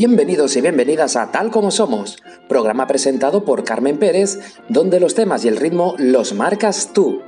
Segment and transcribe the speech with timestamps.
[0.00, 4.38] Bienvenidos y bienvenidas a Tal como Somos, programa presentado por Carmen Pérez,
[4.70, 7.20] donde los temas y el ritmo los marcas tú.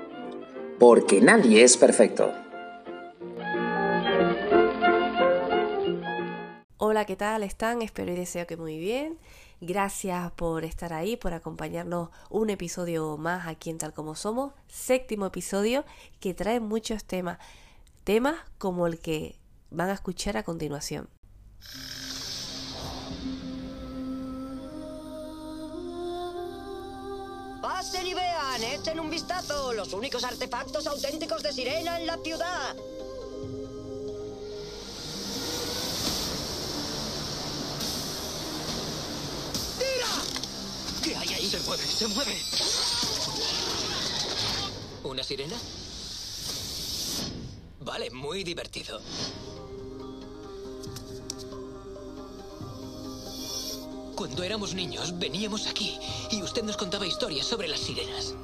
[0.78, 2.32] Porque nadie es perfecto.
[6.78, 7.82] Hola, ¿qué tal están?
[7.82, 9.18] Espero y deseo que muy bien.
[9.60, 15.26] Gracias por estar ahí, por acompañarnos un episodio más aquí en Tal como Somos, séptimo
[15.26, 15.84] episodio
[16.20, 17.36] que trae muchos temas,
[18.02, 19.36] temas como el que
[19.70, 21.10] van a escuchar a continuación.
[27.72, 29.72] Pasen y vean, echen un vistazo.
[29.72, 32.76] Los únicos artefactos auténticos de sirena en la ciudad.
[39.78, 40.12] ¡Tira!
[41.02, 41.48] ¿Qué hay ahí?
[41.48, 42.38] Se mueve, se mueve.
[45.04, 45.56] ¿Una sirena?
[47.80, 49.00] Vale, muy divertido.
[54.22, 55.98] Cuando éramos niños, veníamos aquí
[56.30, 58.36] y usted nos contaba historias sobre las sirenas.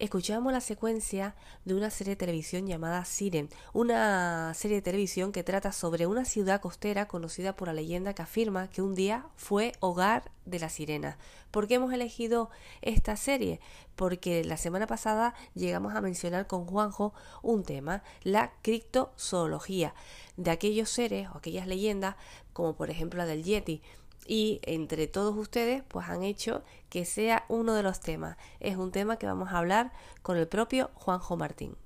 [0.00, 5.44] Escuchamos la secuencia de una serie de televisión llamada Siren, una serie de televisión que
[5.44, 9.74] trata sobre una ciudad costera conocida por la leyenda que afirma que un día fue
[9.78, 11.18] hogar de la sirena.
[11.52, 12.50] ¿Por qué hemos elegido
[12.82, 13.60] esta serie?
[13.94, 19.94] Porque la semana pasada llegamos a mencionar con Juanjo un tema, la criptozoología,
[20.36, 22.16] de aquellos seres o aquellas leyendas,
[22.52, 23.82] como por ejemplo la del Yeti
[24.30, 28.36] y entre todos ustedes pues han hecho que sea uno de los temas.
[28.60, 29.92] Es un tema que vamos a hablar
[30.22, 31.76] con el propio Juanjo Martín.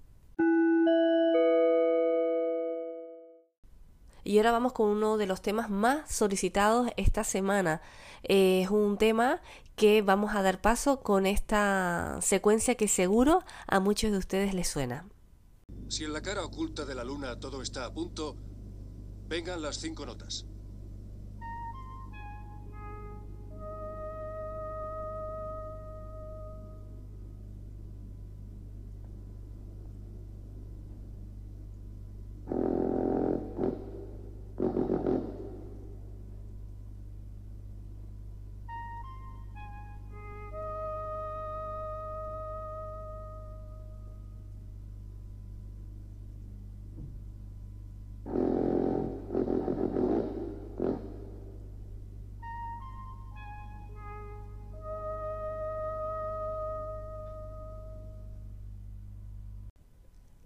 [4.25, 7.81] Y ahora vamos con uno de los temas más solicitados esta semana.
[8.23, 9.41] es un tema
[9.75, 14.69] que vamos a dar paso con esta secuencia que seguro a muchos de ustedes les
[14.69, 15.09] suena.
[15.89, 18.37] Si en la cara oculta de la luna todo está a punto,
[19.29, 20.45] vengan las cinco notas.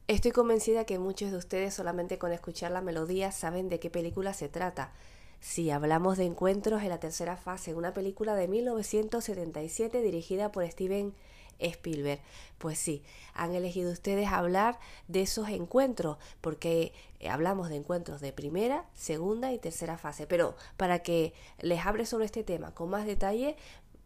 [0.08, 4.32] Estoy convencida que muchos de ustedes solamente con escuchar la melodía saben de qué película
[4.32, 4.94] se trata.
[5.38, 11.12] Si hablamos de encuentros en la tercera fase, una película de 1977 dirigida por Steven
[11.58, 12.22] Spielberg.
[12.56, 13.02] Pues sí,
[13.34, 16.94] han elegido ustedes hablar de esos encuentros, porque
[17.28, 20.26] hablamos de encuentros de primera, segunda y tercera fase.
[20.26, 23.56] Pero para que les hable sobre este tema con más detalle,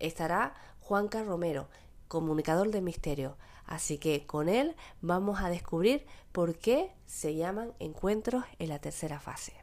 [0.00, 1.68] estará Juanca Romero,
[2.08, 3.36] comunicador de misterio.
[3.66, 9.20] Así que con él vamos a descubrir por qué se llaman encuentros en la tercera
[9.20, 9.61] fase.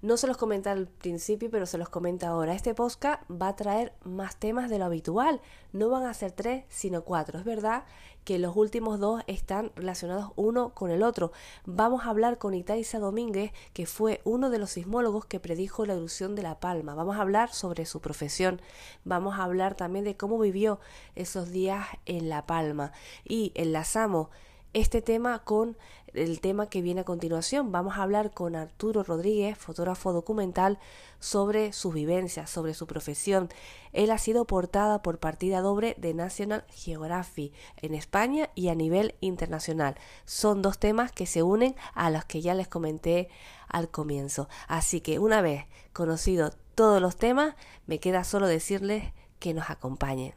[0.00, 2.54] No se los comenta al principio, pero se los comenta ahora.
[2.54, 5.40] Este podcast va a traer más temas de lo habitual.
[5.72, 7.36] No van a ser tres, sino cuatro.
[7.36, 7.82] Es verdad
[8.22, 11.32] que los últimos dos están relacionados uno con el otro.
[11.64, 15.94] Vamos a hablar con Itaiza Domínguez, que fue uno de los sismólogos que predijo la
[15.94, 16.94] erupción de La Palma.
[16.94, 18.60] Vamos a hablar sobre su profesión.
[19.04, 20.78] Vamos a hablar también de cómo vivió
[21.16, 22.92] esos días en La Palma.
[23.24, 24.28] Y enlazamos
[24.74, 25.76] este tema con
[26.18, 27.72] el tema que viene a continuación.
[27.72, 30.78] Vamos a hablar con Arturo Rodríguez, fotógrafo documental,
[31.20, 33.48] sobre sus vivencias, sobre su profesión.
[33.92, 39.14] Él ha sido portada por partida doble de National Geographic en España y a nivel
[39.20, 39.96] internacional.
[40.24, 43.28] Son dos temas que se unen a los que ya les comenté
[43.68, 44.48] al comienzo.
[44.66, 47.54] Así que una vez conocido todos los temas,
[47.86, 50.34] me queda solo decirles que nos acompañen.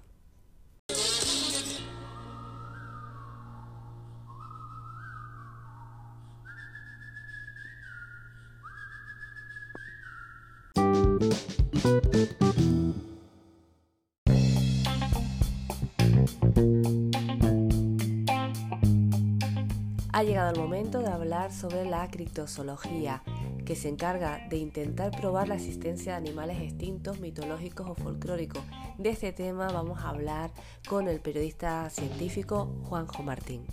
[20.22, 23.24] Ha llegado el momento de hablar sobre la criptozoología,
[23.66, 28.62] que se encarga de intentar probar la existencia de animales extintos, mitológicos o folclóricos.
[29.00, 30.52] De este tema vamos a hablar
[30.88, 33.66] con el periodista científico Juanjo Martín.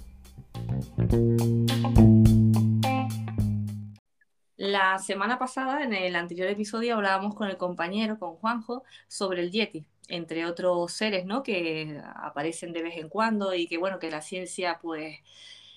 [4.56, 9.50] La semana pasada, en el anterior episodio, hablábamos con el compañero, con Juanjo, sobre el
[9.50, 11.42] Yeti, entre otros seres, ¿no?
[11.42, 15.18] Que aparecen de vez en cuando y que, bueno, que la ciencia, pues,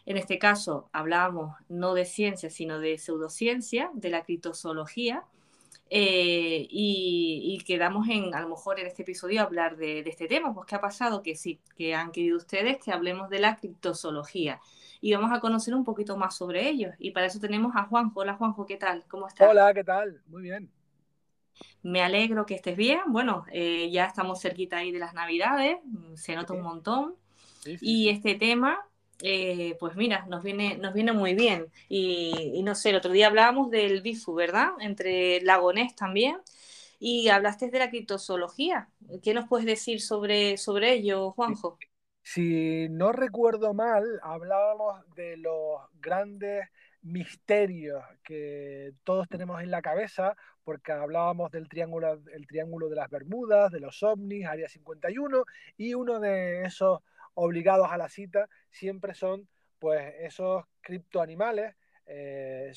[0.06, 5.26] En este caso hablábamos no de ciencia, sino de pseudociencia, de la criptozoología,
[5.94, 10.66] eh, y, quedamos en, a lo mejor en este episodio, hablar de, este tema, pues
[10.66, 11.22] ¿qué ha pasado?
[11.22, 14.62] Que sí, que han querido ustedes que hablemos de la criptozoología
[15.02, 16.96] y vamos a conocer un poquito más sobre ellos.
[16.98, 18.22] Y para eso tenemos a Juanjo.
[18.22, 19.04] Hola Juanjo, ¿qué tal?
[19.10, 19.50] ¿Cómo estás?
[19.50, 20.22] Hola, ¿qué tal?
[20.28, 20.72] Muy bien.
[21.84, 23.02] Me alegro que estés bien.
[23.08, 25.78] Bueno, eh, ya estamos cerquita ahí de las Navidades,
[26.16, 27.16] se nota un montón.
[27.66, 28.80] y este tema,
[29.24, 31.68] eh, pues mira, nos viene, nos viene muy bien.
[31.90, 34.70] Y, no sé, el otro día hablábamos del BIFU, ¿verdad?
[34.80, 36.38] Entre Lagonés también.
[37.00, 38.90] Y hablaste de la criptozoología.
[39.24, 41.78] ¿Qué nos puedes decir sobre, sobre ello, Juanjo?
[42.24, 46.68] Si no recuerdo mal, hablábamos de los grandes
[47.02, 53.10] misterios que todos tenemos en la cabeza, porque hablábamos del triángulo, el triángulo de las
[53.10, 55.44] Bermudas, de los ovnis, Área 51,
[55.78, 57.00] y uno de esos
[57.34, 59.48] obligados a la cita siempre son
[59.80, 61.76] pues esos criptoanimales,
[62.06, 62.72] eh,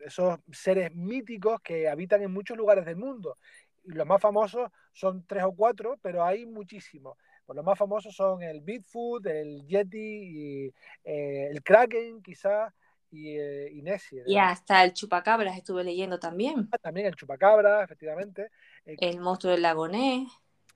[0.00, 3.36] esos seres míticos que habitan en muchos lugares del mundo.
[3.84, 7.16] Y los más famosos son tres o cuatro, pero hay muchísimos.
[7.46, 10.74] Pues los más famosos son el Bigfoot, el Yeti, y,
[11.04, 12.72] eh, el Kraken quizás,
[13.10, 13.70] y, eh,
[14.26, 16.68] Y hasta el chupacabras estuve leyendo también.
[16.72, 18.50] Ah, también el chupacabra, efectivamente.
[18.84, 20.28] el monstruo del lagonés.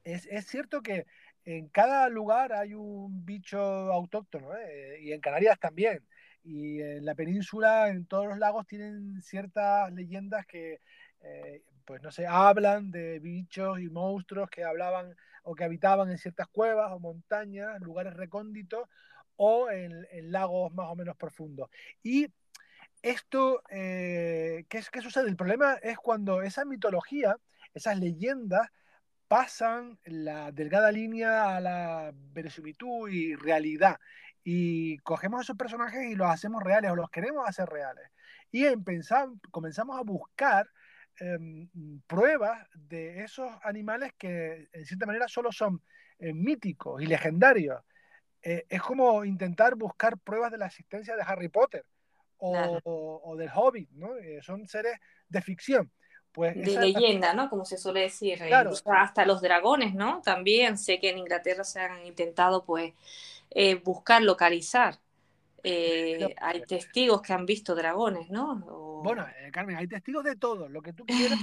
[0.04, 1.06] Es, es cierto que
[1.52, 5.00] en cada lugar hay un bicho autóctono, ¿eh?
[5.00, 6.06] y en Canarias también.
[6.42, 10.80] Y en la península, en todos los lagos, tienen ciertas leyendas que,
[11.20, 15.14] eh, pues no sé, hablan de bichos y monstruos que hablaban
[15.44, 18.88] o que habitaban en ciertas cuevas o montañas, lugares recónditos
[19.36, 21.70] o en, lagos más o menos profundos.
[22.02, 22.26] Y
[23.02, 25.28] esto, eh, ¿qué, ¿qué sucede?
[25.28, 27.36] El problema es cuando esa mitología,
[27.74, 28.68] esas leyendas,
[29.30, 34.00] pasan la delgada línea a la verosimilitud y realidad.
[34.42, 38.10] Y cogemos esos personajes y los hacemos reales o los queremos hacer reales.
[38.50, 38.64] Y
[39.52, 40.68] comenzamos a buscar
[41.20, 41.68] em,
[42.08, 45.80] pruebas de esos animales que en cierta manera solo son
[46.18, 47.80] eh, míticos y legendarios.
[48.42, 51.84] Eh, es como intentar buscar pruebas de la existencia de Harry Potter
[52.38, 54.16] o, del Hobbit, ¿no?
[54.16, 54.98] Eh, son seres
[55.28, 55.92] de ficción.
[56.32, 57.50] Pues de leyenda, ¿no?
[57.50, 58.40] Como se suele decir.
[58.42, 58.52] Eh,
[58.86, 60.22] hasta los dragones, ¿no?
[60.22, 62.92] También sé que en Inglaterra se han intentado, pues,
[63.50, 64.98] eh, buscar localizar.
[65.62, 68.56] Eh, hay testigos que han visto dragones, ¿no?
[69.02, 71.38] Bueno, Carmen, hay testigos de todo, lo que tú quieras,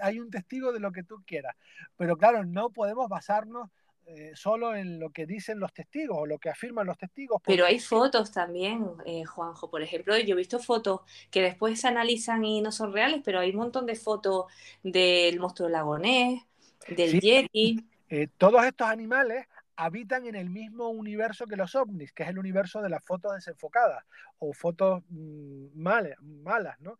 [0.00, 1.56] hay un testigo de lo que tú quieras,
[1.96, 3.70] pero claro, no podemos basarnos
[4.08, 7.42] eh, solo en lo que dicen los testigos o lo que afirman los testigos.
[7.44, 11.88] Pero hay fotos también, eh, Juanjo, por ejemplo, yo he visto fotos que después se
[11.88, 14.44] analizan y no son reales, pero hay un montón de fotos
[14.84, 16.40] del monstruo lagonés,
[16.86, 17.84] del yeti.
[18.08, 22.38] Eh, todos estos animales habitan en el mismo universo que los ovnis, que es el
[22.38, 24.04] universo de las fotos desenfocadas
[24.38, 26.96] o fotos mm, malas, malas, ¿no?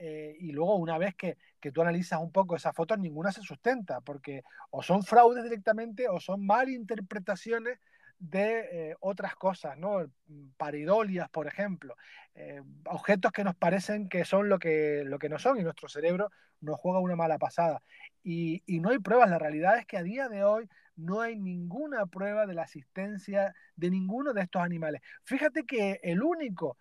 [0.00, 4.00] Y luego una vez que, que, tú analizas un poco esas fotos, ninguna se sustenta,
[4.00, 7.78] porque o son fraudes directamente o son malinterpretaciones
[8.18, 10.10] de eh, otras cosas, ¿no?
[10.56, 11.94] Paridolias, por ejemplo,
[12.34, 15.88] eh, objetos que nos parecen que son lo que, lo que no son y nuestro
[15.88, 17.82] cerebro nos juega una mala pasada.
[18.24, 21.36] Y, y no hay pruebas, la realidad es que a día de hoy no hay
[21.36, 25.00] ninguna prueba de la existencia de ninguno de estos animales.
[25.22, 26.76] Fíjate que el único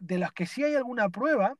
[0.00, 1.56] de los que sí hay alguna prueba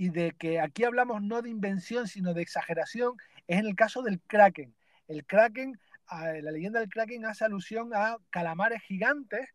[0.00, 4.00] y de que aquí hablamos no de invención, sino de exageración, es en el caso
[4.00, 4.74] del kraken.
[5.08, 5.78] El kraken,
[6.10, 9.50] la leyenda del kraken hace alusión a calamares gigantes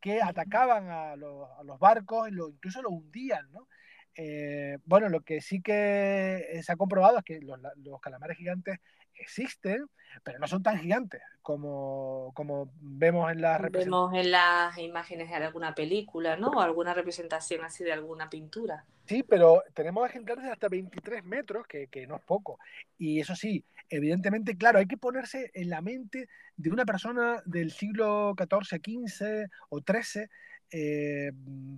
[0.00, 3.68] que atacaban a los, barcos y lo, incluso lo hundían, ¿no?
[4.14, 8.78] Eh, bueno, lo que sí que se ha comprobado es que los, los calamares gigantes
[9.20, 9.86] existen,
[10.24, 15.36] pero no son tan gigantes como, como vemos en las Vemos en las imágenes de
[15.36, 16.48] alguna película, ¿no?
[16.48, 18.84] O alguna representación así de alguna pintura.
[19.06, 22.58] Sí, pero tenemos ejemplares de hasta 23 metros, que, que no es poco.
[22.98, 27.72] Y eso sí, evidentemente, claro, hay que ponerse en la mente de una persona del
[27.72, 30.28] siglo XIV, XV o XIII
[30.70, 31.32] eh,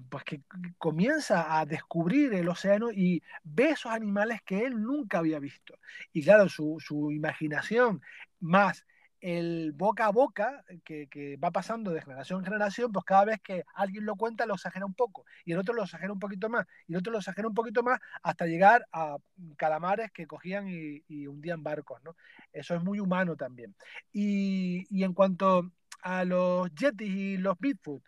[0.08, 0.42] pues que
[0.78, 5.78] comienza a descubrir el océano y ve esos animales que él nunca había visto.
[6.12, 8.02] Y claro, su, su imaginación
[8.40, 8.84] más
[9.22, 13.40] el boca a boca que, que, va pasando de generación en generación, pues cada vez
[13.40, 16.50] que alguien lo cuenta lo exagera un poco y el otro lo exagera un poquito
[16.50, 19.16] más y el otro lo exagera un poquito más hasta llegar a
[19.56, 22.16] calamares que cogían y, y hundían barcos, ¿no?
[22.52, 23.74] Eso es muy humano también.
[24.12, 25.70] Y, y en cuanto
[26.02, 28.02] a los Yetis y los Bigfoot,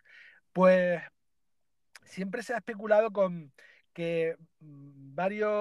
[0.55, 1.01] pues
[2.05, 3.51] siempre se ha especulado con
[3.91, 5.51] que mm, varias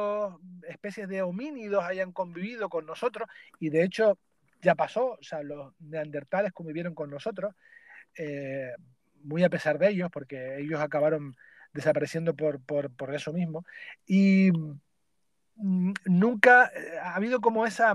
[0.68, 4.16] especies de homínidos hayan convivido con nosotros y de hecho
[4.62, 7.52] ya pasó, o sea, los neandertales convivieron con nosotros.
[8.16, 8.70] Eh,
[9.24, 11.34] muy a pesar de ellos, porque ellos acabaron
[11.72, 13.64] desapareciendo por, por, por eso mismo.
[14.06, 14.52] Y
[15.56, 17.94] mm, nunca eh, ha habido como esa,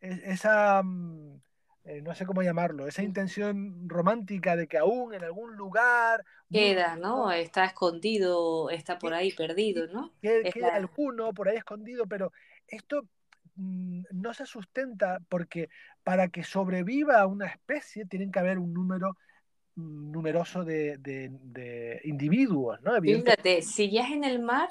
[0.00, 1.38] esa mm,
[1.84, 6.24] eh, no sé cómo llamarlo, esa intención romántica de que aún en algún lugar...
[6.52, 7.32] Queda, ¿no?
[7.32, 10.12] Está escondido, está por ahí perdido, ¿no?
[10.20, 12.32] Queda, alguno por ahí escondido, pero
[12.68, 13.06] esto
[13.56, 15.70] mm, no se sustenta porque
[16.04, 19.16] para que sobreviva una especie tienen que haber un número
[19.76, 23.00] mm, numeroso de, de, individuos, ¿no?
[23.00, 24.68] Fíjate, si ya es en el mar,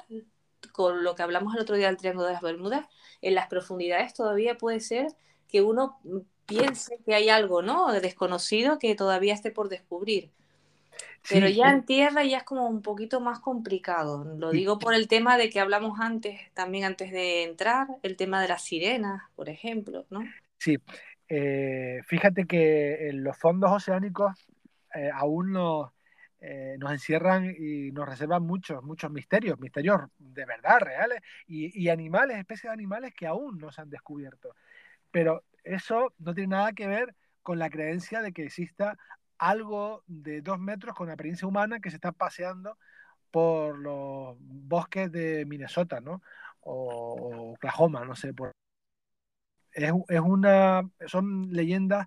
[0.72, 2.86] con lo que hablamos el otro día del Triángulo de las Bermudas,
[3.20, 5.08] en las profundidades todavía puede ser
[5.48, 5.98] que uno
[6.50, 7.92] piense que hay algo, ¿no?
[7.92, 10.30] Desconocido que todavía esté por descubrir.
[11.28, 14.24] Pero ya en tierra ya es como un poquito más complicado.
[14.38, 18.40] Lo digo por el tema de que hablamos antes, también antes de entrar, el tema
[18.40, 20.20] de las sirenas, por ejemplo, ¿no?
[20.58, 20.78] Sí,
[21.28, 24.34] eh, fíjate que en los fondos oceánicos
[24.94, 25.90] eh, aún nos,
[26.40, 31.90] eh, nos encierran y nos reservan muchos, muchos misterios, misterios de verdad, reales, y, y
[31.90, 34.54] animales, especies de animales que aún no se han descubierto.
[35.10, 38.98] Pero eso no tiene nada que ver con la creencia de que exista
[39.38, 42.76] algo de dos metros con apariencia humana que se está paseando
[43.30, 46.22] por los bosques de Minnesota, ¿no?
[46.60, 48.34] O, Oklahoma, no sé.
[48.34, 48.52] Por...
[49.72, 52.06] Es, es, una, son leyendas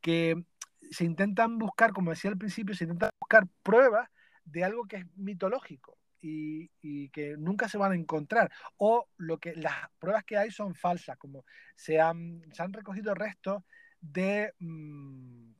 [0.00, 0.44] que
[0.90, 4.08] se intentan buscar, como decía al principio, se intentan buscar pruebas
[4.44, 8.50] de algo que es mitológico y, que nunca se van a encontrar.
[8.76, 11.44] O lo que las pruebas que hay son falsas, como
[11.74, 13.62] se han, se han recogido restos
[14.00, 15.50] de mm,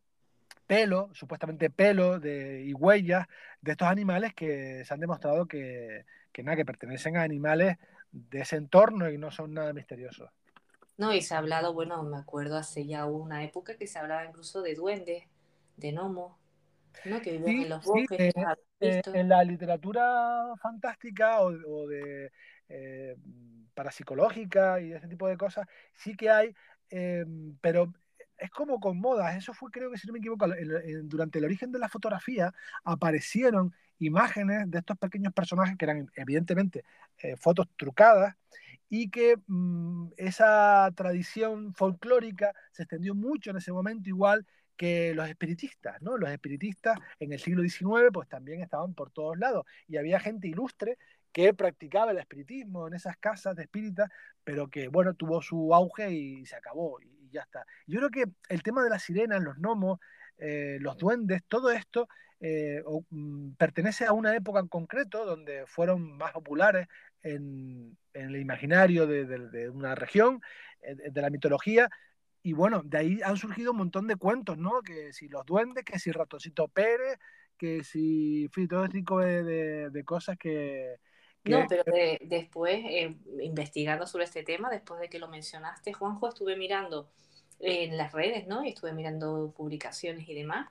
[0.67, 3.27] pelo, supuestamente pelo de, y huellas
[3.61, 6.05] de estos animales que se han demostrado que,
[6.43, 7.79] nada, que pertenecen a animales
[8.13, 10.31] de ese entorno y no son nada misteriosos.
[10.97, 14.25] No, y se ha hablado, bueno, me acuerdo hace ya una época que se hablaba
[14.25, 15.25] incluso de duendes,
[15.77, 16.37] de gnomos,
[17.05, 17.21] ¿no?
[17.21, 18.21] que los bosques.
[18.21, 18.33] Eh,
[18.81, 22.31] eh, en la literatura fantástica o, de
[22.69, 23.17] eh,
[23.75, 26.55] parapsicológica y ese tipo de cosas, sí que hay,
[26.91, 27.25] eh,
[27.61, 27.93] pero
[28.37, 29.37] es como con modas.
[29.37, 30.47] Eso fue, creo que si no me equivoco,
[31.05, 32.53] durante el origen de la fotografía
[32.85, 36.85] aparecieron imágenes de estos pequeños personajes que eran evidentemente
[37.37, 38.37] fotos trucadas
[38.89, 44.47] y que mm, esa tradición folclórica se extendió mucho en ese momento igual
[44.79, 46.17] que los espiritistas, ¿no?
[46.17, 50.49] Los espiritistas en el siglo XIX pues también estaban por todos lados y había gente
[50.49, 50.97] ilustre
[51.33, 54.09] que practicaba el espiritismo en esas casas de espíritas,
[54.45, 57.67] pero que, bueno, tuvo su auge y se acabó y, ya está.
[57.87, 60.01] Yo creo que el tema de las sirenas, los gnomos,
[60.39, 62.09] eh, los duendes, todo esto
[62.41, 66.87] eh, mm, pertenece a una época en concreto donde fueron más populares
[67.23, 70.41] en, el imaginario de, una región,
[70.83, 71.91] eh, de la mitología,
[72.49, 74.81] y bueno, de ahí han surgido un montón de cuentos, ¿no?
[74.81, 77.19] Que si los duendes, que si Ratoncito Pérez,
[77.59, 80.97] que si, en todo tipo de, de, cosas que,
[81.45, 81.85] No, pero
[82.23, 87.11] después, eh, investigando sobre este tema, después de que lo mencionaste, Juanjo, estuve mirando
[87.61, 88.65] en las redes, ¿no?
[88.65, 90.71] Y estuve mirando publicaciones y demás,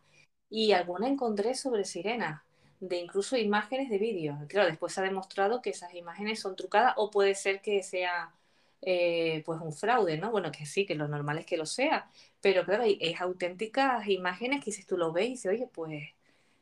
[0.50, 2.42] y alguna encontré sobre sirenas,
[2.80, 4.40] de incluso imágenes de vídeos.
[4.48, 8.34] Claro, después se ha demostrado que esas imágenes son trucadas o puede ser que sea
[8.82, 10.32] eh, pues un fraude, ¿no?
[10.32, 12.10] Bueno, que sí, que lo normal es que lo sea,
[12.42, 16.04] pero claro, es auténticas imágenes que si tú lo ves y dices, oye, pues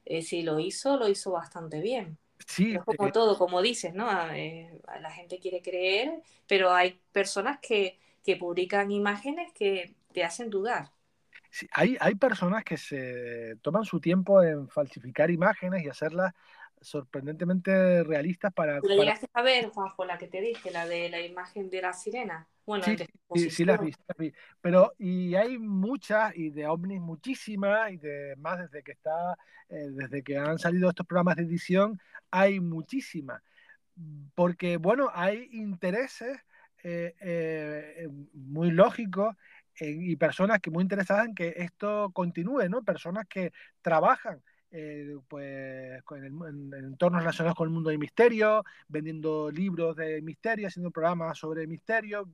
[0.06, 2.18] eh, si lo hizo, lo hizo bastante bien.
[2.48, 4.10] Sí, es como todo, como dices, ¿no?
[4.32, 10.50] Eh, la gente quiere creer, pero hay personas que, que publican imágenes que te hacen
[10.50, 10.92] dudar.
[11.50, 16.34] Sí, hay, hay personas que se toman su tiempo en falsificar imágenes y hacerlas
[16.82, 18.80] sorprendentemente realistas para...
[18.80, 21.94] ¿Lo llegaste a ver, Juanjo, la que te dije, la de la imagen de la
[21.94, 22.48] sirena?
[22.66, 22.98] Bueno, sí,
[23.36, 23.94] sí, sí, las vi,
[24.62, 29.38] Pero, y hay muchas, y de ovnis muchísimas, y de más desde que está,
[29.70, 32.00] eh, desde que han salido estos programas de edición,
[32.32, 33.42] hay muchísimas.
[34.34, 36.40] Porque, bueno, hay intereses
[36.84, 39.36] eh, eh, muy lógicos
[39.80, 42.84] y personas que muy interesadas en que esto continúe, ¿no?
[42.84, 43.52] Personas que
[43.82, 44.42] trabajan
[44.72, 50.92] eh, pues en, entornos relacionados con el mundo de misterio, vendiendo libros de misterio, haciendo
[50.92, 52.30] programas sobre misterio,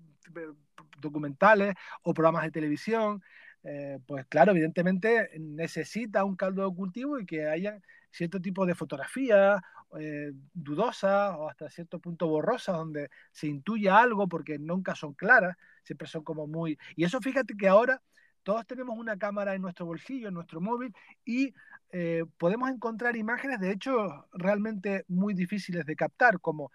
[1.00, 3.21] documentales o programas de televisión.
[3.63, 8.75] Eh, pues claro, evidentemente necesita un caldo de cultivo y que haya cierto tipo de
[8.75, 9.61] fotografía
[10.00, 15.57] eh, dudosa o hasta cierto punto borrosa donde se intuya algo porque nunca son claras,
[15.83, 16.77] siempre son como muy...
[16.95, 18.01] Y eso fíjate que ahora
[18.43, 20.93] todos tenemos una cámara en nuestro bolsillo, en nuestro móvil,
[21.25, 21.53] y
[21.91, 26.71] eh, podemos encontrar imágenes, de hecho, realmente muy difíciles de captar, como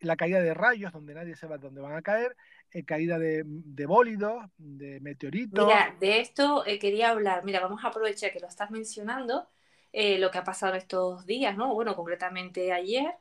[0.00, 2.36] la caída de rayos, donde nadie sabe dónde van a caer,
[2.72, 3.44] eh, caída de,
[3.86, 5.66] bólidos, de meteoritos.
[5.66, 7.44] Mira, de esto eh, quería hablar.
[7.44, 9.48] Mira, vamos a aprovechar que lo estás mencionando.
[9.92, 11.74] lo que ha pasado estos días, ¿no?
[11.74, 13.14] Bueno, concretamente ayer,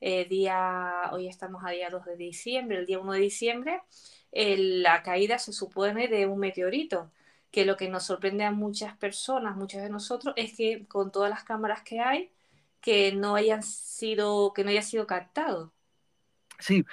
[0.00, 3.80] día, hoy estamos a día 2 de diciembre, el día 1 de diciembre,
[4.32, 7.10] la caída se supone de un meteorito,
[7.52, 11.30] que lo que nos sorprende a muchas personas, muchos de nosotros, es que con todas
[11.30, 12.32] las cámaras que hay,
[12.80, 15.72] que no hayan sido, que no haya sido captado.
[16.58, 16.84] Sí,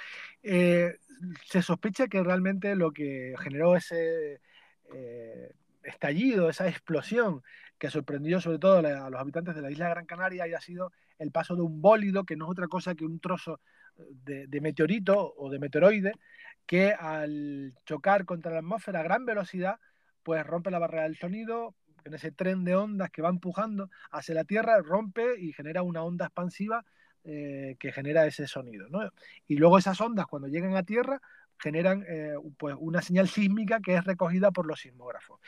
[0.42, 0.98] eh,
[1.46, 4.40] se sospecha que realmente lo que generó ese
[4.92, 5.52] eh,
[5.82, 7.42] estallido, esa explosión
[7.78, 10.92] que sorprendió sobre todo a los habitantes de la isla de Gran Canaria haya sido
[11.18, 13.60] el paso de un bólido, que no es otra cosa que un trozo
[13.96, 16.12] de, meteorito o de meteoroide,
[16.66, 19.80] que al chocar contra la atmósfera a gran velocidad,
[20.22, 21.74] pues rompe la barrera del sonido,
[22.04, 26.02] en ese tren de ondas que va empujando hacia la Tierra, rompe y genera una
[26.02, 26.84] onda expansiva
[27.24, 28.86] eh, que genera ese sonido.
[29.46, 31.20] Y luego esas ondas, cuando llegan a tierra,
[31.58, 35.38] generan eh, pues una señal sísmica que es recogida por los sismógrafos.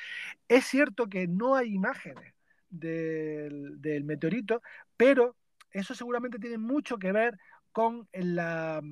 [0.48, 2.34] Es cierto que no hay imágenes
[2.68, 4.60] del, meteorito,
[4.98, 5.34] pero
[5.70, 7.38] eso seguramente tiene mucho que ver
[7.72, 8.82] con la,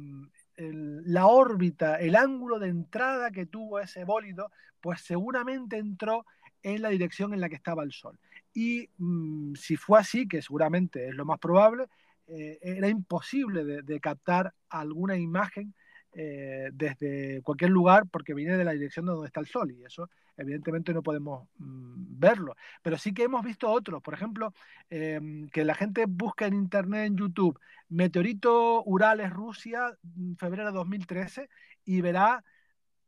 [0.61, 4.51] la órbita, el ángulo de entrada que tuvo ese bólido,
[4.81, 6.27] pues seguramente entró
[6.63, 8.19] en la dirección en la que estaba el Sol.
[8.53, 11.87] Y mm, si fue así, que seguramente es lo más probable,
[12.27, 15.75] eh, era imposible de, captar alguna imagen
[16.13, 19.85] eh, desde cualquier lugar porque viene de la dirección de donde está el sol y
[19.85, 22.57] eso evidentemente no podemos mm, verlo.
[22.83, 24.53] Pero sí que hemos visto otros, por ejemplo,
[24.89, 30.73] em, que la gente busca en internet, en YouTube, meteorito Urales, Rusia, mm, febrero de
[30.73, 31.49] 2013,
[31.85, 32.45] y verá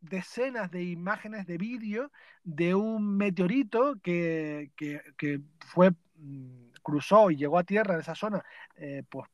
[0.00, 2.10] decenas de imágenes de vídeo
[2.44, 8.44] de un meteorito que, que fue mm, cruzó y llegó a tierra en esa zona,
[8.76, 9.28] eh, pues,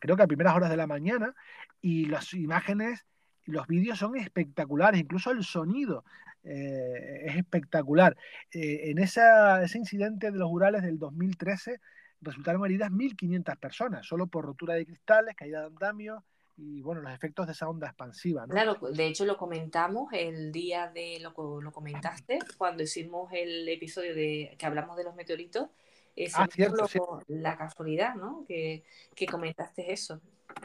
[0.00, 1.34] creo que a primeras horas de la mañana,
[1.80, 3.04] y las imágenes,
[3.44, 6.04] los vídeos son espectaculares, incluso el sonido
[6.42, 8.16] eh, es espectacular.
[8.52, 11.80] Eh, en esa, ese incidente de los Urales del 2013
[12.20, 16.24] resultaron heridas 1.500 personas, solo por rotura de cristales, caída de andamio,
[16.56, 18.46] y bueno, los efectos de esa onda expansiva.
[18.46, 24.14] Claro, de hecho lo comentamos el día de, lo, lo comentaste, cuando hicimos el episodio
[24.14, 25.68] de que hablamos de los meteoritos,
[26.16, 26.48] es ah,
[27.28, 28.44] la casualidad, ¿no?
[28.48, 28.82] Que,
[29.30, 30.20] comentaste eso.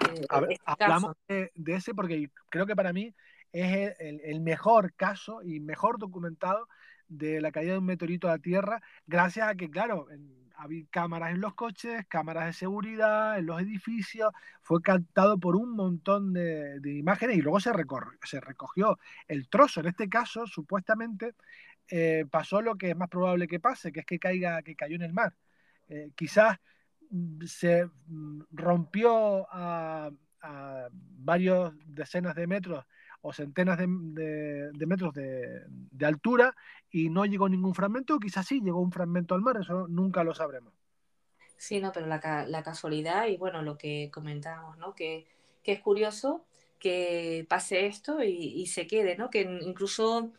[0.09, 3.13] Eh, este hablamos de, ese porque creo que para mí
[3.51, 6.67] es el, mejor caso y mejor documentado
[7.09, 10.07] de la caída de un meteorito a la Tierra, gracias a que, claro,
[10.61, 15.75] había cámaras en los coches, cámaras de seguridad, en los edificios, fue captado por un
[15.75, 17.71] montón de, imágenes y luego se,
[18.23, 19.79] se recogió el trozo.
[19.79, 21.33] En este caso, supuestamente,
[21.93, 24.95] eh, pasó lo que es más probable que pase, que es que caiga, que cayó
[24.95, 25.35] en el mar.
[25.89, 26.57] Eh, quizás
[27.09, 30.09] mm, se mm, rompió a,
[31.19, 32.83] varios decenas de metros
[33.21, 33.85] o centenas de,
[34.87, 35.67] metros de,
[36.03, 36.55] altura
[36.89, 40.23] y no llegó ningún fragmento, o quizás sí llegó un fragmento al mar, eso nunca
[40.23, 40.73] lo sabremos.
[41.57, 42.19] Sí, no, pero la,
[42.63, 44.95] casualidad y bueno, lo que comentábamos, ¿no?
[44.95, 45.27] Que,
[45.63, 46.43] es curioso
[46.79, 49.29] que pase esto y, y, se quede, ¿no?
[49.29, 50.31] Que incluso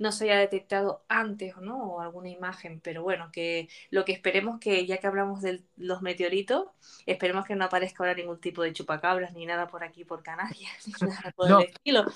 [0.00, 1.76] no se haya detectado antes ¿no?
[1.76, 6.00] o alguna imagen, pero bueno, que lo que esperemos que, ya que hablamos de los
[6.00, 6.68] meteoritos,
[7.04, 10.72] esperemos que no aparezca ahora ningún tipo de chupacabras ni nada por aquí, por Canarias,
[11.02, 12.06] ni nada por el estilo.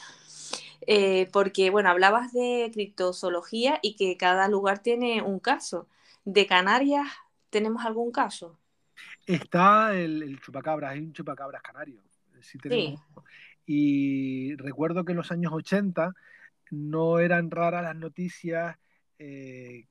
[0.87, 5.87] Eh, porque, bueno, hablabas de criptozoología y que cada lugar tiene un caso.
[6.25, 7.07] ¿De Canarias
[7.51, 8.59] tenemos algún caso?
[9.27, 12.01] Está el, chupacabras, hay un chupacabras canario.
[12.41, 12.99] Sí, sí.
[13.67, 16.15] Y recuerdo que en los años 80
[16.75, 18.77] no eran raras las noticias
[19.19, 19.87] eh,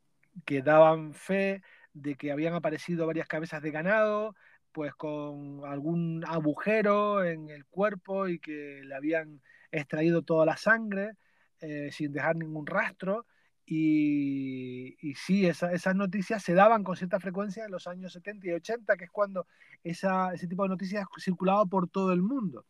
[0.45, 1.61] que daban fe
[1.93, 4.35] de que habían aparecido varias cabezas de ganado,
[4.71, 9.41] pues con algún agujero en el cuerpo y que le habían
[9.71, 11.13] extraído toda la sangre
[11.61, 13.25] eh, sin dejar ningún rastro.
[13.65, 18.97] Y, sí, esas noticias se daban con cierta frecuencia en los años 70 y 80,
[18.97, 19.47] que es cuando
[19.83, 20.07] ese
[20.49, 22.65] tipo de noticias circulaba por todo el mundo.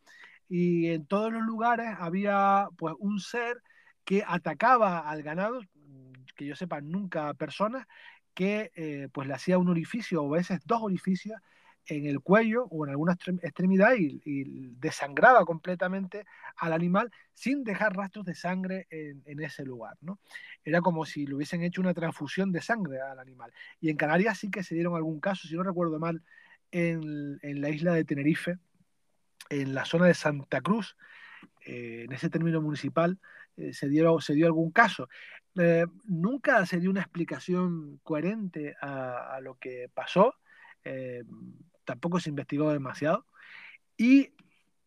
[0.48, 3.60] Y en todos los lugares había pues un ser
[4.04, 5.60] que atacaba al ganado,
[6.36, 7.86] que yo sepa nunca a personas,
[8.34, 11.40] que eh, pues le hacía un orificio o a veces dos orificios
[11.86, 14.20] en el cuello o en alguna extremidad y,
[14.78, 19.96] desangraba completamente al animal sin dejar rastros de sangre en, ese lugar.
[20.00, 20.18] ¿no?
[20.64, 23.52] Era como si le hubiesen hecho una transfusión de sangre al animal.
[23.80, 26.22] Y en Canarias sí que se dieron algún caso, si no recuerdo mal,
[26.70, 28.58] en, la isla de Tenerife,
[29.50, 30.96] en la zona de Santa Cruz,
[31.66, 33.18] eh, en ese término municipal,
[33.56, 35.08] eh, se, dio, se dio algún caso.
[35.56, 40.34] Eh, nunca se dio una explicación coherente a, lo que pasó,
[40.82, 41.22] eh,
[41.84, 43.26] tampoco se investigó demasiado.
[43.96, 44.32] Y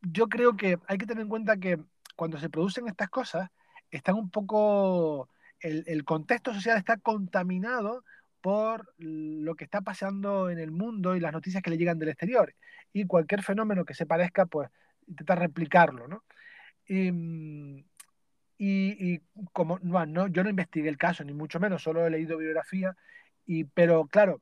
[0.02, 1.80] yo creo que hay que tener en cuenta que
[2.16, 3.50] cuando se producen estas cosas,
[3.92, 5.30] están un poco,
[5.62, 8.04] el, contexto social está contaminado
[8.42, 12.10] por lo que está pasando en el mundo y las noticias que le llegan del
[12.10, 12.54] exterior.
[12.92, 14.70] Y cualquier fenómeno que se parezca, pues
[15.08, 16.24] intenta replicarlo, ¿no?
[16.88, 17.86] Y,
[18.58, 19.20] y,
[19.54, 22.96] como no, yo no investigué el caso, ni mucho menos, solo he leído biografía,
[23.46, 24.42] y, pero claro,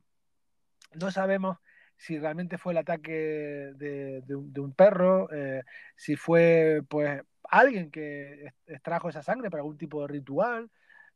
[0.93, 1.57] no sabemos
[1.97, 5.63] si realmente fue el ataque de, un, perro, eh,
[5.95, 10.69] si fue pues alguien que extrajo esa sangre para algún tipo de ritual,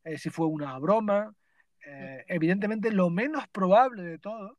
[0.03, 1.33] eh, si fue una broma.
[1.85, 4.57] Eh, evidentemente, lo menos probable de todo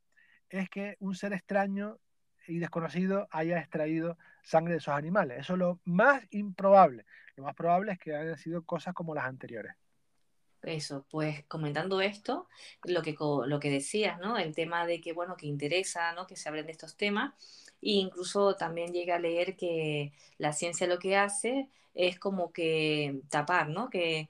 [0.48, 1.98] es que un ser extraño
[2.46, 5.38] y desconocido haya extraído sangre de esos animales.
[5.40, 7.05] Eso es lo más improbable.
[7.40, 9.72] Lo más probable es que hayan sido cosas como las anteriores.
[10.62, 12.50] Eso, pues comentando esto,
[12.85, 14.37] lo que, lo que decías, ¿no?
[14.37, 16.26] El tema de que, bueno, que interesa, ¿no?
[16.26, 17.33] Que se hablen de estos temas.
[17.81, 23.22] E incluso también llega a leer que la ciencia lo que hace es como que
[23.31, 23.88] tapar, ¿no?
[23.88, 24.29] Que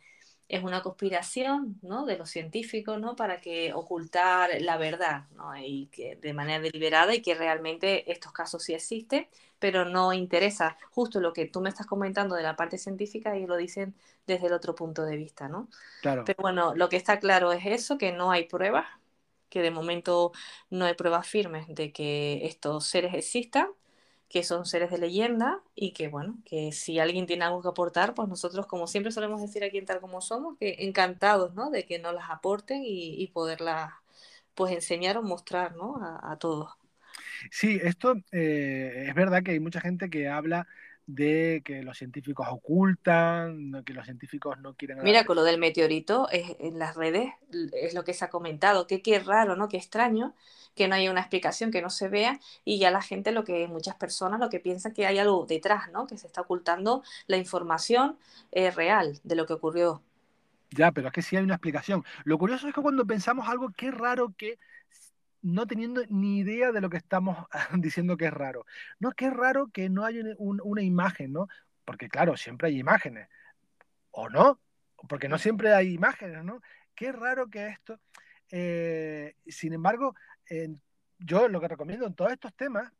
[0.51, 2.05] es una conspiración ¿no?
[2.05, 3.15] de los científicos ¿no?
[3.15, 5.57] para que ocultar la verdad ¿no?
[5.57, 9.29] y que de manera deliberada y que realmente estos casos sí existen,
[9.61, 13.47] pero no interesa justo lo que tú me estás comentando de la parte científica y
[13.47, 13.95] lo dicen
[14.27, 15.69] desde el otro punto de vista, ¿no?
[16.03, 16.25] Claro.
[16.27, 18.87] Pero bueno, lo que está claro es eso, que no hay pruebas,
[19.49, 20.33] que de momento
[20.69, 23.69] no hay pruebas firmes de que estos seres existan
[24.31, 28.15] que son seres de leyenda y que, bueno, que si alguien tiene algo que aportar,
[28.15, 31.69] pues nosotros, como siempre solemos decir aquí en Tal Como Somos, que encantados, ¿no?
[31.69, 33.93] De que nos las aporten y, poderlas,
[34.55, 35.99] pues, enseñar o mostrar, ¿no?
[36.23, 36.71] A, todos.
[37.51, 40.69] Sí, esto eh, es verdad que hay mucha gente que habla
[41.15, 45.03] de que los científicos ocultan, que los científicos no quieren...
[45.03, 47.31] Mira, con lo del meteorito, en las redes
[47.73, 49.69] es lo que se ha comentado, que qué raro, ¿no?
[49.69, 50.35] Qué extraño
[50.75, 53.67] que no haya una explicación, que no se vea, y ya la gente, lo que
[53.69, 56.07] muchas personas lo que piensan que hay algo detrás, ¿no?
[56.07, 58.17] Que se está ocultando la información
[58.53, 60.03] eh, real de lo que ocurrió.
[60.71, 62.05] Ya, pero es que sí hay una explicación.
[62.25, 64.59] Lo curioso es que cuando pensamos algo, qué raro que
[65.43, 67.47] no teniendo ni idea de lo que estamos
[67.79, 68.67] diciendo que es raro.
[68.99, 71.49] No, qué raro que no haya una imagen, ¿no?
[71.85, 73.29] Porque claro, siempre hay imágenes.
[74.11, 74.61] ¿O no?
[75.09, 76.61] Porque no siempre hay imágenes, ¿no?
[76.95, 78.01] Qué raro que esto...
[78.53, 80.15] Eh, sin embargo,
[81.21, 82.93] yo lo que recomiendo en todos estos temas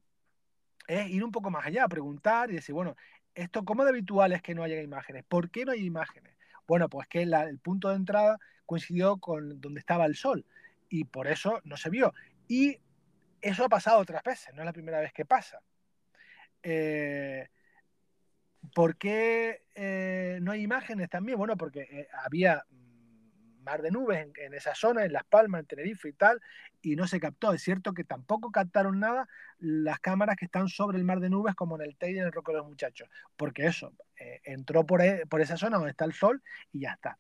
[0.87, 2.97] es ir un poco más allá, preguntar y decir, bueno,
[3.35, 6.35] esto cómo de habitual es que no haya imágenes, ¿por qué no hay imágenes?
[6.67, 10.45] Bueno, pues que el punto de entrada coincidió con donde estaba el sol
[10.89, 12.13] y por eso no se vio.
[12.51, 12.81] Y
[13.41, 15.63] eso ha pasado otras veces, no es la primera vez que pasa.
[16.65, 17.47] Eh,
[18.75, 21.39] ¿Por qué eh, no hay imágenes también?
[21.39, 22.65] Bueno, porque eh, había
[23.63, 26.41] mar de nubes en, esa zona, en Las Palmas, en Tenerife y tal,
[26.83, 27.53] y no se captó.
[27.53, 29.29] Es cierto que tampoco captaron nada
[29.61, 32.27] las cámaras que están sobre el mar de nubes, como en el Teide y en
[32.27, 33.95] el Roque de los Muchachos, porque eso,
[34.43, 37.17] entró e, por, esa zona donde está el sol y ya está.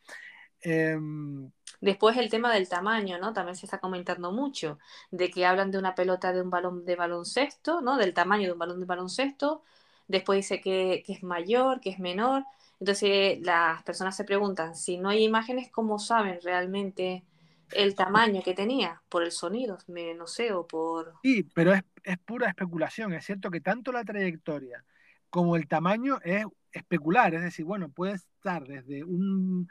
[0.62, 3.33] Em, Después el tema del tamaño, ¿no?
[3.33, 4.79] También se está comentando mucho,
[5.11, 7.96] de que hablan de una pelota de un balón de baloncesto, ¿no?
[7.96, 9.62] Del tamaño de un balón de baloncesto.
[10.07, 12.44] Después dice que, que es mayor, que es menor.
[12.81, 17.25] Entonces las personas se preguntan, si no hay imágenes, ¿cómo saben realmente
[17.73, 19.01] el tamaño que tenía?
[19.09, 21.14] Por el sonido, me, no sé, o por...
[21.23, 21.83] Sí, pero es,
[22.25, 23.12] pura especulación.
[23.14, 24.85] Es cierto que tanto la trayectoria
[25.31, 27.35] como el tamaño es especular.
[27.35, 29.68] Es decir, bueno, puede estar desde un,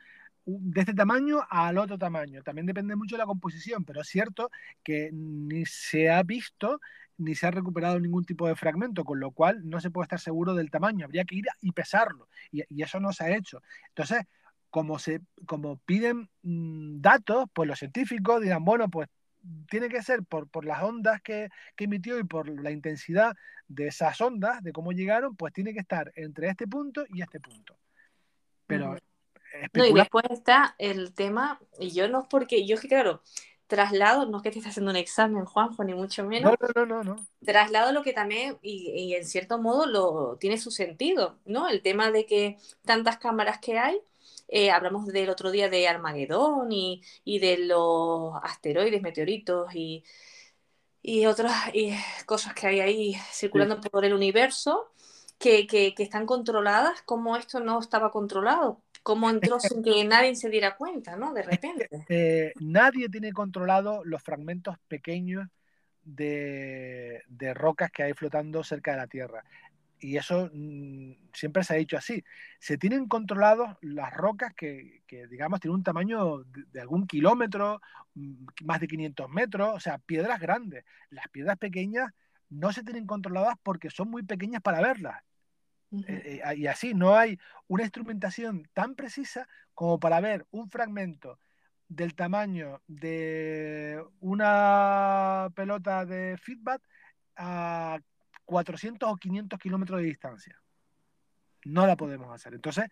[0.60, 2.42] de este tamaño al otro tamaño.
[2.44, 4.50] También depende mucho de la composición, pero es cierto
[4.84, 6.80] que ni se ha visto
[7.20, 10.20] ni se ha recuperado ningún tipo de fragmento, con lo cual no se puede estar
[10.20, 13.62] seguro del tamaño, habría que ir y pesarlo, y, eso no se ha hecho.
[13.90, 14.24] Entonces,
[14.70, 19.10] como, se, como piden mm, datos, pues los científicos dirán, bueno, pues
[19.70, 23.36] tiene que ser por, por las ondas que, emitió y por la intensidad
[23.68, 27.40] de esas ondas, de cómo llegaron, pues tiene que estar entre este punto y este
[27.40, 27.78] punto.
[28.66, 28.96] Pero...
[29.74, 33.22] No, y después está el tema, y yo no es porque, yo es que claro,
[33.70, 36.56] traslado, no es que te estés haciendo un examen, Juanjo, ni mucho menos.
[36.60, 37.28] No, no, no, no.
[37.46, 41.70] Traslado lo que también, y, en cierto modo, lo tiene su sentido, ¿no?
[41.70, 44.02] El tema de que tantas cámaras que hay,
[44.48, 50.04] eh, hablamos del otro día de Armagedón y, de los asteroides, meteoritos y,
[51.04, 51.54] y otras
[52.26, 54.92] cosas que hay ahí circulando por el universo
[55.38, 60.36] que, que, que están controladas, como esto no estaba controlado cómo entró sin que nadie
[60.36, 61.34] se diera cuenta, ¿no?
[61.34, 61.90] De repente.
[62.10, 65.48] Eh, nadie tiene controlado los fragmentos pequeños
[66.04, 67.24] de,
[67.56, 69.44] rocas que hay flotando cerca de la Tierra.
[70.00, 72.24] Y eso mm, siempre se ha dicho así.
[72.60, 77.82] Se tienen controlados las rocas que, digamos, tienen un tamaño de, algún kilómetro,
[78.14, 80.86] mm, más de 500 metros, o sea, piedras grandes.
[81.10, 82.12] Las piedras pequeñas
[82.50, 85.16] no se tienen controladas porque son muy pequeñas para verlas
[85.92, 91.40] eh, eh, y así no hay una instrumentación tan precisa como para ver un fragmento
[91.88, 96.82] del tamaño de una pelota de feedback
[97.36, 98.00] a
[98.46, 100.62] 400 o 500 kilómetros de distancia.
[101.66, 102.54] No la podemos hacer.
[102.54, 102.86] Entonces,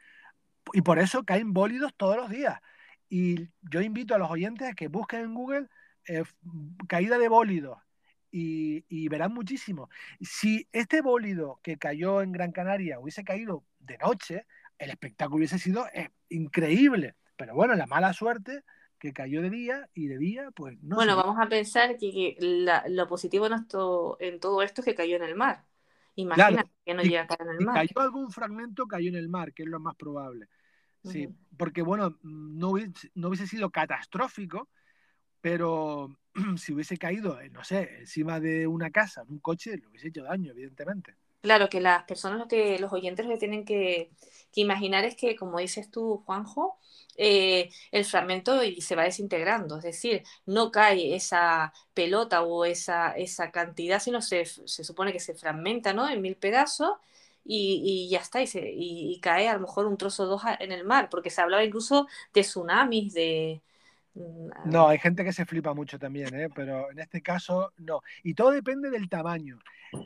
[0.74, 2.60] y por eso caen bólidos todos los días.
[3.10, 5.68] Y yo invito a los oyentes a que busquen en Google
[6.08, 6.24] eh,
[6.88, 7.78] caída de bólidos
[8.32, 9.90] y, verán muchísimo.
[10.22, 14.46] Si este bólido que cayó en Gran Canaria hubiese caído de noche,
[14.78, 17.16] el espectáculo hubiese sido eh, increíble.
[17.36, 18.64] Pero bueno, la mala suerte
[19.00, 20.96] que cayó de día y de día, pues no.
[20.96, 22.36] Bueno, vamos a pensar que,
[22.88, 23.54] lo positivo en,
[24.20, 25.66] en todo esto es que cayó en el mar.
[26.16, 27.82] Imagina que no llega a caer en el mar.
[27.82, 30.48] Si cayó algún fragmento, cayó en el mar, que es lo más probable.
[31.04, 34.68] Sí, porque bueno, no hubiese, no hubiese sido catastrófico,
[35.42, 36.18] pero
[36.58, 40.24] si hubiese caído, no sé, encima de una casa, en un coche, le hubiese hecho
[40.24, 41.16] daño, evidentemente.
[41.42, 44.12] Claro, que las personas, lo que los oyentes lo que tienen que,
[44.56, 46.80] imaginar es que, como dices tú, Juanjo,
[47.16, 53.12] eh, el fragmento y se va desintegrando, es decir, no cae esa pelota o esa,
[53.12, 56.10] esa cantidad, sino se, se supone que se fragmenta ¿no?
[56.10, 56.94] en mil pedazos
[57.46, 60.84] y, ya está, y, y, cae a lo mejor un trozo o dos en el
[60.84, 63.62] mar, porque se hablaba incluso de tsunamis, de...
[64.66, 66.50] No, hay gente que se flipa mucho también, ¿eh?
[66.54, 68.02] pero en este caso no.
[68.24, 69.60] Y todo depende del tamaño.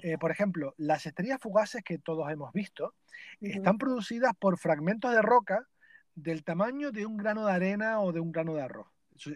[0.04, 2.96] Eh, por ejemplo, las estrellas fugaces que todos hemos visto
[3.40, 5.68] están producidas por fragmentos de roca
[6.16, 8.88] del tamaño de un grano de arena o de un grano de arroz.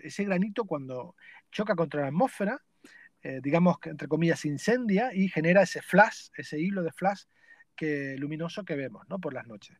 [0.03, 1.15] Ese granito cuando
[1.51, 2.61] choca contra la atmósfera,
[3.21, 7.23] eh, digamos que entre comillas incendia y genera ese flash, ese hilo de flash
[7.75, 9.19] que, luminoso que vemos ¿no?
[9.19, 9.77] por las noches.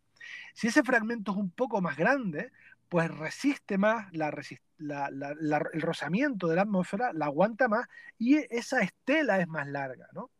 [0.53, 2.51] Si ese fragmento es un poco más grande,
[2.95, 9.49] pues resiste más el rozamiento de la atmósfera, la aguanta más y esa estela es
[9.49, 10.31] más larga, ¿no?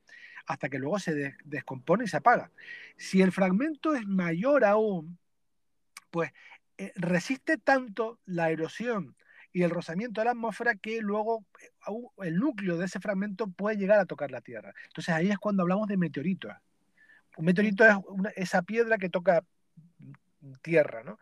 [0.46, 2.52] hasta que luego se descompone y se apaga.
[2.96, 5.20] Si el fragmento es mayor aún,
[6.12, 6.32] pues
[6.78, 9.18] eh, resiste tanto la erosión
[9.52, 11.72] y el rozamiento de la atmósfera que luego eh,
[12.20, 14.74] el núcleo de ese fragmento puede llegar a tocar la Tierra.
[14.86, 16.54] Entonces ahí es cuando hablamos de meteoritos.
[17.36, 17.98] Un meteorito es
[18.38, 19.44] esa piedra que toca
[20.62, 21.20] tierra, ¿no?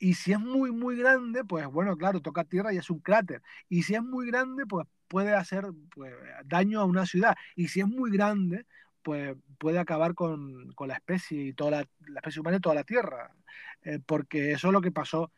[0.00, 3.42] Y si es muy, muy grande, pues bueno, claro, toca tierra y es un cráter.
[3.68, 6.14] Y si es muy grande, pues puede hacer pues,
[6.46, 7.36] daño a una ciudad.
[7.54, 8.64] Y si es muy grande,
[9.02, 13.30] pues puede acabar con, la especie y toda la, especie humana y toda la tierra.
[13.82, 15.30] Eh, porque eso es lo que pasó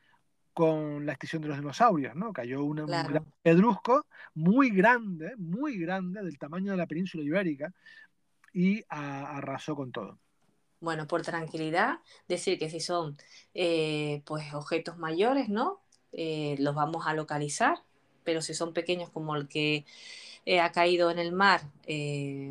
[0.53, 2.33] con la extinción de los dinosaurios, ¿no?
[2.33, 7.73] Cayó un, gran pedrusco muy grande, muy grande, del tamaño de la península ibérica,
[8.53, 10.21] y arrasó con todo.
[10.83, 13.17] Bueno, por tranquilidad, decir que si son
[13.55, 15.81] eh, pues objetos mayores, ¿no?
[16.13, 17.79] Eh, los vamos a localizar,
[18.25, 19.87] pero si son pequeños como el que
[20.47, 21.63] eh, ha caído en el mar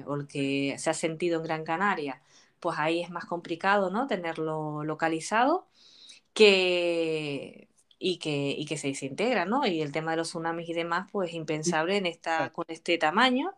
[0.08, 2.22] o el que se ha sentido en Gran Canaria,
[2.62, 4.08] pues ahí es más complicado, ¿no?
[4.08, 5.68] Tenerlo localizado
[6.34, 9.66] que y que, y que se desintegra, ¿no?
[9.68, 13.54] Y el tema de los tsunamis y demás, pues impensable en esta, con este tamaño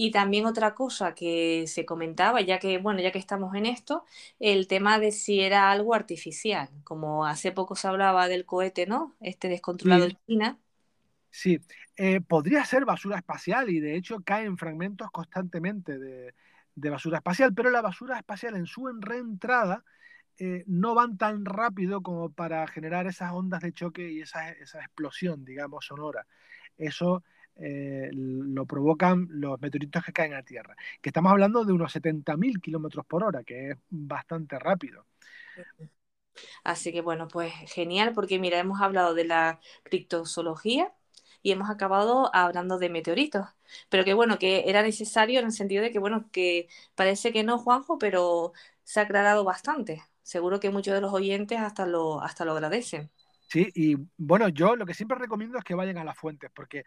[0.00, 4.04] y también otra cosa que se comentaba, ya que, bueno, ya que estamos en esto,
[4.38, 9.16] el tema de si era algo artificial, como hace poco se hablaba del cohete, ¿no?
[9.18, 10.58] Este descontrolado en China.
[11.30, 11.58] Sí,
[11.96, 16.32] eh, podría ser basura espacial y de hecho caen fragmentos constantemente de,
[16.76, 19.82] basura espacial, pero la basura espacial en su reentrada
[20.38, 24.78] eh, no van tan rápido como para generar esas ondas de choque y esa, esa
[24.78, 26.24] explosión, digamos, sonora.
[26.76, 27.24] Eso
[27.58, 30.76] eh, lo provocan los meteoritos que caen a Tierra.
[31.00, 35.06] Que estamos hablando de unos 70.000 kilómetros por hora, que es bastante rápido.
[36.64, 40.92] Así que bueno, pues genial, porque mira, hemos hablado de la criptozoología
[41.42, 43.46] y hemos acabado hablando de meteoritos.
[43.88, 47.42] Pero que bueno, que era necesario en el sentido de que, bueno, que parece que
[47.44, 48.52] no, Juanjo, pero
[48.84, 50.02] se ha aclarado bastante.
[50.22, 53.10] Seguro que muchos de los oyentes hasta lo, hasta lo agradecen.
[53.48, 56.84] Sí, y bueno, yo lo que siempre recomiendo es que vayan a las fuentes, porque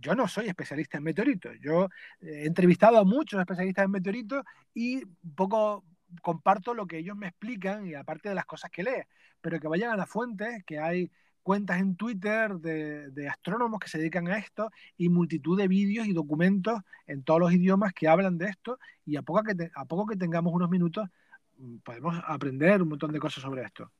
[0.00, 1.52] yo no soy especialista en meteoritos.
[1.60, 1.88] Yo
[2.22, 5.04] he entrevistado a muchos especialistas en meteoritos y
[5.36, 5.84] poco
[6.22, 9.04] comparto lo que ellos me explican y aparte de las cosas que leen,
[9.42, 11.10] pero que vayan a las fuentes, que hay
[11.42, 16.14] cuentas en Twitter de, astrónomos que se dedican a esto y multitud de vídeos y
[16.14, 20.06] documentos en todos los idiomas que hablan de esto y a poco que, a poco
[20.06, 21.06] que tengamos unos minutos
[21.58, 23.92] mm, podemos aprender un montón de cosas sobre esto.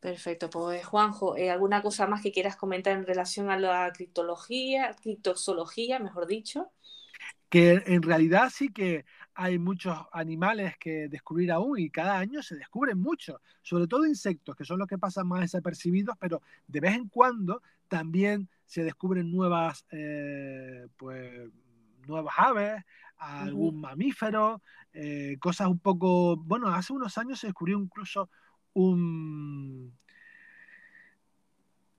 [0.00, 4.96] Perfecto, pues Juanjo, eh, ¿alguna cosa más que quieras comentar en relación a la criptología,
[4.96, 6.72] criptozoología, mejor dicho?
[7.50, 12.56] Que en realidad sí que hay muchos animales que descubrir aún y cada año se
[12.56, 16.94] descubren muchos, sobre todo insectos, que son los que pasan más desapercibidos, pero de vez
[16.94, 21.50] en cuando también se descubren nuevas, eh, pues,
[22.06, 22.84] nuevas aves,
[23.18, 24.62] algún mamífero,
[24.94, 28.30] eh, cosas un poco, bueno, hace unos años se descubrió incluso
[28.74, 29.92] un,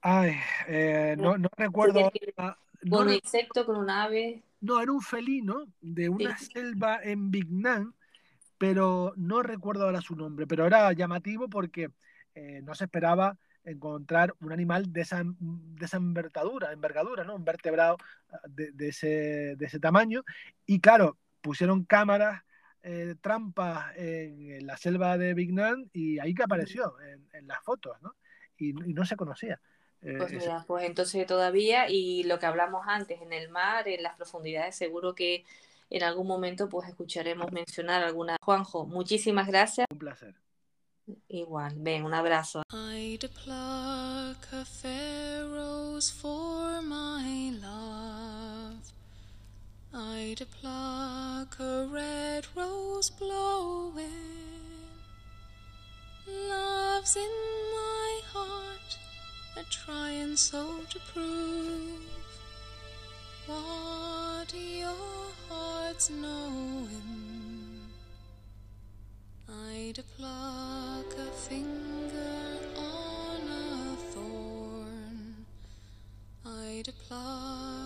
[0.01, 0.35] Ay,
[0.67, 2.11] eh, no, no recuerdo.
[2.89, 4.43] con un insecto, con un ave.
[4.59, 7.93] No, era un felino de una selva en Vietnam,
[8.57, 11.91] pero no recuerdo ahora su nombre, pero era llamativo porque
[12.33, 17.35] eh, no se esperaba encontrar un animal de esa, de esa envergadura, envergadura, ¿no?
[17.35, 17.97] Un vertebrado
[18.31, 20.23] ah, de, ese, de ese tamaño.
[20.65, 22.43] Y claro, pusieron cámaras,
[22.83, 26.95] eh, trampas en, la selva de Vietnam y ahí que apareció
[27.33, 28.15] en, las fotos, ¿no?
[28.57, 29.59] Y, no se conocía.
[30.01, 34.01] Eh, pues mira, pues entonces todavía, y lo que hablamos antes, en el mar, en
[34.01, 35.43] las profundidades, seguro que
[35.91, 38.37] en algún momento pues escucharemos mencionar alguna.
[38.41, 39.85] Juanjo, muchísimas gracias.
[39.91, 40.35] Un placer.
[41.27, 42.63] Igual, ven, un abrazo.
[49.93, 54.07] I'd pluck a red rose blowing.
[56.25, 57.29] Love's in
[57.75, 58.97] my heart,
[59.57, 61.99] a trying so to prove
[63.47, 64.95] what your
[65.49, 67.81] heart's knowing.
[69.49, 75.45] I'd pluck a finger on a thorn.
[76.45, 77.80] I'd pluck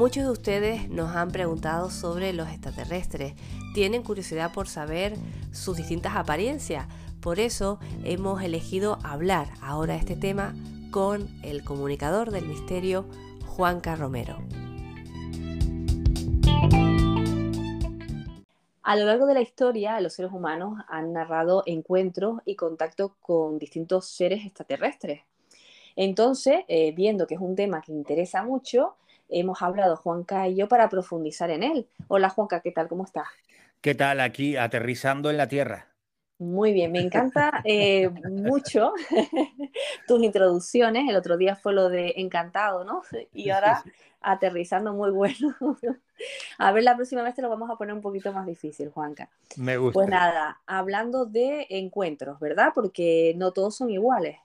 [0.00, 3.34] Muchos de ustedes nos han preguntado sobre los extraterrestres,
[3.74, 5.12] tienen curiosidad por saber
[5.52, 6.86] sus distintas apariencias,
[7.20, 10.54] por eso hemos elegido hablar ahora este tema
[10.90, 13.04] con el comunicador del misterio,
[13.44, 14.38] Juanca Romero.
[18.82, 23.58] A lo largo de la historia, los seres humanos han narrado encuentros y contactos con
[23.58, 25.20] distintos seres extraterrestres.
[25.94, 28.94] Entonces, eh, viendo que es un tema que interesa mucho,
[29.30, 31.88] hemos hablado Juanca y yo para profundizar en él.
[32.08, 32.88] Hola Juanca, ¿qué tal?
[32.88, 33.28] ¿Cómo estás?
[33.80, 35.86] ¿Qué tal aquí, aterrizando en la Tierra?
[36.38, 38.94] Muy bien, me encanta eh, mucho
[40.08, 41.08] tus introducciones.
[41.08, 43.02] El otro día fue lo de encantado, ¿no?
[43.34, 43.84] Y ahora
[44.22, 45.54] aterrizando muy bueno.
[46.58, 49.28] A ver, la próxima vez te lo vamos a poner un poquito más difícil, Juanca.
[49.56, 49.92] Me gusta.
[49.92, 52.72] Pues nada, hablando de encuentros, ¿verdad?
[52.74, 54.38] Porque no todos son iguales.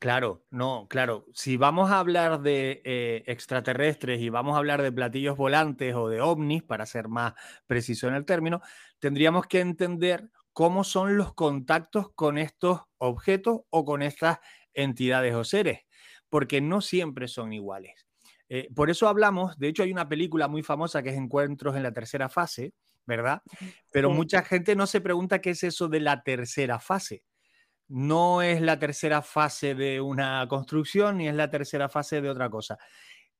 [0.00, 1.26] Claro, no, claro.
[1.34, 6.08] Si vamos a hablar de eh, extraterrestres y vamos a hablar de platillos volantes o
[6.08, 7.32] de ovnis, para ser más
[7.66, 8.60] preciso en el término,
[9.00, 14.38] tendríamos que entender cómo son los contactos con estos objetos o con estas
[14.72, 15.80] entidades o seres,
[16.28, 18.06] porque no siempre son iguales.
[18.48, 21.82] Eh, por eso hablamos, de hecho hay una película muy famosa que es Encuentros en
[21.82, 22.72] la tercera fase,
[23.04, 23.42] ¿verdad?
[23.90, 27.24] Pero mucha gente no se pregunta qué es eso de la tercera fase
[27.88, 32.50] no es la tercera fase de una construcción ni es la tercera fase de otra
[32.50, 32.78] cosa.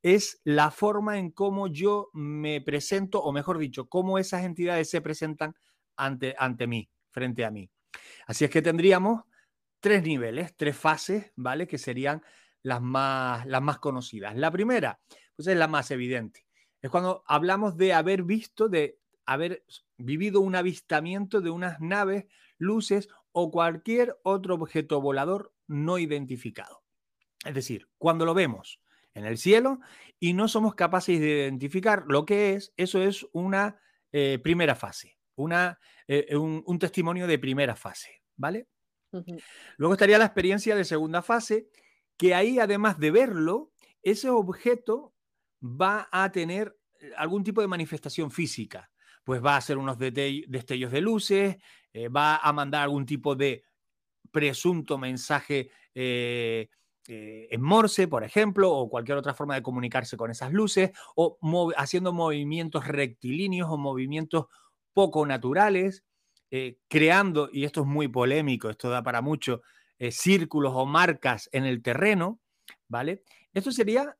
[0.02, 5.00] Es la forma en cómo yo me presento, o mejor dicho, cómo esas entidades se
[5.00, 5.54] presentan
[5.96, 7.70] ante, ante mí, frente a mí.
[8.26, 9.24] Así es que tendríamos
[9.80, 11.66] tres niveles, tres fases, ¿vale?
[11.66, 12.22] Que serían
[12.62, 14.36] las más, las más conocidas.
[14.36, 15.00] La primera,
[15.36, 16.46] pues es la más evidente.
[16.80, 19.64] Es cuando hablamos de haber visto, de haber
[19.96, 26.82] vivido un avistamiento de unas naves, luces o cualquier otro objeto volador no identificado.
[27.44, 28.80] Es decir, cuando lo vemos
[29.14, 29.80] en el cielo
[30.18, 33.80] y no somos capaces de identificar lo que es, eso es una
[34.12, 38.68] eh, primera fase, una, eh, un, testimonio de primera fase, ¿vale?
[39.76, 41.68] Luego estaría la experiencia de segunda fase,
[42.16, 45.14] que ahí además de verlo, ese objeto
[45.62, 46.76] va a tener
[47.16, 48.90] algún tipo de manifestación física
[49.28, 51.56] pues va a hacer unos destellos de luces,
[51.98, 53.64] eh, va a mandar algún tipo de
[54.30, 56.68] presunto mensaje eh,
[57.08, 61.38] eh, en Morse, por ejemplo, o cualquier otra forma de comunicarse con esas luces, o
[61.76, 64.46] haciendo movimientos rectilíneos o movimientos
[64.92, 66.04] poco naturales,
[66.88, 69.62] creando, y esto es muy polémico, esto da para mucho,
[70.10, 72.40] círculos o marcas en el terreno,
[72.88, 73.22] ¿vale?
[73.52, 74.16] Esto sería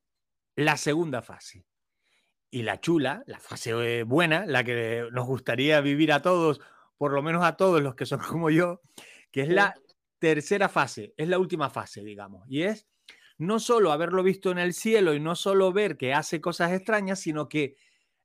[0.57, 1.65] la segunda fase
[2.51, 6.61] y la chula, la fase buena, la que nos gustaría vivir a todos,
[6.99, 8.83] por lo menos a todos los que son como yo,
[9.31, 9.75] que es la
[10.19, 12.87] tercera fase, es la última fase, digamos, y es
[13.39, 17.21] no solo haberlo visto en el cielo y no solo ver que hace cosas extrañas,
[17.21, 17.77] sino que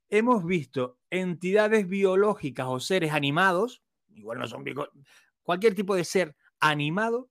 [0.08, 4.64] hemos visto entidades biológicas o seres animados, igual no son
[5.44, 7.30] cualquier tipo de ser animado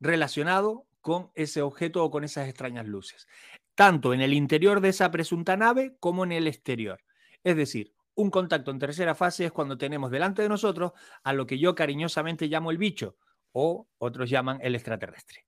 [0.00, 3.26] relacionado con ese objeto o con esas extrañas luces.
[3.74, 7.00] tanto en el interior de esa presunta nave como en el exterior.
[7.44, 10.92] Es decir, un contacto en tercera fase es cuando tenemos delante de nosotros
[11.22, 13.16] a lo que yo cariñosamente llamo el bicho
[13.52, 15.44] o otros llaman el extraterrestre.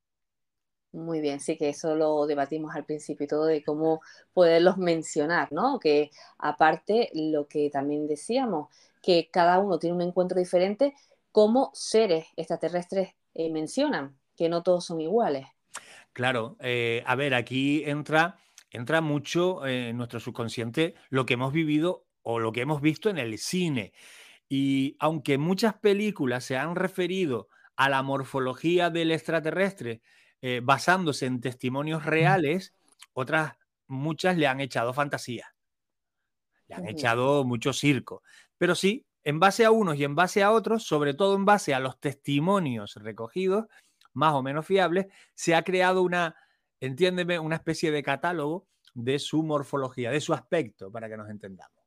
[0.92, 4.00] Muy bien, sí que eso lo debatimos al principio y todo de cómo
[4.32, 5.80] poderlos mencionar, ¿no?
[5.80, 8.68] Que aparte lo que también decíamos,
[9.02, 10.94] que cada uno tiene un encuentro diferente,
[11.32, 15.46] como seres extraterrestres eh, mencionan, que no todos son iguales.
[16.12, 18.38] Claro, eh, a ver, aquí entra,
[18.70, 23.18] entra mucho en nuestro subconsciente lo que hemos vivido o lo que hemos visto en
[23.18, 23.92] el cine.
[24.48, 30.02] Y aunque muchas películas se han referido a la morfología del extraterrestre,
[30.42, 32.74] eh, basándose en testimonios reales,
[33.12, 33.54] otras
[33.86, 35.54] muchas le han echado fantasía.
[36.68, 38.22] Le han echado mucho circo.
[38.58, 41.74] Pero sí, en base a unos y en base a otros, sobre todo en base
[41.74, 43.66] a los testimonios recogidos,
[44.12, 46.36] más o menos fiables, se ha creado una,
[46.80, 51.79] entiéndeme, una especie de catálogo de su morfología, de su aspecto, para que nos entendamos.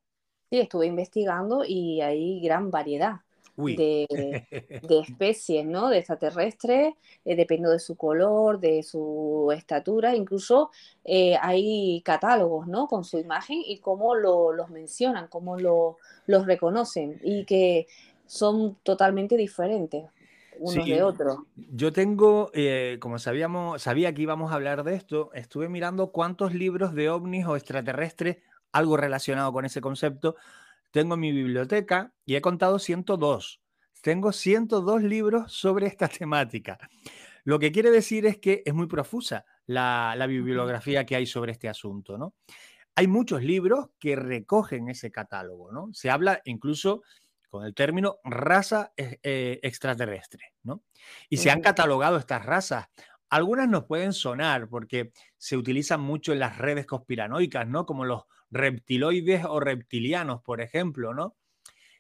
[0.53, 3.21] Sí, estuve investigando y hay gran variedad
[3.57, 4.45] de,
[4.87, 5.89] especies, ¿no?
[5.89, 6.93] De extraterrestres,
[7.25, 10.69] eh, dependiendo de su color, de su estatura, incluso
[11.05, 12.85] eh, hay catálogos, ¿no?
[12.85, 17.87] Con su imagen y cómo los mencionan, cómo los reconocen y que
[18.27, 20.03] son totalmente diferentes
[20.59, 21.39] unos de otros.
[21.55, 26.53] Yo tengo, eh, como sabíamos, sabía que íbamos a hablar de esto, estuve mirando cuántos
[26.53, 28.37] libros de ovnis o extraterrestres,
[28.73, 30.35] algo relacionado con ese concepto,
[30.91, 33.61] tengo mi biblioteca y he contado 102.
[34.01, 36.77] Tengo 102 libros sobre esta temática.
[37.45, 41.69] Lo que quiere decir es que es muy profusa la, bibliografía que hay sobre este
[41.69, 42.35] asunto, ¿no?
[42.95, 45.89] Hay muchos libros que recogen ese catálogo, ¿no?
[45.93, 47.01] Se habla incluso
[47.49, 50.83] con el término raza eh, eh, extraterrestre, ¿no?
[51.27, 52.87] Y se han catalogado estas razas.
[53.33, 57.87] Algunas nos pueden sonar porque se utilizan mucho en las redes conspiranoicas, ¿no?
[57.87, 61.35] Como los reptiloides o reptilianos, por ejemplo, ¿no?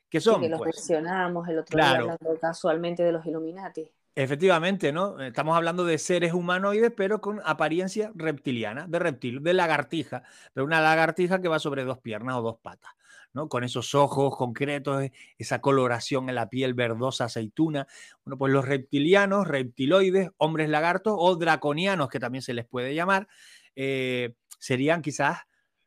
[0.09, 0.41] Que son.
[0.41, 3.89] que los pues mencionamos el otro día hablando casualmente de los Illuminati.
[4.13, 5.19] Efectivamente, ¿no?
[5.19, 10.21] Estamos hablando de seres humanoides, pero con apariencia reptiliana, de reptil, de lagartija,
[10.53, 12.91] pero una lagartija que va sobre dos piernas o dos patas,
[13.33, 13.49] ¿no?
[13.49, 17.87] Con esos ojos concretos, esa coloración en la piel verdosa, aceituna.
[18.23, 23.27] Bueno, pues los reptilianos, reptiloides, hombres lagartos o draconianos, que también se les puede llamar,
[23.75, 25.39] eh, serían quizás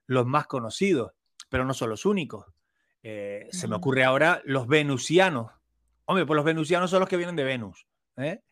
[0.07, 1.13] los más conocidos,
[1.49, 2.47] pero no son los únicos.
[3.03, 5.53] Eh, se me ocurre ahora los venusianos.
[6.07, 7.87] Hombre, pues los venusianos son los que vienen de Venus.
[8.17, 8.43] ¿eh?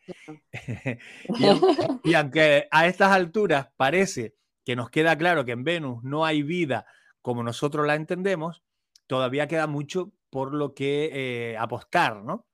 [2.03, 6.41] y, aunque a estas alturas parece que nos queda claro que en Venus no hay
[6.41, 6.85] vida
[7.21, 8.63] como nosotros la entendemos,
[9.07, 12.45] todavía queda mucho por lo que eh, apostar, ¿no?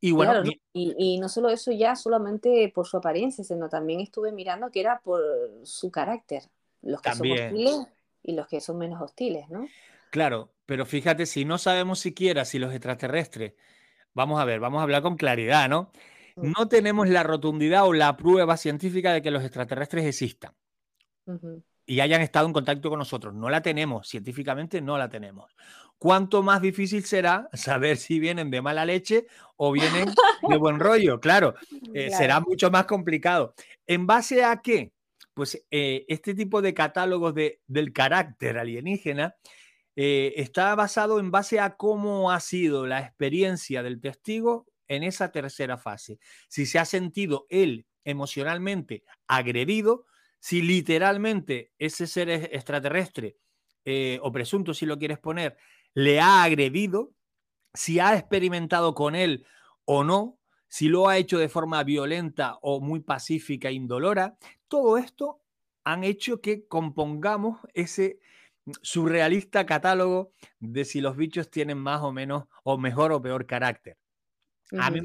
[0.00, 4.70] Y bueno, y, no solo eso ya solamente por su apariencia, sino también estuve mirando
[4.70, 5.22] que era por
[5.64, 6.42] su carácter.
[6.82, 7.88] Los que son hostiles
[8.22, 9.66] y los que son menos hostiles, ¿no?
[10.10, 13.54] Claro, pero fíjate, si no sabemos siquiera si los extraterrestres,
[14.12, 15.90] vamos a ver, vamos a hablar con claridad, ¿no?
[16.36, 20.52] No tenemos la rotundidad o la prueba científica de que los extraterrestres existan
[21.86, 23.32] y hayan estado en contacto con nosotros.
[23.34, 25.54] No la tenemos, científicamente no la tenemos.
[25.98, 29.26] ¿Cuánto más difícil será saber si vienen de mala leche
[29.56, 30.12] o vienen
[30.48, 31.20] de buen rollo?
[31.20, 31.54] Claro,
[31.94, 33.54] eh, será mucho más complicado.
[33.86, 34.92] ¿En base a qué?
[35.36, 39.36] pues eh, este tipo de catálogos de, del carácter alienígena
[39.94, 45.32] eh, está basado en base a cómo ha sido la experiencia del testigo en esa
[45.32, 46.18] tercera fase.
[46.48, 50.06] Si se ha sentido él emocionalmente agredido,
[50.46, 53.36] si literalmente ese ser extraterrestre
[53.84, 55.56] eh, o presunto, si lo quieres poner,
[55.92, 57.12] le ha agredido,
[57.74, 59.44] si ha experimentado con él
[59.86, 60.38] o no,
[60.68, 64.36] si lo ha hecho de forma violenta o muy pacífica e indolora,
[64.68, 65.42] todo esto
[65.82, 68.20] han hecho que compongamos ese
[68.82, 70.30] surrealista catálogo
[70.60, 73.98] de si los bichos tienen más o menos o mejor o peor carácter.
[74.78, 75.00] A mí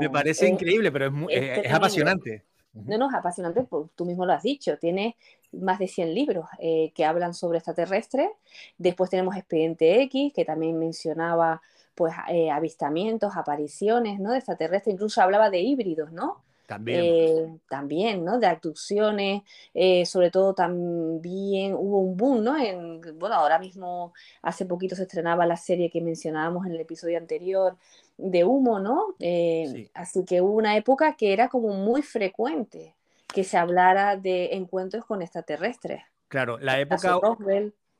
[0.00, 2.46] me, parece increíble, pero es, es, apasionante.
[2.74, 5.16] No, no, es apasionante, pues, tú mismo lo has dicho, tiene
[5.52, 8.30] más de 100 libros eh, que hablan sobre extraterrestres.
[8.78, 11.60] Después tenemos Expediente X, que también mencionaba
[11.94, 14.30] pues eh, avistamientos, apariciones, ¿no?
[14.32, 16.42] De extraterrestres, incluso hablaba de híbridos, ¿no?
[16.66, 17.00] También.
[17.02, 18.38] Eh, también, ¿no?
[18.38, 19.42] De abducciones,
[19.74, 22.56] eh, sobre todo también hubo un boom, ¿no?
[22.56, 27.18] En, bueno, ahora mismo, hace poquito se estrenaba la serie que mencionábamos en el episodio
[27.18, 27.76] anterior
[28.16, 29.14] de Humo, ¿no?
[29.94, 32.94] Así que hubo una época que era como muy frecuente
[33.26, 36.02] que se hablara de encuentros con extraterrestres.
[36.28, 37.18] Claro, la época...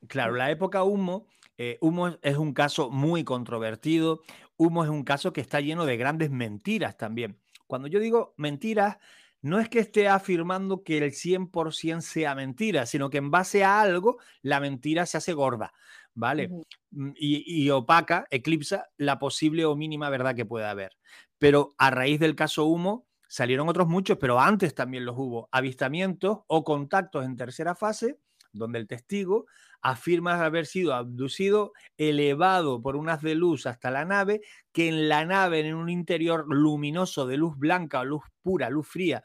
[0.09, 1.27] Claro, la época Humo
[1.59, 4.23] eh, Humo es un caso muy controvertido.
[4.57, 7.39] Humo es un caso que está lleno de grandes mentiras también.
[7.73, 8.99] Cuando yo digo mentiras,
[9.41, 13.81] no es que esté afirmando que el 100% sea mentira, sino que en base a
[13.81, 15.73] algo la mentira se hace gorda,
[16.13, 16.51] ¿vale?
[16.91, 20.99] Mm, y, y, opaca, eclipsa la posible o mínima verdad que pueda haber.
[21.39, 26.41] Pero a raíz del caso Humo salieron otros muchos, pero antes también los hubo, avistamientos
[26.49, 28.19] o contactos en tercera fase,
[28.53, 29.47] donde el testigo
[29.81, 34.41] afirma haber sido abducido, elevado por unas de luz hasta la nave,
[34.73, 38.87] que en la nave, en un interior luminoso de luz blanca o luz pura, luz
[38.87, 39.25] fría,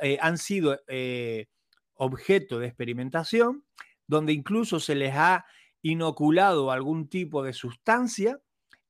[0.00, 1.46] eh, han sido eh,
[1.94, 3.64] objeto de experimentación,
[4.06, 5.44] donde incluso se les ha
[5.82, 8.40] inoculado algún tipo de sustancia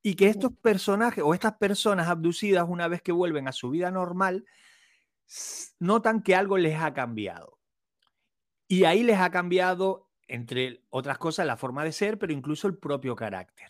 [0.03, 3.91] y que estos personajes o estas personas abducidas, una vez que vuelven a su vida
[3.91, 4.45] normal,
[5.81, 7.54] notan que algo les ha cambiado.
[8.75, 12.77] Y ahí les ha cambiado entre otras cosas, la forma de ser, pero incluso el
[12.77, 13.69] propio carácter.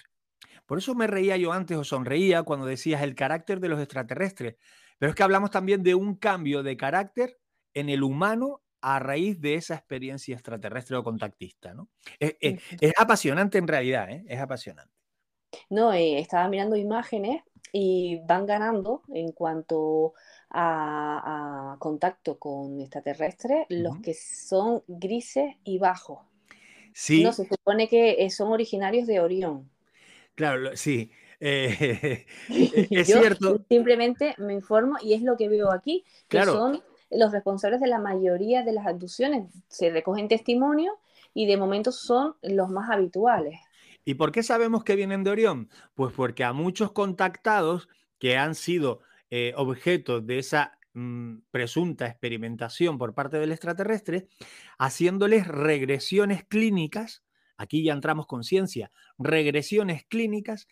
[0.66, 4.56] Por eso me reía yo antes o sonreía cuando decías el carácter de los extraterrestres.
[4.98, 7.38] Pero es que hablamos también de un cambio de carácter
[7.74, 11.74] en el humano a raíz de esa experiencia extraterrestre o contactista.
[11.74, 11.88] ¿no?
[12.18, 12.60] Es,
[12.96, 14.24] apasionante en realidad, ¿eh?
[14.28, 14.92] es apasionante.
[15.70, 17.42] No, eh, estaba mirando imágenes
[17.72, 20.14] y van ganando en cuanto
[20.54, 26.20] a, contacto con extraterrestres los que son grises y bajos.
[27.22, 29.68] No, se supone que eh, son originarios de Orión.
[30.34, 31.10] Claro, sí.
[31.46, 33.60] Eh, es cierto.
[33.68, 37.98] Simplemente me informo y es lo que veo aquí, que son los responsables de la
[37.98, 39.52] mayoría de las abducciones.
[39.68, 40.94] Se recogen testimonios
[41.34, 43.60] y de momento son los más habituales.
[44.06, 45.68] ¿Y por qué sabemos que vienen de Orión?
[45.94, 47.88] Pues porque a muchos contactados
[48.18, 49.00] que han sido
[49.34, 54.28] eh, objeto de esa Mm, presunta experimentación por parte del extraterrestre,
[54.78, 57.24] haciéndoles regresiones clínicas,
[57.56, 60.68] aquí ya entramos con ciencia, regresiones clínicas,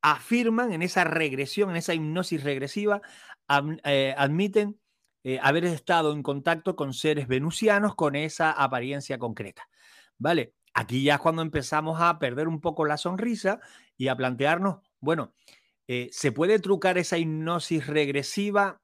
[0.00, 3.02] afirman en esa regresión, en esa hipnosis regresiva,
[3.84, 4.80] eh, admiten
[5.22, 9.68] eh, haber estado en contacto con seres venusianos con esa apariencia concreta.
[10.16, 10.54] ¿Vale?
[10.72, 13.60] Aquí ya es cuando empezamos a perder un poco la sonrisa
[13.98, 15.34] y a plantearnos, bueno,
[15.94, 18.80] eh, ¿se puede trucar esa hipnosis regresiva?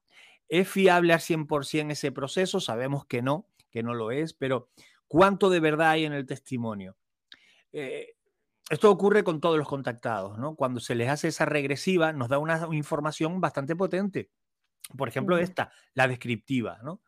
[0.47, 2.59] ¿Es fiable al 100% ese proceso?
[2.59, 4.69] Sabemos que no, que no lo es, pero
[5.07, 6.97] ¿cuánto de verdad hay en el testimonio?
[7.73, 8.13] Eh,
[8.69, 10.55] esto ocurre con todos los contactados, ¿no?
[10.55, 14.29] Cuando se les hace esa regresiva, nos da una información bastante potente.
[14.95, 17.01] Por ejemplo, esta, la descriptiva, ¿no?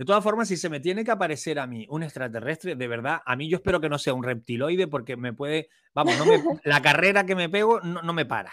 [0.00, 3.20] De todas formas, si se me tiene que aparecer a mí un extraterrestre, de verdad,
[3.22, 6.24] a mí yo espero que no sea un reptiloide porque me puede, vamos, no
[6.64, 8.50] la carrera que me pego no, me para.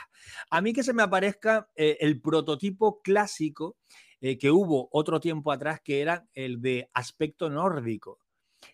[0.50, 3.78] A mí que se me aparezca eh, el prototipo clásico
[4.20, 8.20] eh, que hubo otro tiempo atrás que era el de aspecto nórdico.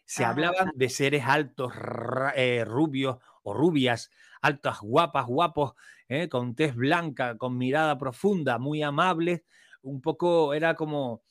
[0.03, 1.73] Se hablaban de seres altos,
[2.35, 4.09] eh, rubios o rubias,
[4.41, 5.73] altas, guapas, guapos,
[6.31, 9.43] con tez blanca, con mirada profunda, muy amables,
[9.83, 11.21] un poco era como,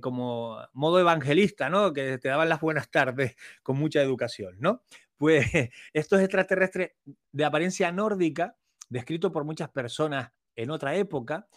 [0.00, 1.92] como modo evangelista, ¿no?
[1.92, 4.82] Que te daban las buenas tardes con mucha educación, ¿no?
[5.16, 5.46] Pues
[5.92, 6.92] estos extraterrestres
[7.32, 8.56] de apariencia nórdica,
[8.88, 11.48] descritos por muchas personas en otra época,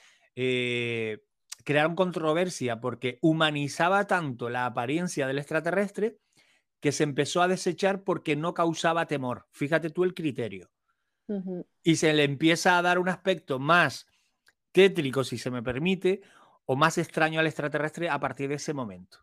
[1.64, 6.20] crearon controversia porque humanizaba tanto la apariencia del extraterrestre
[6.82, 9.48] que se empezó a desechar porque no causaba temor.
[9.52, 10.72] Fíjate tú el criterio.
[11.82, 14.08] Y se le empieza a dar un aspecto más
[14.74, 16.22] tétrico, si se me permite,
[16.66, 19.20] o más extraño al extraterrestre a partir de ese momento.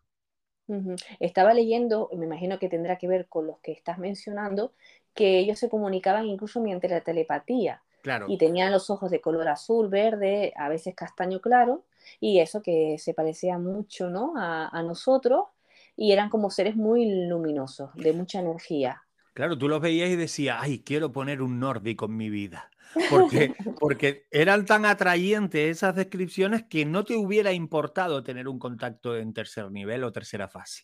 [1.19, 4.73] Estaba leyendo, me imagino que tendrá que ver con los que estás mencionando,
[5.15, 7.81] que ellos se comunicaban incluso mediante la telepatía.
[8.03, 8.27] Claro.
[8.29, 11.85] Y tenían los ojos de color azul, verde, a veces castaño claro,
[12.19, 14.33] y eso que se parecía mucho ¿no?
[14.37, 15.47] a, nosotros
[15.95, 19.03] y eran como seres muy luminosos, de mucha energía.
[19.39, 22.69] Claro, tú los veías y decías, ay, quiero poner un nórdico en mi vida.
[23.09, 29.15] Porque, porque eran tan atrayentes esas descripciones que no te hubiera importado tener un contacto
[29.15, 30.83] en tercer nivel o tercera fase.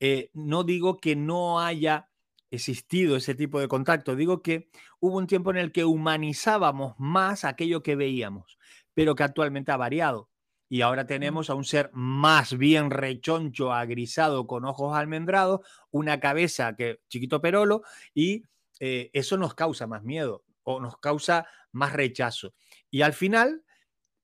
[0.00, 2.10] Eh, no digo que no haya
[2.50, 7.44] existido ese tipo de contacto, digo que hubo un tiempo en el que humanizábamos más
[7.44, 8.58] aquello que veíamos,
[8.92, 10.30] pero que actualmente ha variado
[10.68, 15.60] y ahora tenemos a un ser más bien rechoncho, agrisado, con ojos almendrados,
[15.90, 17.82] una cabeza que chiquito perolo
[18.14, 18.44] y
[18.80, 22.54] eh, eso nos causa más miedo o nos causa más rechazo.
[22.90, 23.64] Y al final,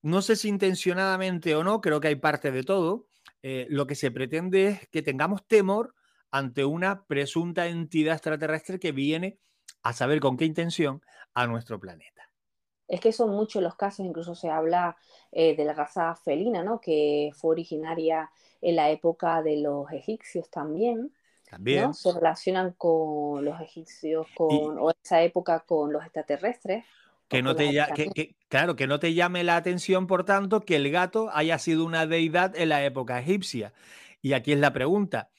[0.02, 3.08] no sé si intencionadamente o no, creo que hay parte de todo,
[3.42, 5.94] eh, lo que se pretende es que tengamos temor
[6.30, 9.38] ante una presunta entidad extraterrestre que viene
[9.82, 11.02] a saber con qué intención
[11.34, 12.19] a nuestro planeta.
[12.90, 14.96] Es que son muchos los casos, incluso se habla
[15.30, 16.80] eh, de la raza felina, ¿no?
[16.80, 18.30] Que fue originaria
[18.60, 21.14] en la época de los egipcios también.
[21.48, 21.94] También.
[21.94, 26.84] Se relacionan con los egipcios, con, o esa época con los extraterrestres.
[27.28, 27.70] Que no te,
[28.48, 32.06] claro, que no te llame la atención, por tanto, que el gato haya sido una
[32.06, 33.72] deidad en la época egipcia.
[34.20, 35.30] Y aquí es la pregunta.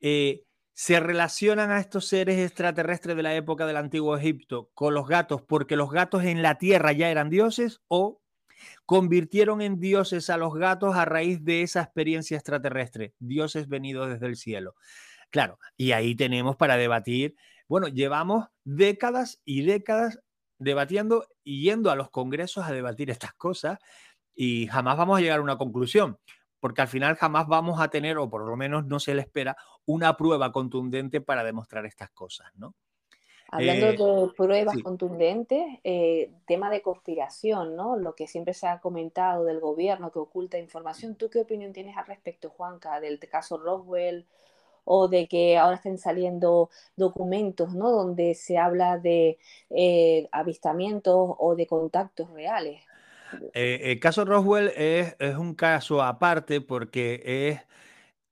[0.00, 0.44] Eh,
[0.84, 5.40] ¿Se relacionan a estos seres extraterrestres de la época del antiguo Egipto con los gatos
[5.40, 8.20] porque los gatos en la tierra ya eran dioses o
[8.84, 14.26] convirtieron en dioses a los gatos a raíz de esa experiencia extraterrestre, dioses venidos desde
[14.26, 14.74] el cielo?
[15.30, 17.36] Claro, y ahí tenemos para debatir,
[17.68, 20.18] bueno, llevamos décadas y décadas
[20.58, 23.78] debatiendo y yendo a los congresos a debatir estas cosas
[24.34, 26.18] y jamás vamos a llegar a una conclusión
[26.62, 29.56] porque al final jamás vamos a tener, o por lo menos no se le espera,
[29.84, 32.76] una prueba contundente para demostrar estas cosas, ¿no?
[33.50, 37.96] Hablando eh, de pruebas contundentes, eh, tema de conspiración, ¿no?
[37.96, 41.16] Lo que siempre se ha comentado del gobierno que oculta información.
[41.16, 44.24] ¿Tú qué opinión tienes al respecto, Juanca, del caso Roswell
[44.84, 47.90] o de que ahora estén saliendo documentos, ¿no?
[47.90, 49.36] Donde se habla de
[49.68, 52.82] eh, avistamientos o de contactos reales?
[53.54, 57.60] Eh, el caso Roswell es, un caso aparte porque es,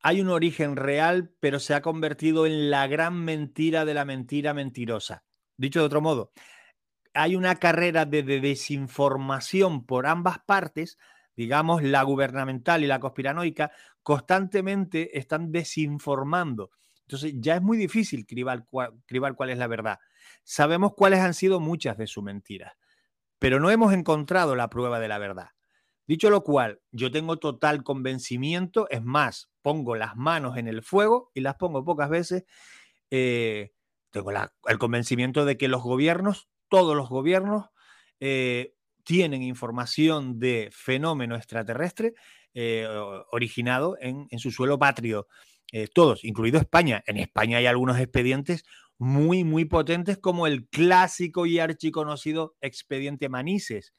[0.03, 4.55] hay un origen real, pero se ha convertido en la gran mentira de la mentira
[4.55, 5.24] mentirosa.
[5.57, 6.32] Dicho de otro modo,
[7.14, 10.98] hay una carrera de, desinformación por ambas partes,
[11.36, 13.72] digamos, la gubernamental y la conspiranoica,
[14.03, 16.70] constantemente están desinformando.
[17.03, 18.66] Entonces ya es muy difícil cribar,
[19.07, 19.98] cribar cuál es la verdad.
[20.44, 22.72] Sabemos cuáles han sido muchas de sus mentiras
[23.41, 25.49] pero no hemos encontrado la prueba de la verdad.
[26.07, 31.30] Dicho lo cual, yo tengo total convencimiento, es más, pongo las manos en el fuego
[31.34, 32.45] y las pongo pocas veces,
[33.11, 33.72] eh,
[34.11, 37.70] tengo el convencimiento de que los gobiernos, todos los gobiernos,
[38.20, 38.74] eh,
[39.05, 42.14] tienen información de fenómeno extraterrestre
[42.53, 42.86] eh,
[43.30, 45.28] originado en, su suelo patrio.
[45.95, 47.03] todos, incluido España.
[47.07, 48.64] En España hay algunos expedientes
[49.01, 53.94] muy, muy potentes como el clásico y archiconocido expediente Manises,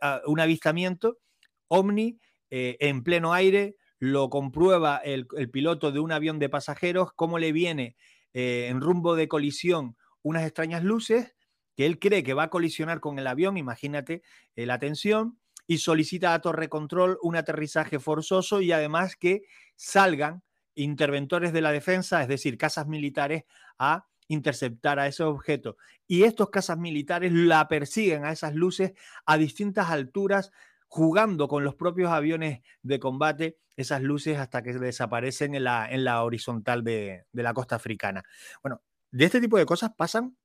[0.00, 1.18] ah, un avistamiento
[1.66, 7.40] ovni eh, en pleno aire, lo comprueba el, piloto de un avión de pasajeros, cómo
[7.40, 7.96] le viene
[8.32, 11.34] eh, en rumbo de colisión unas extrañas luces,
[11.74, 14.22] que él cree que va a colisionar con el avión, imagínate
[14.54, 19.42] eh, la tensión, y solicita a Torre Control un aterrizaje forzoso y además que
[19.74, 20.44] salgan
[20.76, 23.44] interventores de la defensa, es decir, casas militares,
[23.78, 25.76] a interceptar a ese objeto.
[26.06, 28.92] Y estos casas militares la persiguen a esas luces
[29.24, 30.52] a distintas alturas,
[30.86, 36.04] jugando con los propios aviones de combate esas luces hasta que desaparecen en la, en
[36.04, 38.22] la horizontal de, la costa africana.
[38.62, 40.36] Bueno, de este tipo de cosas pasan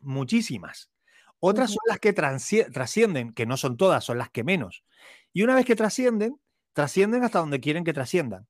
[0.00, 0.90] muchísimas.
[1.38, 4.84] Otras son las que trascienden, que no son todas, son las que menos.
[5.32, 6.40] Y una vez que trascienden,
[6.72, 8.46] trascienden hasta donde quieren que trasciendan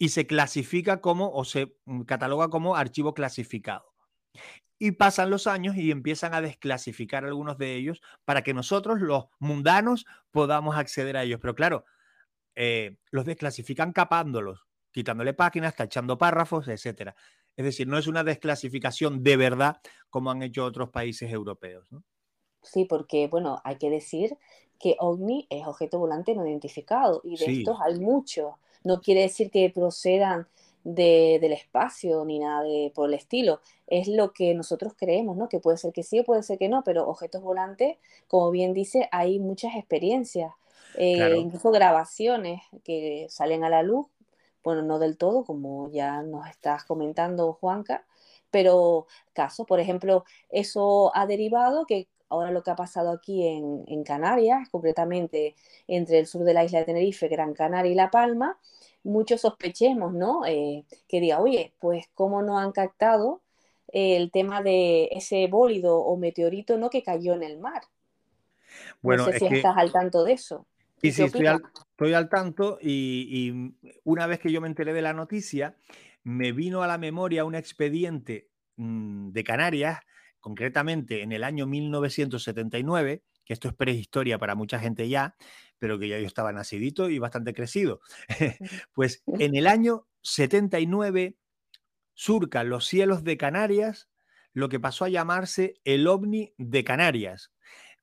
[0.00, 3.94] y se clasifica como o se mm, cataloga como archivo clasificado.
[4.78, 9.26] Y pasan los años y empiezan a desclasificar algunos de ellos para que nosotros, los
[9.38, 11.38] mundanos, podamos acceder a ellos.
[11.42, 11.84] Pero claro,
[12.54, 17.12] eh, los desclasifican capándolos, quitándole páginas, tachando párrafos, etc.
[17.54, 21.86] Es decir, no es una desclasificación de verdad como han hecho otros países europeos.
[22.62, 24.38] Sí, porque, bueno, hay que decir
[24.78, 29.50] que OVNI es objeto volante no identificado y de estos hay muchos no quiere decir
[29.50, 30.46] que procedan
[30.84, 33.60] del espacio ni nada de, por el estilo.
[33.86, 35.48] Es lo que nosotros creemos, ¿no?
[35.48, 38.72] Que puede ser que sí o puede ser que no, pero objetos volantes, como bien
[38.72, 40.52] dice, hay muchas experiencias,
[40.96, 44.06] eh, incluso grabaciones que salen a la luz,
[44.64, 48.04] bueno, no del todo, como ya nos estás comentando, Juanca,
[48.50, 53.84] pero casos, por ejemplo, eso ha derivado que ahora lo que ha pasado aquí en,
[53.86, 55.56] en, Canarias, concretamente
[55.86, 58.58] entre el sur de la isla de Tenerife, Gran Canaria y La Palma,
[59.02, 60.46] muchos sospechemos, ¿no?
[60.46, 63.42] Eh, que diga, oye, pues cómo no han captado
[63.88, 66.90] el tema de ese bólido o meteorito, ¿no?
[66.90, 67.82] Que cayó en el mar.
[69.02, 70.66] Bueno, no sé si estás al tanto de eso.
[71.02, 71.46] Sí, sí, estoy
[72.12, 75.74] al, tanto y, y, una vez que yo me enteré de la noticia,
[76.22, 80.00] me vino a la memoria un expediente mm, de Canarias
[80.40, 85.36] concretamente en el año 1979, que esto es prehistoria para mucha gente ya,
[85.78, 88.00] pero que ya yo estaba nacidito y bastante crecido.
[88.92, 91.36] pues en el año 79
[92.14, 94.08] surca los cielos de Canarias
[94.52, 97.52] lo que pasó a llamarse el ovni de Canarias.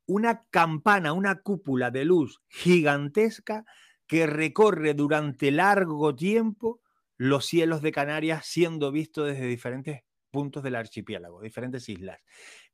[0.06, 3.66] Una campana, una cúpula de luz gigantesca
[4.08, 6.82] que recorre durante largo tiempo
[7.18, 10.04] los cielos de Canarias siendo visto desde diferentes
[10.38, 12.20] puntos del archipiélago, diferentes islas.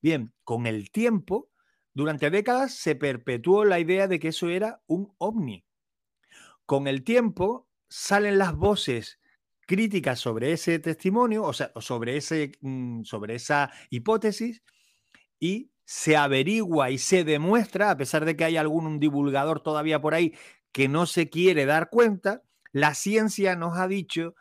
[0.01, 1.49] Bien, con el tiempo,
[1.93, 5.63] durante décadas se perpetuó la idea de que eso era un ovni.
[6.65, 9.21] Con el tiempo salen las voces
[9.65, 14.61] críticas sobre ese testimonio, o sea, sobre, ese, mm, sobre esa hipótesis,
[15.39, 20.15] y se averigua y se demuestra, a pesar de que hay algún divulgador todavía por
[20.15, 20.33] ahí
[20.73, 22.43] que no se quiere dar cuenta,
[22.73, 24.35] la ciencia nos ha dicho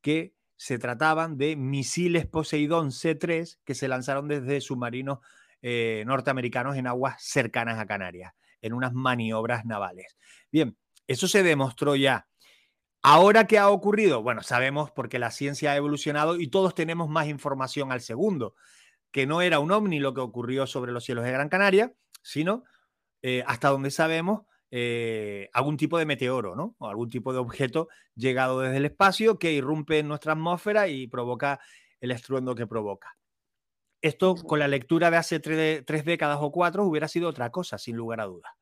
[0.00, 5.20] que se trataban de misiles Poseidón C-3 que se lanzaron desde submarinos
[5.62, 10.16] eh, norteamericanos en aguas cercanas a Canarias, en unas maniobras navales.
[10.50, 12.26] Bien, eso se demostró ya.
[13.02, 14.20] Ahora, ¿qué ha ocurrido?
[14.22, 18.56] Bueno, sabemos porque la ciencia ha evolucionado y todos tenemos más información al segundo,
[19.12, 22.64] que no era un ovni lo que ocurrió sobre los cielos de Gran Canaria, sino,
[23.22, 26.74] eh, hasta donde sabemos, eh, algún tipo de meteoro, ¿no?
[26.78, 31.06] O algún tipo de objeto llegado desde el espacio que irrumpe en nuestra atmósfera y
[31.06, 31.60] provoca
[32.00, 33.16] el estruendo que provoca.
[34.00, 37.96] Esto con la lectura de hace tres, décadas o cuatro hubiera sido otra cosa, sin
[37.96, 38.52] lugar a dudas.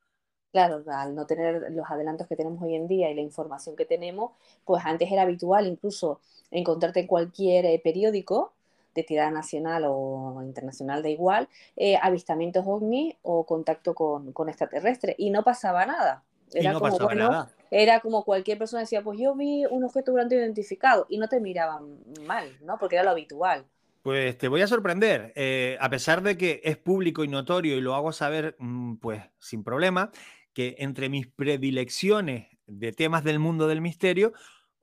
[0.52, 3.84] Claro, al no tener los adelantos que tenemos hoy en día y la información que
[3.84, 4.32] tenemos,
[4.64, 8.54] pues antes era habitual incluso encontrarte en cualquier eh, periódico
[8.96, 15.14] de tirada nacional o internacional da igual, eh, avistamientos ovni o contacto con, con extraterrestres
[15.18, 16.24] y no pasaba nada.
[16.52, 21.18] Era, como, era como cualquier persona decía, pues yo vi un objeto volante identificado y
[21.18, 22.78] no te miraban mal, ¿no?
[22.78, 23.64] Porque era lo habitual.
[24.02, 25.32] Pues te voy a sorprender.
[25.34, 29.22] Eh, a pesar de que es público y notorio y lo hago saber, mm, pues
[29.38, 30.12] sin problema,
[30.52, 34.32] que entre mis predilecciones de temas del mundo del misterio,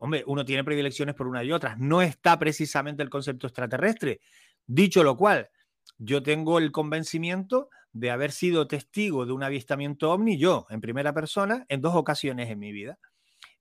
[0.03, 1.77] hombre, uno tiene predilecciones por una y otra.
[1.79, 4.19] No está precisamente el concepto extraterrestre.
[4.67, 5.49] Dicho lo cual,
[5.97, 11.13] yo tengo el convencimiento de haber sido testigo de un avistamiento ovni, yo, en primera
[11.13, 12.99] persona, en dos ocasiones en mi vida.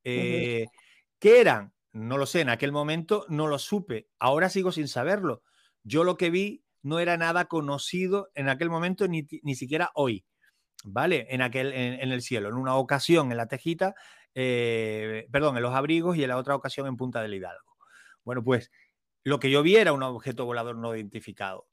[0.03, 0.67] Eh,
[1.21, 1.73] ¿Qué eran?
[1.93, 4.09] No lo sé, en aquel momento no lo supe.
[4.19, 5.45] Ahora sigo sin saberlo.
[5.85, 10.25] Yo lo que vi no era nada conocido en aquel momento, ni, siquiera hoy,
[10.83, 11.29] ¿vale?
[11.31, 13.95] En, aquel, en, el cielo, en una ocasión en la Tejita,
[14.35, 17.77] eh, perdón, en los abrigos y en la otra ocasión en Punta del Hidalgo.
[18.25, 18.71] Bueno, pues
[19.25, 21.67] lo que yo vi era un objeto volador no identificado.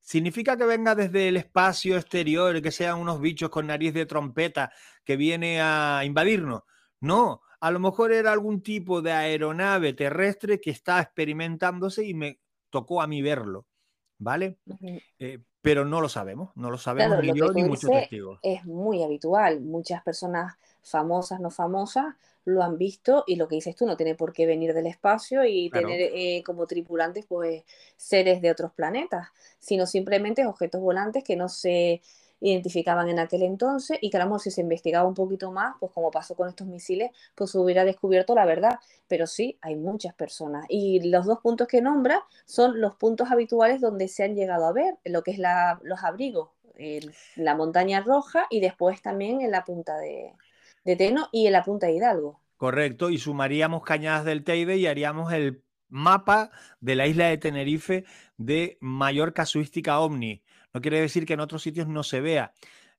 [0.00, 4.72] ¿Significa que venga desde el espacio exterior, que sean unos bichos con nariz de trompeta
[5.04, 6.62] que viene a invadirnos?
[7.00, 12.38] No, a lo mejor era algún tipo de aeronave terrestre que está experimentándose y me
[12.70, 13.66] tocó a mí verlo,
[14.18, 14.58] ¿vale?
[15.18, 18.38] Eh, pero no lo sabemos, no lo sabemos ni yo ni muchos testigos.
[18.42, 20.54] Es muy habitual, muchas personas
[20.86, 22.14] famosas, no famosas,
[22.44, 25.44] lo han visto y lo que dices tú no tiene por qué venir del espacio
[25.44, 27.64] y tener eh, como tripulantes pues
[27.96, 29.28] seres de otros planetas,
[29.58, 32.02] sino simplemente objetos volantes que no se
[32.38, 35.74] identificaban en aquel entonces y que a lo mejor si se investigaba un poquito más,
[35.80, 38.78] pues como pasó con estos misiles, pues se hubiera descubierto la verdad.
[39.08, 40.66] Pero sí, hay muchas personas.
[40.68, 44.72] Y los dos puntos que nombra son los puntos habituales donde se han llegado a
[44.72, 46.50] ver, lo que es los abrigos,
[47.36, 50.34] la montaña roja y después también en la punta de,
[50.86, 52.40] de Teno y en la punta de Hidalgo.
[52.56, 58.04] Correcto, y sumaríamos Cañadas del Teide y haríamos el mapa de la isla de Tenerife
[58.36, 60.42] de mayor casuística ovni.
[60.72, 62.52] No quiere decir que en otros sitios no se vea.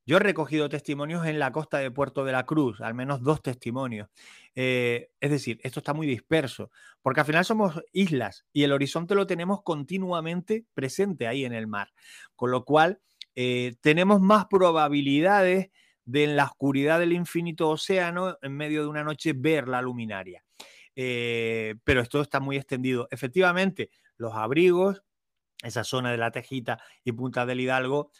[0.06, 3.42] Yo he recogido testimonios en la costa de Puerto de la Cruz, al menos dos
[3.42, 4.10] testimonios.
[4.56, 6.72] Eh, es decir, esto está muy disperso,
[7.02, 11.68] porque al final somos islas y el horizonte lo tenemos continuamente presente ahí en el
[11.68, 11.94] mar,
[12.36, 13.00] con lo cual
[13.36, 15.70] eh, tenemos más probabilidades
[16.08, 20.44] de en la oscuridad del infinito océano, en medio de una noche, ver la luminaria.
[20.96, 23.08] Eh, pero esto está muy extendido.
[23.12, 25.04] Efectivamente, los abrigos,
[25.62, 28.12] esa zona de la Tejita y Punta del Hidalgo,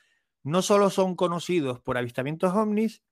[0.44, 3.04] no solo son conocidos por avistamientos ovnis,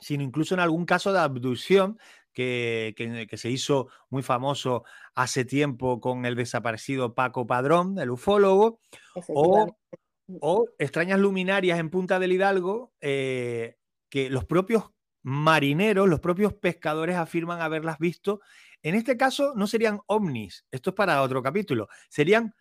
[0.00, 1.98] sino incluso en algún caso de abducción
[2.32, 8.80] que, se hizo muy famoso hace tiempo con el desaparecido Paco Padrón, el ufólogo,
[9.28, 13.79] o, extrañas luminarias en Punta del Hidalgo eh,
[14.10, 14.90] que los propios
[15.22, 18.40] marineros, los propios pescadores afirman haberlas visto.
[18.82, 22.54] En este caso no serían ovnis, esto es para otro capítulo, serían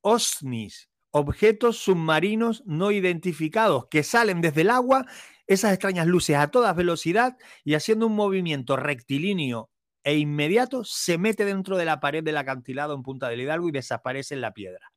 [0.00, 5.06] OSNIs, objetos submarinos no identificados que salen desde el agua,
[5.46, 9.70] esas extrañas luces a toda velocidad y haciendo un movimiento rectilíneo
[10.04, 13.72] e inmediato se mete dentro de la pared del acantilado en Punta del Hidalgo y
[13.72, 14.93] desaparece en la piedra.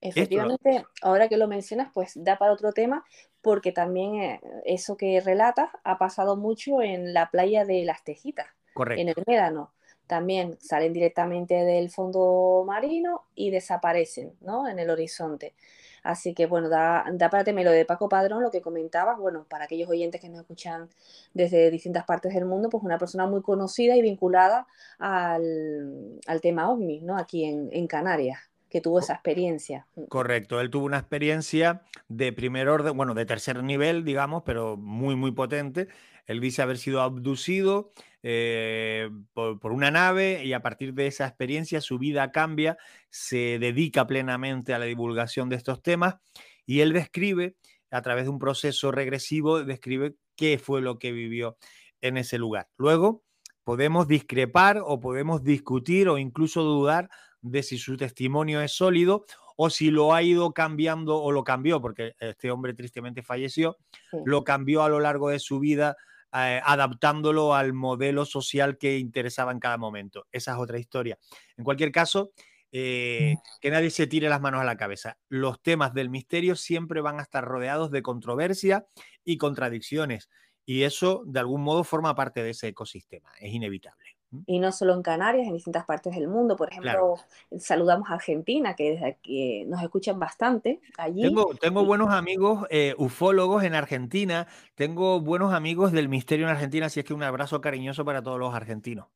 [0.00, 3.04] Efectivamente, ahora que lo mencionas, pues da para otro tema,
[3.42, 8.46] porque también eh, eso que relatas ha pasado mucho en la playa de Las Tejitas,
[8.76, 9.72] en el Médano
[10.10, 14.66] también salen directamente del fondo marino y desaparecen ¿no?
[14.66, 15.54] en el horizonte.
[16.02, 19.46] Así que bueno, da, da para temer lo de Paco Padrón, lo que comentabas, bueno,
[19.48, 20.88] para aquellos oyentes que nos escuchan
[21.32, 24.66] desde distintas partes del mundo, pues una persona muy conocida y vinculada
[24.98, 27.16] al, tema OVNI, ¿no?
[27.16, 29.86] Aquí en, en Canarias que tuvo esa experiencia.
[30.08, 35.16] Correcto, él tuvo una experiencia de primer orden, bueno, de tercer nivel, digamos, pero muy,
[35.16, 35.88] muy potente.
[36.26, 37.92] Él dice haber sido abducido
[38.22, 42.78] eh, por, una nave y a partir de esa experiencia su vida cambia,
[43.10, 46.16] se dedica plenamente a la divulgación de estos temas
[46.64, 47.56] y él describe
[47.90, 51.56] a través de un proceso regresivo, describe qué fue lo que vivió
[52.00, 52.68] en ese lugar.
[52.76, 53.24] Luego,
[53.64, 57.10] podemos discrepar o podemos discutir o incluso dudar
[57.42, 59.24] de si su testimonio es sólido
[59.56, 63.76] o si lo ha ido cambiando o lo cambió, porque este hombre tristemente falleció,
[64.24, 65.96] lo cambió a lo largo de su vida
[66.32, 70.26] eh, adaptándolo al modelo social que interesaba en cada momento.
[70.32, 71.18] Esa es otra historia.
[71.56, 72.32] En cualquier caso,
[72.72, 75.18] eh, que nadie se tire las manos a la cabeza.
[75.28, 78.86] Los temas del misterio siempre van a estar rodeados de controversia
[79.24, 80.30] y contradicciones.
[80.64, 83.30] Y eso, de algún modo, forma parte de ese ecosistema.
[83.40, 84.19] Es inevitable.
[84.46, 86.56] Y no solo en Canarias, en distintas partes del mundo.
[86.56, 87.16] Por ejemplo,
[87.58, 91.22] saludamos a Argentina, que desde aquí nos escuchan bastante allí.
[91.60, 97.00] Tengo, buenos amigos eh, ufólogos en Argentina, tengo buenos amigos del misterio en Argentina, así
[97.00, 99.06] es que un abrazo cariñoso para todos los argentinos.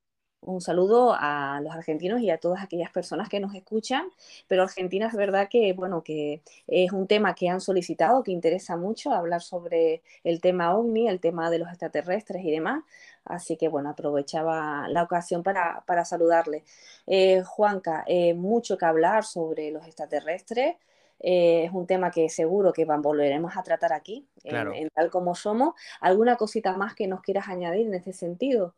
[0.47, 4.11] Un saludo a los argentinos y a todas aquellas personas que nos escuchan,
[4.47, 8.77] pero Argentina es verdad que, bueno, que es un tema que han solicitado, que interesa
[8.77, 12.85] mucho hablar sobre el tema OVNI, el tema de los extraterrestres y demás,
[13.25, 16.65] así que, bueno, aprovechaba la ocasión para, saludarle.
[17.07, 20.77] Eh, Juanca, eh, mucho que hablar sobre los extraterrestres,
[21.21, 25.75] eh, es un tema que seguro que volveremos a tratar aquí, en tal como somos.
[26.01, 28.75] ¿Alguna cosita más que nos quieras añadir en ese sentido?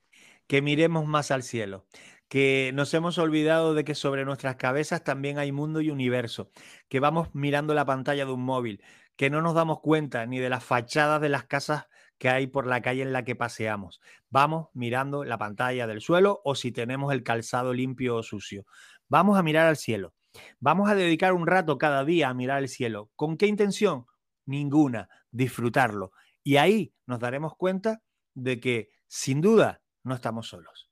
[0.47, 1.85] que miremos más al cielo,
[2.29, 6.51] que nos hemos olvidado de que sobre nuestras cabezas también hay mundo y universo,
[6.89, 8.83] que vamos mirando la pantalla de un móvil,
[9.17, 11.87] que no nos damos cuenta ni de las fachadas de las casas
[12.19, 14.01] que hay por la calle en la que paseamos.
[14.31, 18.67] Vamos mirando la pantalla del suelo o si tenemos el calzado limpio o sucio.
[19.09, 20.15] Vamos a mirar al cielo.
[20.61, 23.11] Vamos a dedicar un rato cada día a mirar el cielo.
[23.17, 24.07] ¿Con qué intención?
[24.45, 26.13] Ninguna, disfrutarlo.
[26.43, 28.03] Y ahí nos daremos cuenta
[28.35, 30.91] de que, sin duda, no estamos solos.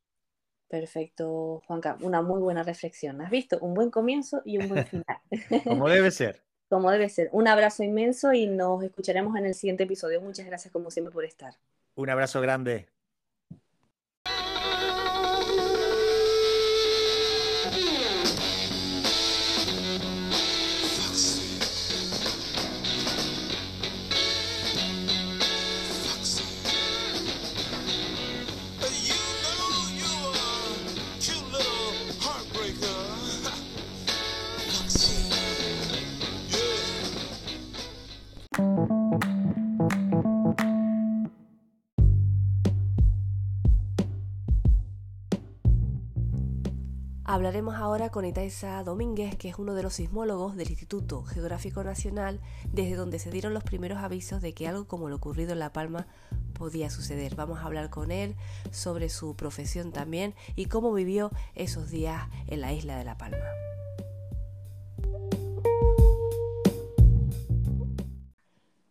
[0.68, 1.96] Perfecto, Juanca.
[2.00, 3.20] Una muy buena reflexión.
[3.20, 5.20] Has visto un buen comienzo y un buen final.
[5.64, 6.43] como debe ser.
[6.68, 7.28] Como debe ser.
[7.32, 10.20] Un abrazo inmenso y nos escucharemos en el siguiente episodio.
[10.20, 11.54] Muchas gracias como siempre por estar.
[11.94, 12.93] Un abrazo grande.
[47.54, 52.40] Hablaremos ahora con Itaiza Domínguez, que es uno de los sismólogos del Instituto Geográfico Nacional,
[52.72, 55.72] desde donde se dieron los primeros avisos de que algo como lo ocurrido en La
[55.72, 56.08] Palma
[56.58, 57.36] podía suceder.
[57.36, 58.34] Vamos a hablar con él
[58.72, 63.38] sobre su profesión también y cómo vivió esos días en la isla de La Palma.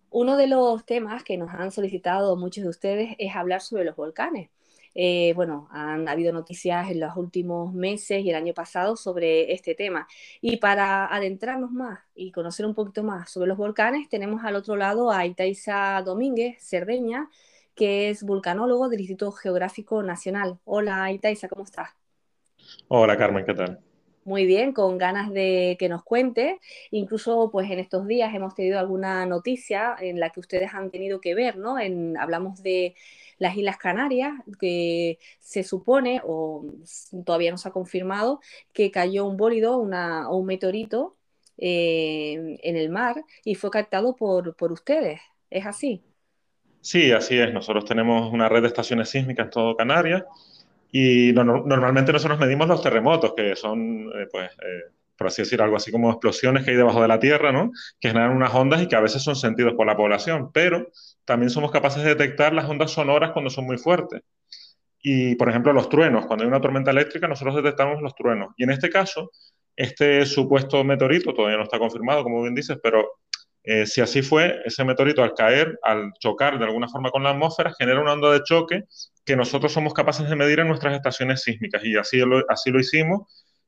[0.09, 3.97] Uno de los temas que nos han solicitado muchos de ustedes es hablar sobre los
[3.97, 4.51] volcanes.
[4.95, 9.75] Eh, bueno, han habido noticias en los últimos meses y el año pasado sobre este
[9.75, 10.07] tema.
[10.41, 14.75] Y para adentrarnos más y conocer un poquito más sobre los volcanes, tenemos al otro
[14.75, 17.29] lado a Itaiza Domínguez, Cerdeña,
[17.75, 20.59] que es vulcanólogo del Instituto Geográfico Nacional.
[20.65, 21.89] Hola Itaiza, ¿cómo estás?
[22.87, 23.79] Hola Carmen, ¿qué tal?
[24.25, 26.59] Muy bien, con ganas de que nos cuente.
[26.91, 31.19] Incluso, pues en estos días hemos tenido alguna noticia en la que ustedes han tenido
[31.19, 31.77] que ver, ¿no?
[31.77, 32.95] En, hablamos de
[33.43, 36.65] las Islas Canarias, que se supone, o
[37.25, 38.39] todavía no se ha confirmado,
[38.71, 41.17] que cayó un bólido una, o un meteorito
[41.57, 45.19] eh, en el mar y fue captado por, por ustedes.
[45.49, 46.01] ¿Es así?
[46.79, 47.53] Sí, así es.
[47.53, 50.23] Nosotros tenemos una red de estaciones sísmicas en todo Canarias
[50.89, 54.91] y normalmente nosotros medimos los terremotos, que son, eh, pues, eh,
[55.23, 57.71] por así decir, algo así como explosiones que hay debajo de la Tierra, ¿no?
[58.01, 60.85] Que generan unas ondas y que a veces son sentidos por la población, pero
[61.23, 64.21] también somos capaces de detectar las ondas sonoras cuando son muy fuertes.
[65.01, 66.25] Y, por ejemplo, los truenos.
[66.25, 68.49] Cuando hay una tormenta eléctrica, nosotros detectamos los truenos.
[68.57, 69.31] Y en este caso,
[69.77, 73.07] este supuesto meteorito todavía no está confirmado, como bien dices, pero
[73.63, 77.29] eh, si así fue, ese meteorito al caer, al chocar de alguna forma con la
[77.29, 78.83] atmósfera, genera una onda de choque
[79.23, 81.81] que nosotros somos capaces de medir en nuestras estaciones sísmicas.
[81.85, 83.21] Y así lo, así lo hicimos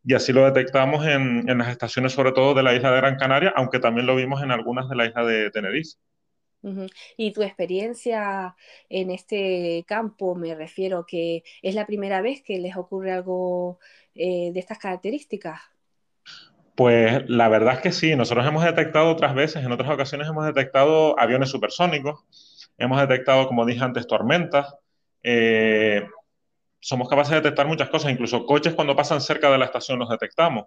[0.05, 3.17] y así lo detectamos en, en, las estaciones, sobre todo de la isla de Gran
[3.17, 5.97] Canaria, aunque también lo vimos en algunas de la isla de Tenerife.
[7.15, 8.55] Y tu experiencia
[8.89, 13.79] en este campo, me refiero que es la primera vez que les ocurre algo
[14.15, 15.61] eh, de estas características.
[16.75, 20.45] Pues la verdad es que sí, nosotros hemos detectado otras veces, en otras ocasiones hemos
[20.45, 22.25] detectado aviones supersónicos,
[22.77, 24.73] hemos detectado, como dije antes, tormentas.
[25.23, 26.05] Eh,
[26.86, 30.07] somos capaces de detectar muchas cosas, incluso coches cuando pasan cerca de la estación los
[30.07, 30.65] detectamos.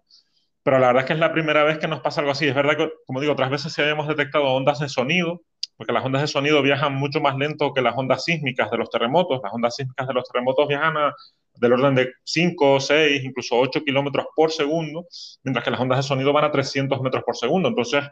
[0.64, 2.48] Pero la verdad es que es la primera vez que nos pasa algo así.
[2.48, 5.42] Es verdad que, como digo, otras veces sí habíamos detectado ondas de sonido,
[5.76, 8.90] porque las ondas de sonido viajan mucho más lento que las ondas sísmicas de los
[8.90, 9.40] terremotos.
[9.44, 11.14] Las ondas sísmicas de los terremotos viajan a,
[11.54, 15.06] del orden de 5, 6, incluso 8 kilómetros por segundo,
[15.44, 17.68] mientras que las ondas de sonido van a 300 metros por segundo.
[17.68, 18.02] Entonces,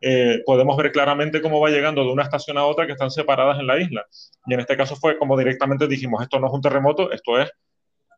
[0.00, 3.58] eh, podemos ver claramente cómo va llegando de una estación a otra que están separadas
[3.58, 4.04] en la isla.
[4.46, 7.50] Y en este caso fue como directamente dijimos, esto no es un terremoto, esto es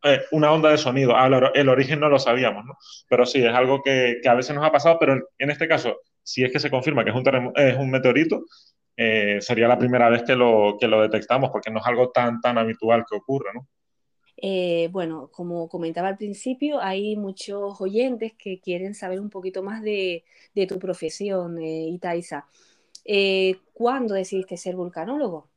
[0.04, 1.16] eh, una onda de sonido.
[1.16, 2.76] Ah, el origen no lo sabíamos, ¿no?
[3.08, 6.00] Pero sí, es algo que, que, a veces nos ha pasado, pero en este caso,
[6.22, 8.44] si es que se confirma que es un, es un meteorito,
[8.96, 12.40] eh, sería la primera vez que lo, que lo detectamos, porque no es algo tan,
[12.40, 13.68] tan habitual que ocurra, ¿no?
[14.40, 19.82] Eh, bueno, como comentaba al principio, hay muchos oyentes que quieren saber un poquito más
[19.82, 20.24] de,
[20.68, 22.46] tu profesión, eh, Itaiza.
[23.04, 25.48] Eh, ¿Cuándo decidiste ser vulcanólogo?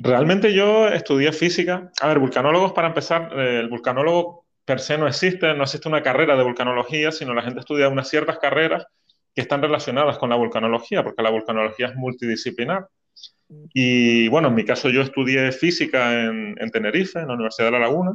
[0.00, 1.92] Realmente yo estudié física.
[2.00, 6.36] A ver, vulcanólogos, para empezar, el vulcanólogo per se no existe, no existe una carrera
[6.36, 8.86] de vulcanología, sino la gente estudia unas ciertas carreras
[9.34, 12.88] que están relacionadas con la vulcanología, porque la vulcanología es multidisciplinar.
[13.48, 17.80] Y bueno, en mi caso yo estudié física en, Tenerife, en la Universidad de La
[17.80, 18.12] Laguna,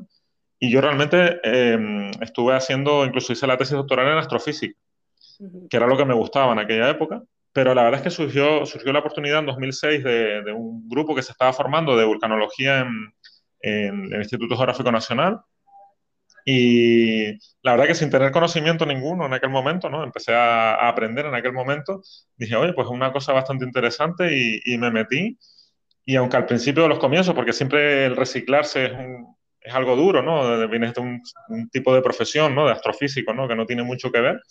[0.59, 4.77] y yo realmente em, estuve haciendo, incluso hice la tesis doctoral en astrofísica,
[5.69, 7.23] que era lo que me gustaba en aquella época,
[7.53, 11.15] pero la verdad es que surgió, surgió la oportunidad en 2006 de, de un grupo
[11.15, 13.13] que se estaba formando de vulcanología en,
[13.61, 15.39] en el Instituto Geográfico Nacional,
[16.45, 20.03] y la verdad que sin tener conocimiento ninguno en aquel momento, ¿no?
[20.03, 22.01] Empecé a, aprender en aquel momento.
[22.37, 24.29] Dije, oye, pues es una cosa bastante interesante
[24.65, 25.37] y, me metí.
[26.05, 28.85] Y aunque al principio de los comienzos, porque siempre el reciclarse
[29.61, 30.67] es, algo duro, ¿no?
[30.69, 32.65] Vienes de un, tipo de profesión, ¿no?
[32.65, 33.47] De astrofísico, ¿no?
[33.47, 34.41] Que no tiene mucho que ver.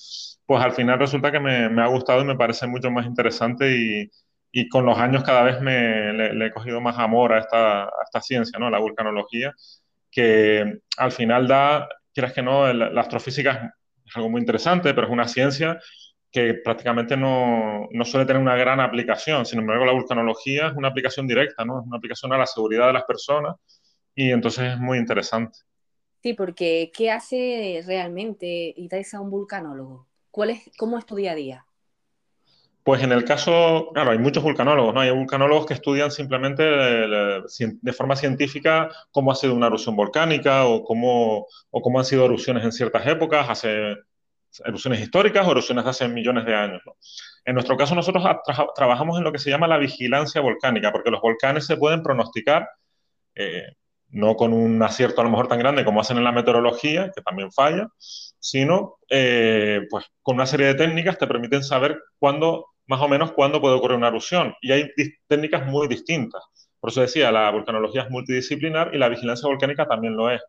[0.47, 4.11] Pues al final resulta que me, ha gustado y me parece mucho más interesante
[4.53, 8.03] y, con los años cada vez me, le, he cogido más amor a esta, a
[8.05, 8.71] esta ciencia, ¿no?
[8.71, 9.55] La vulcanología
[10.11, 11.89] que al final da,
[12.19, 13.73] quieras que no, la astrofísica
[14.05, 15.79] es algo muy interesante, pero es una ciencia
[16.33, 19.47] que prácticamente no, no, suele tener una gran aplicación.
[19.47, 21.79] Sin embargo, la vulcanología es una aplicación directa, ¿no?
[21.79, 23.55] Es una aplicación a la seguridad de las personas
[24.17, 25.61] y entonces es muy interesante.
[26.21, 30.09] Sí, porque ¿qué hace realmente Itaiza un vulcanólogo?
[30.33, 31.67] ¿Cuál es, ¿Cómo es tu día a día?
[32.89, 35.01] Pues en el caso, claro, hay muchos vulcanólogos, ¿no?
[35.01, 40.83] Hay vulcanólogos que estudian simplemente de, forma científica cómo ha sido una erupción volcánica o
[40.85, 43.95] cómo, o cómo han sido erupciones en ciertas épocas, hace
[44.65, 46.81] erupciones históricas o erupciones de hace millones de años.
[47.45, 48.25] En nuestro caso, nosotros
[48.75, 52.71] trabajamos en lo que se llama la vigilancia volcánica, porque los volcanes se pueden pronosticar,
[53.35, 53.67] eh,
[54.09, 57.21] no con un acierto a lo mejor tan grande como hacen en la meteorología, que
[57.21, 63.01] también falla, sino eh, pues con una serie de técnicas te permiten saber cuándo más
[63.01, 64.55] o menos cuándo puede ocurrir una erupción.
[64.61, 64.91] Y hay
[65.29, 66.43] técnicas muy distintas.
[66.81, 70.43] Por eso decía, la volcanología es multidisciplinar y la vigilancia volcánica también lo es.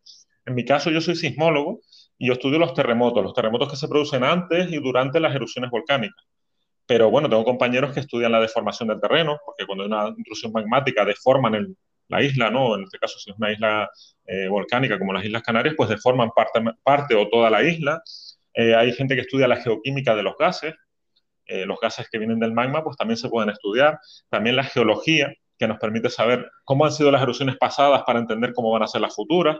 [0.45, 1.81] En mi caso, yo soy sismólogo
[2.17, 5.69] y yo estudio los terremotos, los terremotos que se producen antes y durante las erupciones
[5.69, 6.25] volcánicas.
[6.85, 10.51] Pero bueno, tengo compañeros que estudian la deformación del terreno, porque cuando hay una intrusión
[10.51, 11.75] magmática deforman
[12.07, 12.75] la isla, ¿no?
[12.75, 13.89] En este caso, si es una isla
[14.25, 18.01] eh, volcánica como las Islas Canarias, pues deforman parte, parte o toda la isla.
[18.53, 20.73] Eh, hay gente que estudia la geoquímica de los gases,
[21.49, 23.99] eh, los gases que vienen del magma, pues también se pueden estudiar.
[24.29, 28.53] También la geología, que nos permite saber cómo han sido las erupciones pasadas para entender
[28.53, 29.57] cómo van a ser las futuras.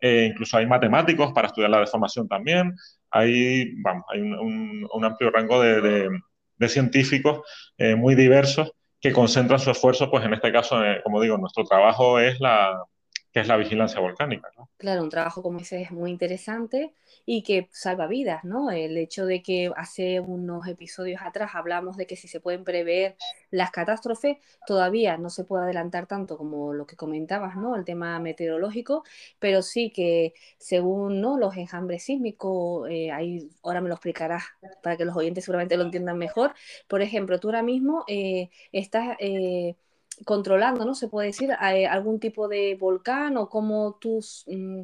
[0.00, 2.74] Eh, incluso hay matemáticos para estudiar la deformación también.
[3.10, 6.10] Hay, vamos, hay un, amplio rango de,
[6.68, 7.40] científicos
[7.76, 12.20] eh, muy diversos que concentran su esfuerzo, pues en este caso, como digo, nuestro trabajo
[12.20, 12.80] es la,
[13.32, 14.50] que es la vigilancia volcánica.
[14.76, 16.92] Claro, un trabajo como ese es muy interesante
[17.24, 18.70] y que salva vidas, ¿no?
[18.70, 23.16] El hecho de que hace unos episodios atrás hablamos de que si se pueden prever
[23.50, 27.74] las catástrofes, todavía no se puede adelantar tanto como lo que comentabas, ¿no?
[27.74, 29.02] El tema meteorológico,
[29.38, 31.38] pero sí que según ¿no?
[31.38, 34.44] los enjambres sísmicos, eh, ahí ahora me lo explicarás
[34.82, 36.52] para que los oyentes seguramente lo entiendan mejor.
[36.86, 39.16] Por ejemplo, tú ahora mismo eh, estás...
[39.20, 39.76] Eh,
[40.24, 40.94] controlando, ¿no?
[40.94, 44.82] Se puede decir, algún tipo de volcán o cómo tus mm,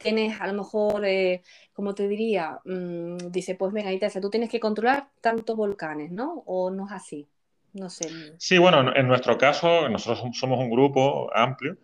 [0.00, 4.50] tienes a lo mejor, eh, como te diría, mm, dice, pues venga, Itesa, tú tienes
[4.50, 6.42] que controlar tantos volcanes, ¿no?
[6.46, 7.28] ¿O no es así?
[7.72, 8.08] No sé.
[8.38, 11.76] Sí, bueno, en nuestro caso, nosotros somos un grupo amplio,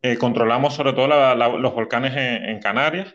[0.00, 3.12] eh, controlamos sobre todo los volcanes en, Canarias.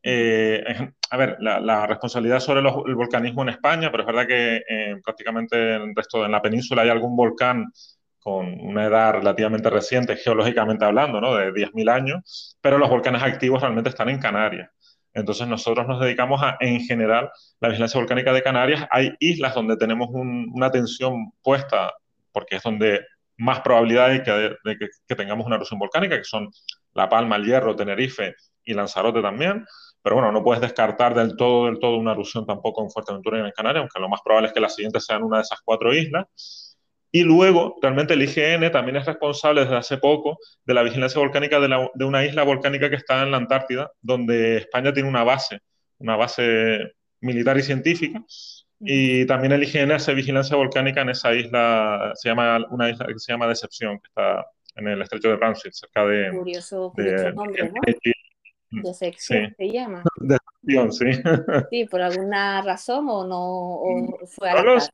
[0.00, 0.62] Eh,
[1.10, 4.62] a ver, la, responsabilidad sobre el volcanismo en España, pero es verdad que
[5.02, 7.72] prácticamente en el resto de la península hay algún volcán
[8.24, 11.34] con una edad relativamente reciente, geológicamente hablando, ¿no?
[11.34, 14.70] de 10.000 años, pero los volcanes activos realmente están en Canarias.
[15.12, 18.88] Entonces nosotros nos dedicamos a, en general, la vigilancia volcánica de Canarias.
[18.90, 21.92] Hay islas donde tenemos una atención puesta,
[22.32, 23.02] porque es donde
[23.36, 26.48] más probabilidad hay que, de que, tengamos una erupción volcánica, que son
[26.94, 29.66] La Palma, El Hierro, Tenerife y Lanzarote también.
[30.00, 33.42] Pero bueno, no puedes descartar del todo, del todo una erupción tampoco en Fuerteventura y
[33.42, 35.92] en Canarias, aunque lo más probable es que las siguientes sean una de esas cuatro
[35.92, 36.63] islas.
[37.14, 41.60] Y luego, realmente el IGN también es responsable desde hace poco de la vigilancia volcánica
[41.60, 45.60] de, de una isla volcánica que está en la Antártida, donde España tiene una base,
[45.98, 46.80] una base
[47.20, 48.20] militar y científica.
[48.80, 53.20] Y también el IGN hace vigilancia volcánica en esa isla, se llama una isla que
[53.20, 56.36] se llama Decepción, que está en el estrecho de Bransfield, cerca de...
[56.36, 57.80] Curioso, curioso nombre, ¿no?
[58.82, 60.02] Decepción se llama.
[60.16, 61.04] Decepción, sí.
[61.70, 64.90] Sí, por alguna razón o no o fue No lo sé,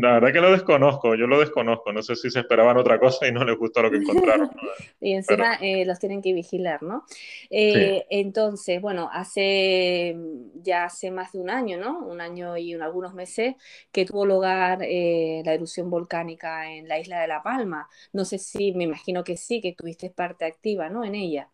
[0.00, 3.26] la verdad que lo desconozco, yo lo desconozco, no sé si se esperaban otra cosa
[3.26, 4.50] y no les gustó lo que encontraron.
[5.00, 7.04] y encima eh, los tienen que vigilar, ¿no?
[7.50, 10.16] Eh, entonces, bueno, hace
[10.54, 11.98] ya hace más de un año, ¿no?
[12.00, 13.54] Un año y algunos meses
[13.92, 17.88] que tuvo lugar eh, la erupción volcánica en la isla de La Palma.
[18.12, 21.04] No sé si, me imagino que sí, que tuviste parte activa, ¿no?
[21.04, 21.50] En ella.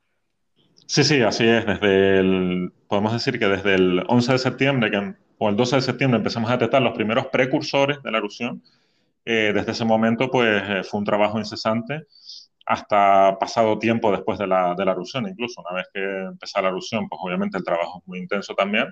[0.87, 1.67] Sí, sí, así es.
[1.67, 6.19] Desde el, podemos decir que desde el 11 de septiembre o el 12 de septiembre
[6.19, 8.63] empezamos a detectar los primeros precursores de la erupción.
[9.25, 12.05] Eh, desde ese momento, pues eh, fue un trabajo incesante
[12.67, 16.69] hasta pasado tiempo después de la, de la erupción, incluso una vez que empezó la
[16.69, 18.87] erupción, pues obviamente el trabajo es muy intenso también.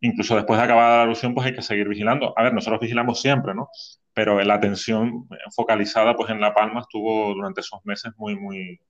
[0.00, 2.34] Incluso después de acabar la erupción, pues hay que seguir vigilando.
[2.38, 3.68] A ver, nosotros vigilamos siempre, ¿no?
[4.14, 8.80] Pero la atención focalizada, pues en La Palma estuvo durante esos meses muy, muy,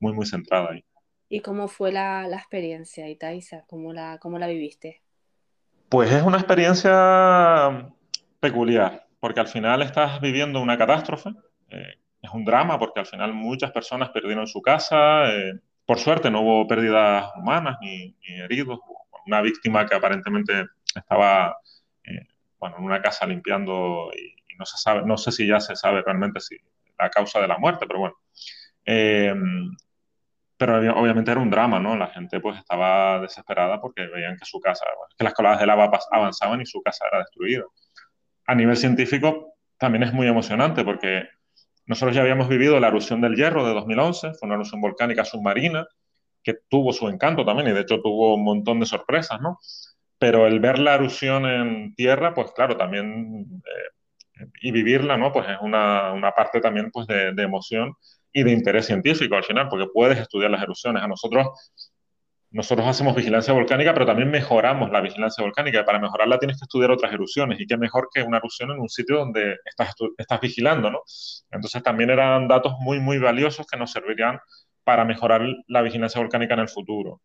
[0.00, 0.84] muy, muy centrada ahí.
[1.32, 3.62] ¿Y cómo fue la, la experiencia, Itaiza?
[3.68, 5.00] ¿Cómo la, ¿Cómo la viviste?
[5.88, 7.88] Pues es una experiencia
[8.40, 11.30] peculiar, porque al final estás viviendo una catástrofe,
[11.68, 15.52] eh, es un drama, porque al final muchas personas perdieron su casa, eh,
[15.86, 18.80] por suerte no hubo pérdidas humanas ni, heridos,
[19.24, 20.66] una víctima que aparentemente
[20.96, 21.56] estaba
[22.02, 22.26] eh,
[22.58, 26.02] bueno, en una casa limpiando y, no se sabe, no sé si ya se sabe
[26.02, 26.54] realmente si
[26.98, 28.16] la causa de la muerte, pero bueno
[30.60, 31.96] pero obviamente era un drama, ¿no?
[31.96, 34.84] La gente pues estaba desesperada porque veían que su casa,
[35.16, 37.64] que las coladas de lava avanzaban y su casa era destruida.
[38.46, 41.26] A nivel científico también es muy emocionante porque
[41.86, 45.86] nosotros ya habíamos vivido la erupción del hierro de 2011, fue una erupción volcánica submarina
[46.42, 49.58] que tuvo su encanto también y de hecho tuvo un montón de sorpresas, ¿no?
[50.18, 55.32] Pero el ver la erupción en tierra, pues claro, también, eh, y vivirla, ¿no?
[55.32, 57.96] Pues es una, una parte también pues de, de emoción
[58.32, 61.02] y de interés científico al final, porque puedes estudiar las erupciones.
[61.02, 61.48] A nosotros,
[62.50, 65.84] nosotros hacemos vigilancia volcánica, pero también mejoramos la vigilancia volcánica.
[65.84, 68.88] Para mejorarla tienes que estudiar otras erupciones y qué mejor que una erupción en un
[68.88, 71.00] sitio donde estás, estás vigilando, ¿no?
[71.50, 74.38] Entonces también eran datos muy, muy valiosos que nos servirían
[74.84, 77.22] para mejorar la vigilancia volcánica en el futuro.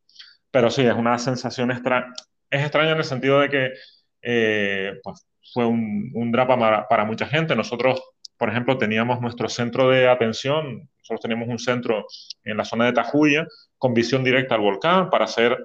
[0.52, 2.14] Pero sí, es una sensación extraña.
[2.50, 3.74] Es extraña en el sentido de que
[4.22, 7.56] eh, pues, fue un, un drama para, para mucha gente.
[7.56, 8.02] Nosotros
[8.38, 12.06] por ejemplo, teníamos nuestro centro de atención, nosotros teníamos un centro
[12.44, 15.58] en la zona de Tajuya con visión directa al volcán para hacer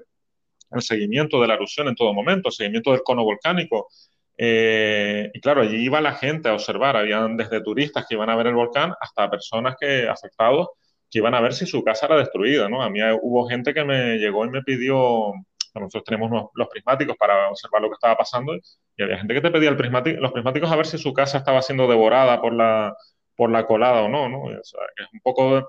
[0.71, 3.89] el seguimiento de la erupción en todo momento, el seguimiento del cono volcánico.
[4.37, 8.37] Eh, y claro, allí iba la gente a observar, habían desde turistas que iban a
[8.37, 10.69] ver el volcán hasta personas que afectados
[11.11, 12.83] que iban a ver si su casa era destruida, ¿no?
[12.83, 15.33] A mí hubo gente que me llegó y me pidió
[15.75, 18.57] nosotros tenemos los prismáticos para observar lo que estaba pasando
[18.97, 21.39] y había gente que te pedía el prismático, los prismáticos a ver si su casa
[21.39, 22.97] estaba siendo devorada por la,
[23.37, 24.51] por la colada o no, ¿no?
[24.51, 24.75] es
[25.13, 25.69] un poco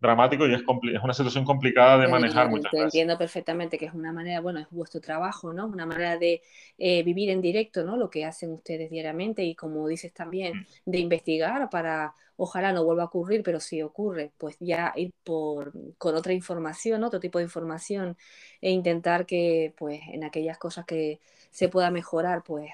[0.00, 2.84] dramático y es, es una situación complicada de manejar muchas veces.
[2.84, 5.66] Entiendo perfectamente que es una manera, bueno, es vuestro trabajo, ¿no?
[5.66, 6.42] Una manera de
[6.78, 7.96] eh, vivir en directo, ¿no?
[7.96, 10.90] Lo que hacen ustedes diariamente y como dices también, mm.
[10.90, 15.72] de investigar para, ojalá no vuelva a ocurrir, pero si ocurre, pues ya ir por,
[15.98, 18.16] con otra información, otro tipo de información
[18.60, 21.18] e intentar que, pues, en aquellas cosas que
[21.50, 22.70] se pueda mejorar, pues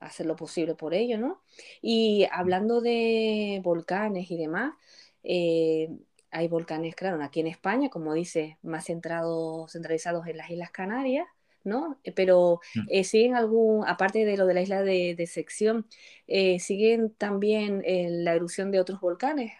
[0.00, 1.42] hacer lo posible por ello, ¿no?
[1.80, 4.74] Y hablando de volcanes y demás,
[5.22, 5.90] eh,
[6.32, 11.26] hay volcanes, claro, aquí en España, como dice, más centrados, centralizados en las Islas Canarias,
[11.62, 11.98] ¿no?
[12.04, 12.80] Eh, pero mm.
[12.88, 15.86] eh, siguen algún, aparte de lo de la isla de, sección,
[16.26, 17.82] eh, siguen también
[18.24, 19.52] la erupción de otros volcanes.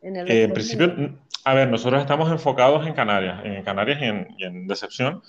[0.00, 4.00] En, el principio, a ver, nosotros estamos enfocados en Canarias, en Canarias
[4.36, 5.22] y en, Decepción,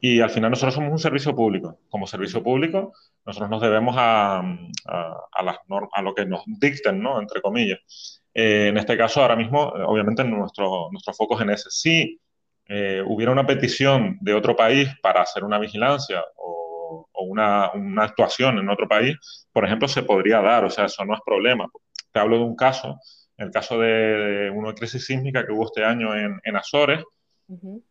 [0.00, 1.78] y al final nosotros somos un servicio público.
[1.88, 2.92] Como servicio público,
[3.24, 5.56] nosotros nos debemos a, a, las
[5.92, 7.20] a lo que nos dicten, ¿no?
[7.20, 8.19] Entre comillas.
[8.34, 11.70] Eh, en este caso, ahora mismo, obviamente, nuestro, nuestro foco es en ese.
[11.70, 12.20] Si
[12.66, 18.58] eh, hubiera una petición de otro país para hacer una vigilancia o, una, una, actuación
[18.58, 19.16] en otro país,
[19.52, 21.68] por ejemplo, se podría dar, o sea, eso no es problema.
[22.12, 22.98] Te hablo de un caso,
[23.36, 27.04] el caso de, una crisis sísmica que hubo este año en, en Azores,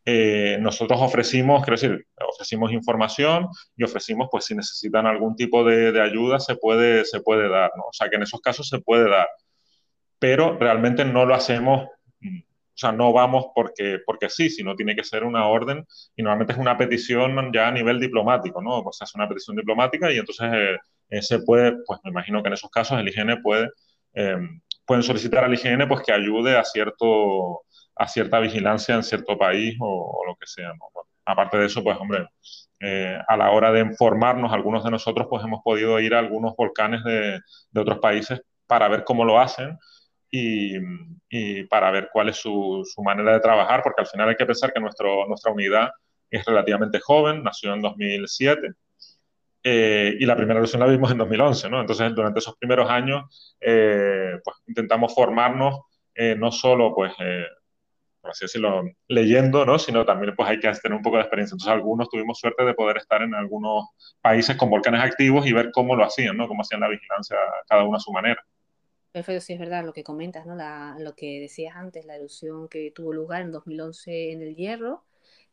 [0.06, 5.92] eh, nosotros ofrecimos, quiero decir, ofrecimos información y ofrecimos, pues si necesitan algún tipo de,
[5.92, 7.84] de, ayuda, se puede, se puede dar, ¿no?
[7.84, 9.28] O sea, que en esos casos se puede dar
[10.20, 15.04] pero realmente no lo hacemos, o sea, no vamos porque, porque sí, sino tiene que
[15.04, 15.86] ser una orden
[16.16, 18.84] y normalmente es una petición ya a nivel diplomático, ¿no?
[18.84, 20.80] Pues se hace una petición diplomática y entonces
[21.10, 23.70] eh, se puede, pues me imagino que en esos casos el IGN puede
[24.90, 27.62] pueden solicitar al IGN pues, que ayude a, cierto,
[27.96, 30.74] a cierta vigilancia en cierto país o, lo que sea.
[31.26, 32.28] aparte de eso, pues hombre,
[33.28, 37.04] a la hora de informarnos, algunos de nosotros pues hemos podido ir a algunos volcanes
[37.04, 37.40] de,
[37.70, 39.78] de otros países para ver cómo lo hacen
[40.32, 44.74] y, para ver cuál es su, manera de trabajar, porque al final hay que pensar
[44.74, 45.92] que nuestro, nuestra unidad
[46.30, 48.74] es relativamente joven, nació en 2007.
[49.62, 51.82] Eh, y la primera erupción la vimos en 2011, ¿no?
[51.82, 55.82] Entonces, durante esos primeros años, eh, pues intentamos formarnos
[56.16, 57.14] eh, no solo, pues,
[58.22, 59.80] por así decirlo, leyendo, ¿no?
[59.80, 61.56] Sino también, pues, hay que tener un poco de experiencia.
[61.56, 63.90] Entonces, algunos tuvimos suerte de poder estar en algunos
[64.22, 66.48] países con volcanes activos y ver cómo lo hacían, ¿no?
[66.48, 67.38] Cómo hacían la vigilancia
[67.68, 68.42] cada uno a su manera.
[69.12, 70.56] Perfecto, sí es verdad lo que comentas, ¿no?
[71.00, 75.04] lo que decías antes, la erupción que tuvo lugar en 2011 en el Hierro,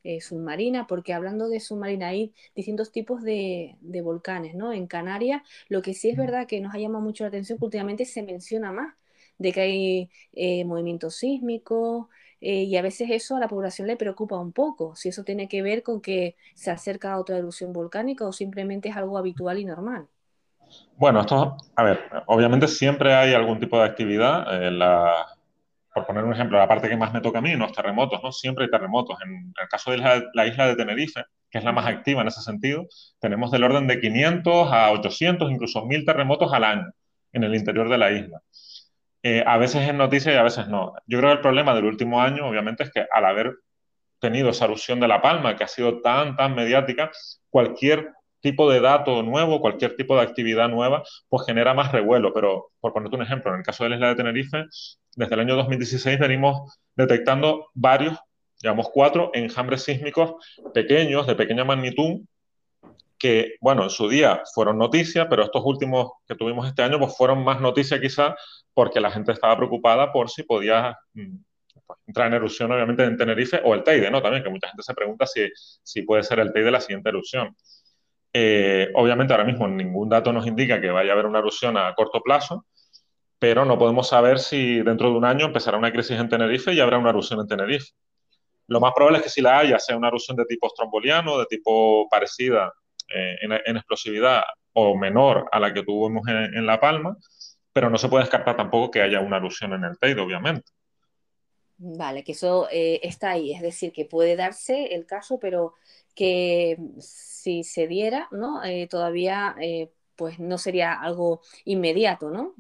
[0.04, 4.72] eh, submarina, porque hablando de submarina hay distintos tipos de, volcanes, ¿no?
[4.72, 7.64] En Canarias, lo que sí es verdad que nos ha llamado mucho la atención, que
[7.64, 8.94] últimamente se menciona más
[9.38, 12.06] de que hay eh, movimientos sísmicos,
[12.40, 15.48] eh, y a veces eso a la población le preocupa un poco, si eso tiene
[15.48, 19.58] que ver con que se acerca a otra erupción volcánica o simplemente es algo habitual
[19.58, 20.08] y normal.
[20.96, 24.46] Bueno, esto, a ver, obviamente siempre hay algún tipo de actividad.
[24.50, 24.70] Eh,
[25.96, 28.30] por poner un ejemplo, la parte que más me toca a mí, los terremotos, ¿no?
[28.30, 29.16] Siempre hay terremotos.
[29.24, 32.42] En el caso de la, isla de Tenerife, que es la más activa en ese
[32.42, 32.86] sentido,
[33.18, 36.92] tenemos del orden de 500 a 800, incluso 1000 terremotos al año
[37.32, 38.42] en el interior de la isla.
[39.22, 40.92] Eh, a veces es noticia y a veces no.
[41.06, 43.54] Yo creo que el problema del último año, obviamente, es que al haber
[44.18, 47.10] tenido esa erupción de La Palma, que ha sido tan, tan mediática,
[47.48, 52.32] cualquier tipo de dato nuevo, cualquier tipo de actividad nueva, pues genera más revuelo.
[52.32, 54.64] Pero, por ponerte un ejemplo, en el caso de la isla de Tenerife,
[55.16, 58.18] desde el año 2016 venimos detectando varios,
[58.60, 60.34] digamos cuatro, enjambres sísmicos
[60.72, 62.20] pequeños, de pequeña magnitud,
[63.18, 67.16] que, bueno, en su día fueron noticias, pero estos últimos que tuvimos este año, pues
[67.16, 68.36] fueron más noticias quizá
[68.74, 71.36] porque la gente estaba preocupada por si podía mm,
[71.86, 74.20] pues, entrar en erupción, obviamente, en Tenerife o el Teide, ¿no?
[74.20, 77.56] También, que mucha gente se pregunta si, si puede ser el Teide la siguiente erupción.
[78.38, 81.94] Eh, obviamente ahora mismo ningún dato nos indica que vaya a haber una erupción a
[81.94, 82.66] corto plazo,
[83.38, 86.80] pero no podemos saber si dentro de un año empezará una crisis en Tenerife y
[86.80, 87.94] habrá una erupción en Tenerife.
[88.66, 91.46] Lo más probable es que si la haya sea una erupción de tipo stromboliano, de
[91.46, 92.74] tipo parecida
[93.08, 94.42] eh, en, explosividad
[94.74, 97.16] o menor a la que tuvimos en, La Palma,
[97.72, 100.70] pero no se puede descartar tampoco que haya una erupción en el Teide, obviamente.
[101.78, 105.74] Vale, que eso eh, está ahí, es decir, que puede darse el caso, pero
[106.14, 108.64] que si se diera, ¿no?
[108.64, 112.54] Eh, todavía eh, pues no sería algo inmediato, ¿no?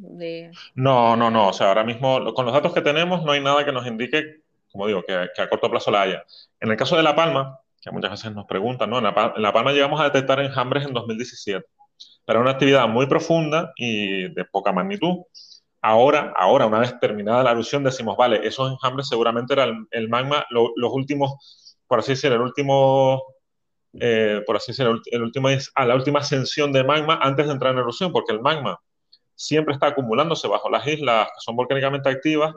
[0.74, 1.48] No, no, no.
[1.48, 4.42] O sea, ahora mismo con los datos que tenemos no hay nada que nos indique,
[4.70, 6.24] como digo, que, a corto plazo la haya.
[6.60, 8.98] En el caso de La Palma, que muchas veces nos preguntan, ¿no?
[8.98, 11.66] En La, Palma, llegamos a detectar enjambres en 2017,
[12.26, 15.24] pero una actividad muy profunda y de poca magnitud.
[15.82, 20.44] Ahora, ahora, una vez terminada la erupción, decimos, vale, esos enjambres seguramente eran el, magma,
[20.50, 23.22] los últimos, por así decirlo, el último
[24.00, 27.72] eh, por así decirlo, el último a la última ascensión de magma antes de entrar
[27.72, 28.78] en erupción, porque el magma
[29.34, 32.54] siempre está acumulándose bajo las islas que son volcánicamente activas,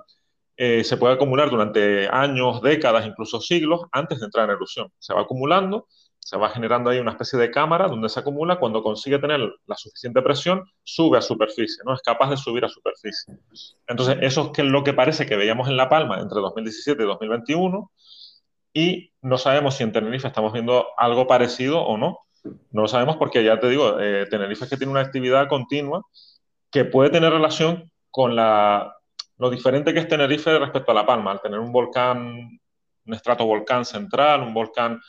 [0.57, 4.91] eh, se puede acumular durante años, décadas, incluso siglos antes de entrar en erupción.
[4.99, 5.87] Se va acumulando,
[6.19, 9.75] se va generando ahí una especie de cámara donde se acumula, cuando consigue tener la
[9.75, 11.93] suficiente presión, sube a superficie, ¿no?
[11.93, 13.35] Es capaz de subir a superficie.
[13.87, 17.91] Entonces, eso es lo que parece que veíamos en La Palma entre 2017 y 2021,
[18.73, 22.19] y no sabemos si en Tenerife estamos viendo algo parecido o no.
[22.43, 26.03] No lo sabemos porque ya te digo, eh, Tenerife es que tiene una actividad continua
[26.71, 28.95] que puede tener relación con la,
[29.37, 32.59] lo diferente que es Tenerife respecto a La Palma, al tener un volcán,
[33.05, 35.01] un estratovolcán central, un volcán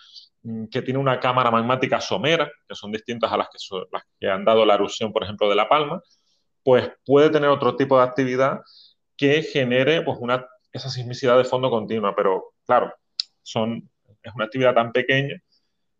[0.70, 3.58] que tiene una cámara magmática somera, que son distintas a las que,
[3.92, 6.02] las que han dado la erupción, por ejemplo, de La Palma,
[6.62, 8.60] pues puede tener otro tipo de actividad
[9.16, 12.14] que genere pues, una, esa sismicidad de fondo continua.
[12.16, 12.94] Pero claro,
[13.42, 13.90] son,
[14.22, 15.36] es una actividad tan pequeña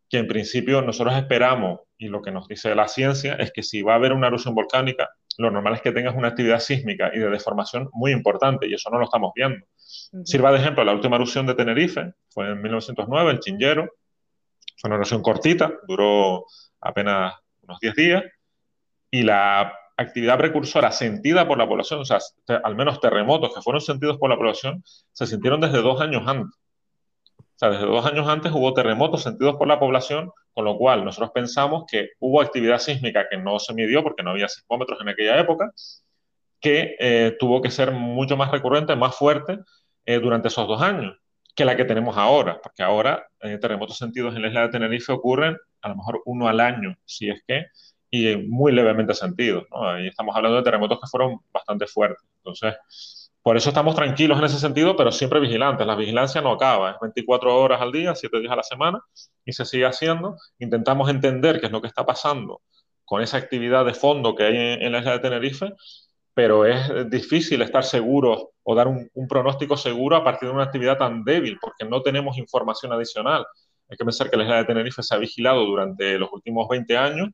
[0.09, 3.83] que en principio nosotros esperamos, y lo que nos dice la ciencia, es que si
[3.83, 5.09] va a haber una erupción volcánica,
[5.39, 8.91] lo normal es que tengas una actividad sísmica y de deformación muy importante, y eso
[8.91, 9.65] no lo estamos viendo.
[10.25, 13.89] Sirva de ejemplo, la última erupción de Tenerife fue en 1909, el Chinguero,
[14.81, 16.47] fue una erupción cortita, duró
[16.81, 18.25] apenas unos 10 días,
[19.11, 22.19] y la actividad precursora sentida por la población, o sea,
[22.65, 24.83] al menos terremotos que fueron sentidos por la población,
[25.13, 26.59] se sintieron desde dos años antes.
[27.57, 31.31] Sea, desde dos años antes hubo terremotos sentidos por la población, con lo cual nosotros
[31.35, 35.39] pensamos que hubo actividad sísmica que no se midió porque no había sismómetros en aquella
[35.39, 35.71] época,
[36.59, 39.59] que eh, tuvo que ser mucho más recurrente, más fuerte
[40.07, 41.20] eh, durante esos dos años
[41.61, 45.13] que la que tenemos ahora, porque ahora eh, terremotos sentidos en la isla de Tenerife
[45.13, 47.67] ocurren a lo mejor uno al año, si es que,
[48.11, 49.65] y muy levemente sentidos.
[49.71, 49.87] ¿no?
[49.87, 52.27] Ahí estamos hablando de terremotos que fueron bastante fuertes.
[52.39, 55.87] Entonces, por eso estamos tranquilos en ese sentido, pero siempre vigilantes.
[55.87, 59.01] La vigilancia no acaba, es 24 horas al día, 7 días a la semana,
[59.45, 60.37] y se sigue haciendo.
[60.59, 62.63] Intentamos entender qué es lo que está pasando
[63.05, 65.75] con esa actividad de fondo que hay en, la isla de Tenerife,
[66.41, 70.97] pero es difícil estar seguro o dar un, pronóstico seguro a partir de una actividad
[70.97, 73.45] tan débil, porque no tenemos información adicional.
[73.91, 76.97] Hay que pensar que la isla de Tenerife se ha vigilado durante los últimos 20
[76.97, 77.29] años,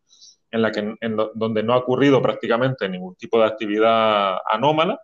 [0.51, 0.97] en la que,
[1.37, 4.99] donde no ha ocurrido prácticamente ningún tipo de actividad anómala,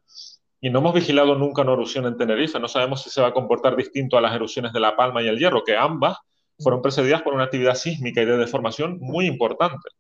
[0.61, 2.59] y no hemos vigilado nunca una erupción en Tenerife.
[2.59, 5.29] No sabemos si se va a comportar distinto a las erupciones de La Palma y
[5.29, 6.19] el Hierro, que ambas
[6.59, 9.91] fueron precedidas por una actividad sísmica y de deformación muy importante.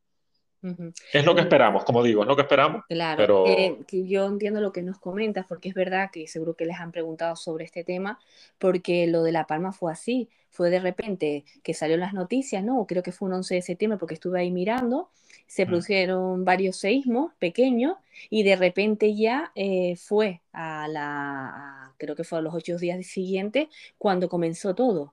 [1.12, 2.84] Es lo que esperamos, como digo, es lo que esperamos.
[2.88, 3.44] Claro, pero...
[3.86, 6.92] que yo entiendo lo que nos comentas, porque es verdad que seguro que les han
[6.92, 8.20] preguntado sobre este tema,
[8.58, 12.62] porque lo de La Palma fue así, fue de repente que salió en las noticias,
[12.62, 12.86] ¿no?
[12.86, 15.10] Creo que fue un 11 de septiembre porque estuve ahí mirando,
[15.46, 15.68] se mm.
[15.68, 17.96] produjeron varios seísmos pequeños
[18.30, 23.04] y de repente ya eh, fue a la, creo que fue a los ocho días
[23.06, 23.68] siguientes
[23.98, 25.12] cuando comenzó todo.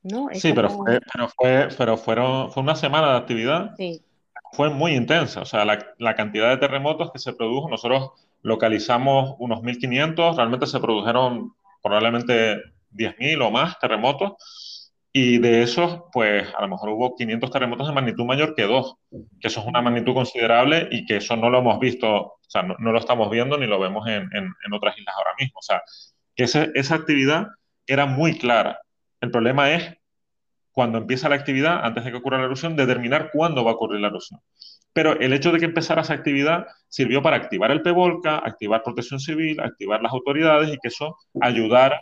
[0.00, 0.28] ¿no?
[0.32, 3.74] sí, pero, fue, pero, fue, pero fueron, fue una semana de actividad.
[3.76, 4.00] Sí
[4.52, 5.42] fue muy intensa.
[5.42, 8.10] O sea, la, cantidad de terremotos que se produjo, nosotros
[8.42, 11.52] localizamos unos 1.500, realmente se produjeron
[11.82, 12.56] probablemente
[12.92, 14.92] 10.000 o más terremotos.
[15.12, 18.96] Y de esos, pues a lo mejor hubo 500 terremotos de magnitud mayor que dos,
[19.40, 22.62] que eso es una magnitud considerable y que eso no lo hemos visto, o sea,
[22.62, 24.28] no, lo estamos viendo ni lo vemos en,
[24.72, 25.58] otras islas ahora mismo.
[25.58, 25.82] O sea,
[26.36, 27.48] que esa actividad
[27.86, 28.80] era muy clara.
[29.20, 29.97] El problema es
[30.78, 34.00] cuando empieza la actividad, antes de que ocurra la erupción, determinar cuándo va a ocurrir
[34.00, 34.38] la erupción.
[34.92, 39.18] Pero el hecho de que empezara esa actividad sirvió para activar el PEVOLCA, activar protección
[39.18, 41.98] civil, activar las autoridades y que eso ayudara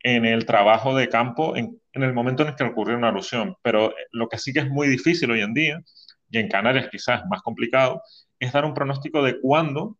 [0.00, 3.54] en el trabajo de campo en, el momento en el que ocurrió una erupción.
[3.62, 5.80] Pero eh, lo que sí que es muy difícil hoy en día,
[6.28, 8.02] y en Canarias quizás más complicado,
[8.40, 9.98] es dar un pronóstico de cuándo,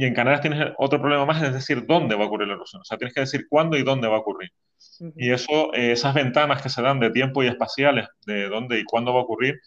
[0.00, 2.80] y en Canarias tienes otro problema más, es decir, dónde va a ocurrir la erupción.
[2.80, 4.50] O sea, tienes que decir cuándo y dónde va a ocurrir.
[5.14, 8.84] Y eso, eh, esas ventanas que se dan de tiempo y espaciales, de dónde y
[8.84, 9.60] cuándo va a ocurrir,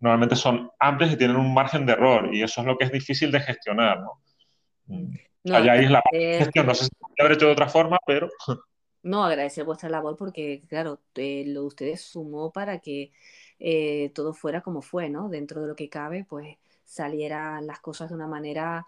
[0.00, 2.92] normalmente son amplias y tienen un margen de error, y eso es lo que es
[2.92, 5.54] difícil de gestionar, ¿no?
[5.54, 8.30] Allá es la gestión, no sé si se haber hecho de otra forma, pero...
[9.02, 13.12] No, agradecer vuestra labor porque, claro, eh, lo de ustedes sumó para que
[13.60, 15.28] eh, todo fuera como fue, ¿no?
[15.28, 18.84] Dentro de lo que cabe, pues salieran las cosas de una manera,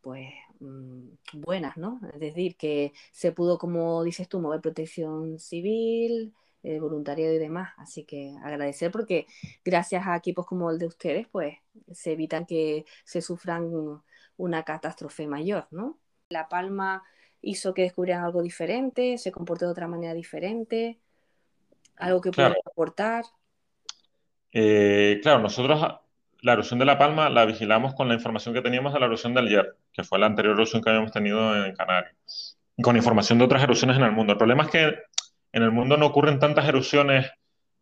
[0.00, 2.00] pues, Mm, buenas, ¿no?
[2.12, 7.72] Es decir, que se pudo, como dices tú, mover protección civil, eh, voluntariado y demás.
[7.78, 9.26] Así que agradecer porque
[9.64, 11.56] gracias a equipos como el de ustedes, pues
[11.92, 13.70] se evitan que se sufran
[14.36, 15.98] una catástrofe mayor, ¿no?
[16.28, 17.02] La Palma
[17.40, 21.00] hizo que descubrieran algo diferente, se comportó de otra manera diferente,
[21.96, 23.24] algo que pueda aportar.
[24.52, 25.80] Eh, claro, nosotros
[26.42, 29.34] la erupción de La Palma la vigilamos con la información que teníamos de la erupción
[29.34, 33.38] del Hierro, que fue la anterior erupción que habíamos tenido en Canarias, y con información
[33.38, 34.32] de otras erupciones en el mundo.
[34.32, 34.94] El problema es que
[35.52, 37.30] en el mundo no ocurren tantas erupciones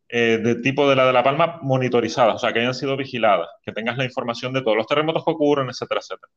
[0.09, 3.49] eh, de tipo de la de La Palma monitorizadas, o sea, que hayan sido vigiladas,
[3.63, 6.33] que tengas la información de todos los terremotos que ocurren, etcétera, etcétera.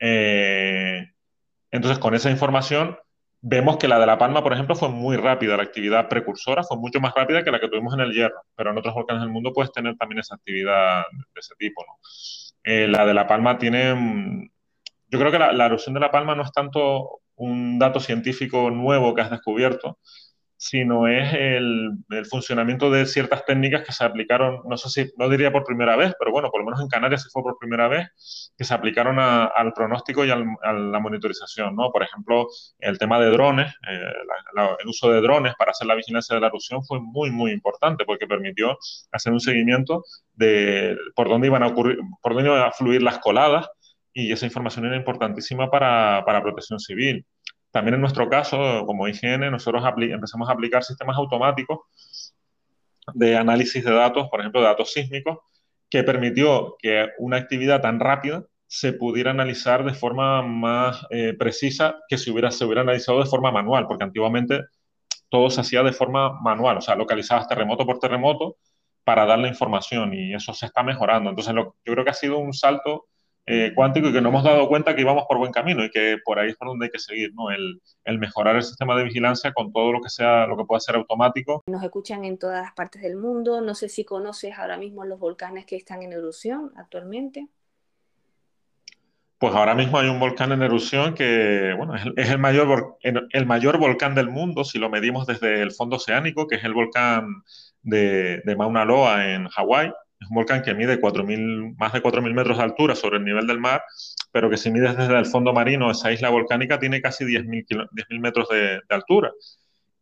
[0.00, 1.10] Eh,
[1.70, 2.96] entonces, con esa información
[3.46, 6.78] Vemos que la de La Palma, por ejemplo, fue muy rápida, la actividad precursora fue
[6.78, 9.30] mucho más rápida que la que tuvimos en el Hierro, pero en otros volcanes del
[9.30, 11.84] mundo puedes tener también esa actividad de ese tipo.
[12.62, 14.50] Eh, la de La Palma tiene, mm,
[15.08, 18.70] yo creo que la, la erupción de La Palma no es tanto un dato científico
[18.70, 19.98] nuevo que has descubierto,
[20.64, 21.92] sino es el,
[22.30, 26.14] funcionamiento de ciertas técnicas que se aplicaron, no sé si, no diría por primera vez,
[26.18, 28.08] pero bueno, por lo menos en Canarias sí fue por primera vez,
[28.56, 31.90] que se aplicaron al pronóstico y a la monitorización, ¿no?
[31.92, 34.12] Por ejemplo, el tema de drones, eh,
[34.80, 38.06] el uso de drones para hacer la vigilancia de la erupción fue muy, muy importante
[38.06, 38.78] porque permitió
[39.12, 43.18] hacer un seguimiento de por dónde iban a ocurrir, por dónde iban a fluir las
[43.18, 43.68] coladas
[44.14, 47.26] y esa información era importantísima para, para protección civil.
[47.74, 51.80] También en nuestro caso, como IGN, nosotros empezamos a aplicar sistemas automáticos
[53.14, 55.38] de análisis de datos, por ejemplo, de datos sísmicos,
[55.90, 61.96] que permitió que una actividad tan rápida se pudiera analizar de forma más eh, precisa
[62.08, 64.60] que si hubiera, se hubiera analizado de forma manual, porque antiguamente
[65.28, 68.56] todo se hacía de forma manual, o sea, localizabas terremoto por terremoto
[69.02, 71.28] para dar la información y eso se está mejorando.
[71.28, 73.06] Entonces, yo creo que ha sido un salto
[73.46, 76.16] eh, cuántico y que no hemos dado cuenta que íbamos por buen camino y que
[76.24, 77.50] por ahí es por donde hay que seguir, ¿no?
[77.50, 80.80] El, el, mejorar el sistema de vigilancia con todo lo que sea, lo que pueda
[80.80, 81.62] ser automático.
[81.66, 83.60] Nos escuchan en todas las partes del mundo.
[83.60, 87.48] No sé si conoces ahora mismo los volcanes que están en erupción actualmente.
[89.36, 92.96] Pues ahora mismo hay un volcán en erupción que, bueno, es el, es el mayor,
[93.02, 96.72] el mayor volcán del mundo si lo medimos desde el fondo oceánico, que es el
[96.72, 97.42] volcán
[97.82, 99.92] de, de Mauna Loa en Hawái
[100.24, 103.46] es un volcán que mide 4.000, más de 4.000 metros de altura sobre el nivel
[103.46, 103.82] del mar,
[104.32, 108.48] pero que si mides desde el fondo marino esa isla volcánica tiene casi 10.000 metros
[108.48, 109.32] de, altura.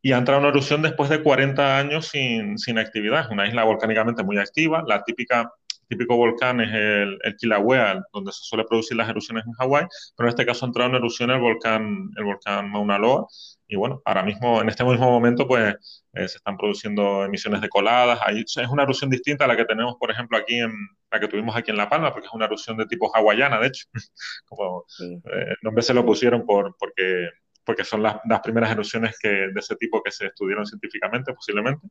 [0.01, 3.21] Y ha entrado en erupción después de 40 años sin, sin actividad.
[3.21, 4.83] Es una isla volcánicamente muy activa.
[4.87, 5.53] La típica
[5.89, 9.87] típico volcán es el, el, Kilauea, donde se suele producir las erupciones en Hawái,
[10.17, 13.27] pero en este caso ha entrado en erupción el volcán, el volcán Mauna Loa.
[13.73, 17.71] Y bueno, ahora mismo, en este mismo momento, pues eh, se están produciendo emisiones de
[17.71, 18.21] coladas.
[18.23, 20.73] Ahí, es una erupción distinta a la que tenemos, por ejemplo, aquí en
[21.11, 23.69] la que tuvimos aquí en La Palma, porque es una erupción de tipo hawaiana, de
[23.69, 23.87] hecho.
[24.45, 27.31] Como eh, el nombre se lo pusieron por, porque
[27.65, 31.87] porque son las, las, primeras erupciones que, de ese tipo que se estudiaron científicamente, posiblemente.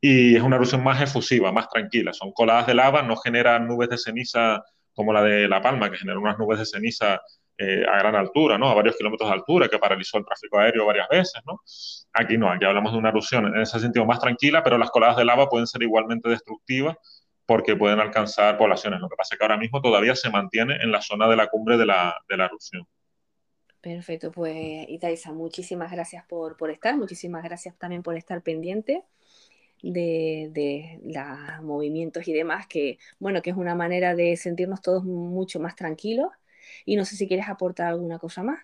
[0.00, 2.12] Y es una erupción más efusiva, más tranquila.
[2.12, 4.62] Son coladas de lava, no generan nubes de ceniza
[4.94, 7.20] como la de La Palma, que genera unas nubes de ceniza
[7.60, 8.68] eh, a gran altura, ¿no?
[8.70, 11.60] A varios kilómetros de altura, que paralizó el tráfico aéreo varias veces, ¿no?
[12.12, 15.16] Aquí no, aquí hablamos de una erupción en ese sentido más tranquila, pero las coladas
[15.16, 16.96] de lava pueden ser igualmente destructivas
[17.46, 19.00] porque pueden alcanzar poblaciones.
[19.00, 21.48] Lo que pasa es que ahora mismo todavía se mantiene en la zona de la
[21.48, 22.86] cumbre de la, de la erupción.
[23.80, 29.02] Perfecto, pues Itaisa, muchísimas gracias por, por, estar, muchísimas gracias también por estar pendiente
[29.82, 35.02] de, de los movimientos y demás, que bueno, que es una manera de sentirnos todos
[35.04, 36.28] mucho más tranquilos.
[36.84, 38.60] Y no sé si quieres aportar alguna cosa más.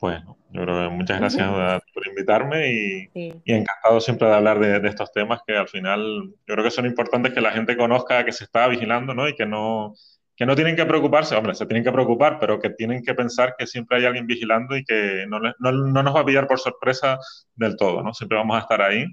[0.00, 4.80] Bueno, yo creo que muchas gracias por invitarme y, y, encantado siempre de hablar de,
[4.80, 8.24] de, estos temas que al final yo creo que son importantes que la gente conozca
[8.24, 9.28] que se está vigilando ¿no?
[9.28, 9.92] y que no,
[10.40, 13.56] que no tienen que preocuparse, hombre, se tienen que preocupar, pero que tienen que pensar
[13.58, 16.58] que siempre hay alguien vigilando y que no, no, no nos va a pillar por
[16.58, 17.18] sorpresa
[17.54, 18.14] del todo, ¿no?
[18.14, 19.04] Siempre vamos a estar ahí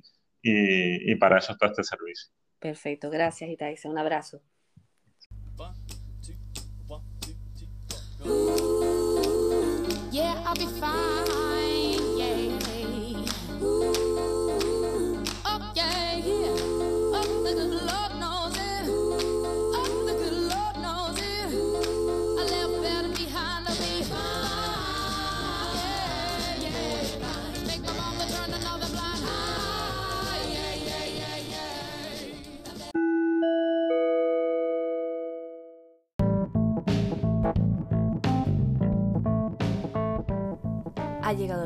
[0.41, 2.31] y, y para eso está este servicio.
[2.59, 4.41] Perfecto, gracias Itaisa, un abrazo.
[8.27, 8.33] Ha
[10.11, 11.46] llegado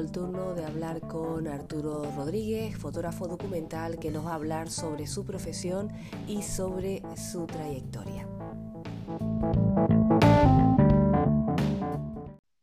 [0.01, 5.05] el turno de hablar con Arturo Rodríguez, fotógrafo documental, que nos va a hablar sobre
[5.05, 5.89] su profesión
[6.27, 8.27] y sobre su trayectoria.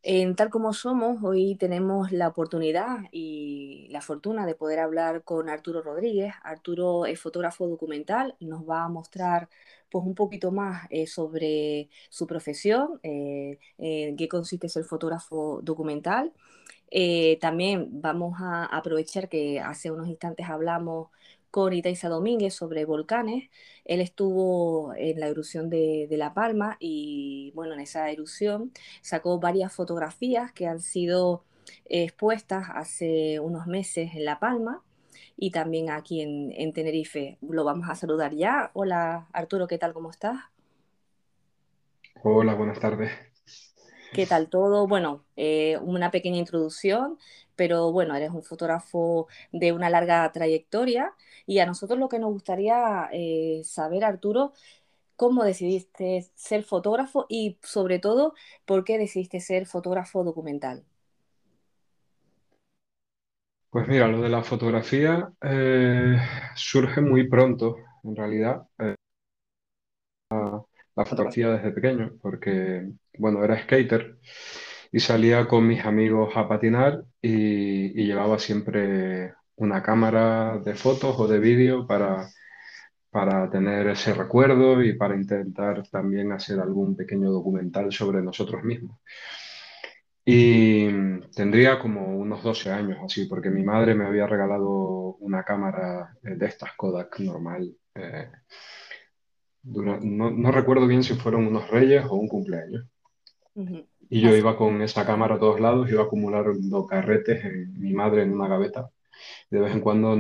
[0.03, 5.49] En Tal como somos, hoy tenemos la oportunidad y la fortuna de poder hablar con
[5.49, 6.35] Arturo Rodríguez.
[6.43, 9.49] Arturo es fotógrafo documental, nos va a mostrar
[9.91, 16.33] pues un poquito más eh, sobre su profesión, eh, en qué consiste ser fotógrafo documental
[16.91, 21.09] eh, también vamos a aprovechar que hace unos instantes hablamos
[21.51, 23.51] con Itaiza Domínguez sobre volcanes.
[23.85, 29.73] Él estuvo en la erupción de, La Palma y bueno, en esa erupción sacó varias
[29.73, 31.45] fotografías que han sido
[31.87, 34.83] expuestas hace unos meses en La Palma
[35.37, 37.39] y también aquí en, en Tenerife.
[37.43, 38.71] Lo vamos a saludar ya.
[38.75, 39.93] Hola Arturo, ¿qué tal?
[39.95, 40.39] ¿Cómo estás?
[42.23, 43.28] Hola, buenas tardes.
[44.13, 44.87] ¿Qué tal todo?
[44.87, 47.19] Bueno, eh, una pequeña introducción,
[47.57, 51.13] pero bueno, eres un fotógrafo de una larga trayectoria
[51.47, 54.53] y a nosotros lo que nos gustaría eh, saber, Arturo,
[55.17, 60.85] cómo decidiste ser fotógrafo y sobre todo, por qué decidiste ser fotógrafo documental.
[63.71, 66.17] Pues mira, lo de la fotografía eh,
[66.55, 68.67] surge muy pronto, en realidad
[70.99, 72.89] la fotografía desde pequeño, porque,
[73.19, 74.19] bueno, era skater
[74.93, 81.29] y salía con mis amigos a patinar y, llevaba siempre una cámara de fotos o
[81.29, 82.29] de vídeo para,
[83.11, 88.99] para tener ese recuerdo y para intentar también hacer algún pequeño documental sobre nosotros mismos.
[90.25, 90.87] Y
[91.35, 96.47] tendría como unos 12 años así, porque mi madre me había regalado una cámara de
[96.47, 97.75] estas Kodak normal.
[97.95, 98.31] Eh,
[99.65, 102.87] no, recuerdo bien si fueron unos reyes o un cumpleaños.
[104.11, 108.23] Y yo iba con esa cámara a todos lados, iba acumulando carretes en mi madre
[108.23, 108.91] en una gaveta.
[109.51, 110.17] De vez en cuando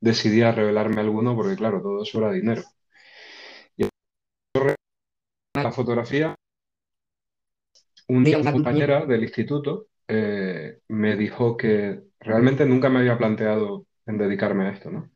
[0.00, 2.62] decidía revelarme alguno porque, claro, todo eso era dinero.
[3.76, 3.86] Y
[5.54, 6.34] la fotografía,
[8.08, 13.86] un día una compañera del instituto eh, me dijo que realmente nunca me había planteado
[14.06, 15.10] en dedicarme a esto, ¿no?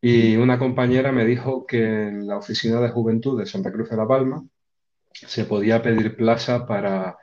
[0.00, 3.96] Y una compañera me dijo que en la oficina de juventud de Santa Cruz de
[3.96, 4.44] la Palma
[5.26, 7.16] se podía pedir plaza para,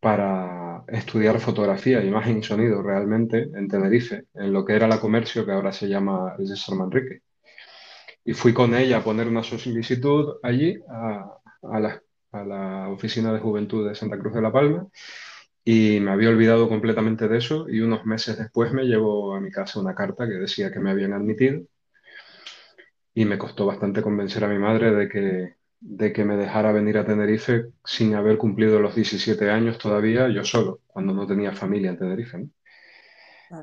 [0.00, 5.46] para estudiar fotografía, imagen y sonido realmente en Tenerife, en lo que era la comercio
[5.46, 7.22] que ahora se llama el César Manrique.
[8.24, 12.02] y fui con ella a poner una solicitud allí a, a, la,
[12.32, 14.86] a la Oficina de Juventud de Santa Cruz de la Palma
[15.64, 19.50] y me había olvidado completamente de eso y unos meses después me llevó a mi
[19.52, 21.62] casa una carta que decía que me habían admitido
[23.14, 26.98] y me costó bastante convencer a mi madre de que, de que me dejara venir
[26.98, 31.90] a Tenerife sin haber cumplido los 17 años todavía yo solo, cuando no tenía familia
[31.90, 32.48] en Tenerife.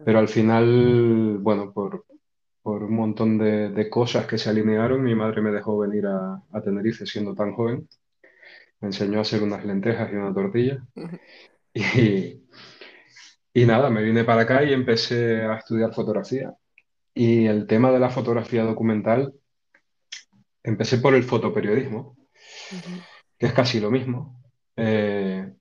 [0.03, 2.06] Pero al final, bueno, por,
[2.61, 6.41] por un montón de, de, cosas que se alinearon, mi madre me dejó venir a,
[6.52, 7.88] a, Tenerife siendo tan joven.
[8.81, 10.85] Me enseñó a hacer unas lentejas y una tortilla.
[11.73, 12.41] Y,
[13.53, 16.56] y nada, me vine para acá y empecé a estudiar fotografía.
[17.14, 19.35] Y el tema de la fotografía documental,
[20.68, 22.18] empecé por el fotoperiodismo,
[23.38, 24.41] que es casi lo mismo.
[24.76, 25.53] Eh,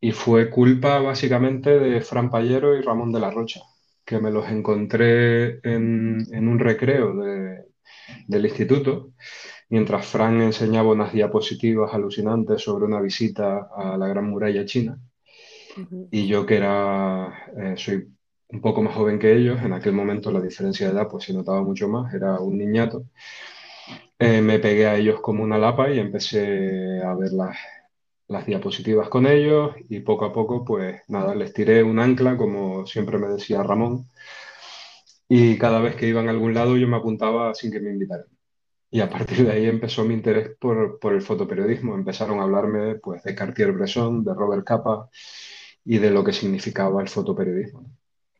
[0.00, 3.60] y fue culpa básicamente de Fran Payero y Ramón de la Rocha,
[4.04, 7.66] que me los encontré en, en un recreo de,
[8.26, 9.12] del instituto,
[9.68, 14.98] mientras Fran enseñaba unas diapositivas alucinantes sobre una visita a la Gran Muralla China.
[16.10, 18.08] Y yo que era, eh, soy
[18.48, 21.32] un poco más joven que ellos, en aquel momento la diferencia de edad pues se
[21.32, 23.04] notaba mucho más, era un niñato,
[24.20, 27.56] eh, me pegué a ellos como una lapa y empecé a ver las,
[28.28, 32.86] las diapositivas con ellos y poco a poco pues nada, les tiré un ancla como
[32.86, 34.08] siempre me decía Ramón
[35.28, 38.26] y cada vez que iban a algún lado yo me apuntaba sin que me invitaran.
[38.90, 41.94] Y a partir de ahí empezó mi interés por, por el fotoperiodismo.
[41.94, 45.08] Empezaron a hablarme pues, de Cartier-Bresson, de Robert Capa,
[45.84, 47.86] y de lo que significaba el fotoperiodismo.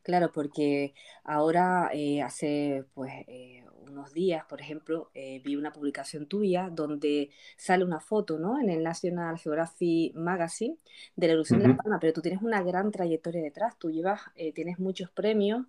[0.02, 0.94] Claro, porque
[1.24, 7.30] ahora eh, hace pues eh, unos días, por ejemplo, eh, vi una publicación tuya donde
[7.56, 8.60] sale una foto, ¿no?
[8.60, 10.76] En el National Geographic Magazine
[11.16, 14.20] de la erupción de La Palma, pero tú tienes una gran trayectoria detrás, tú llevas,
[14.54, 15.66] tienes muchos premios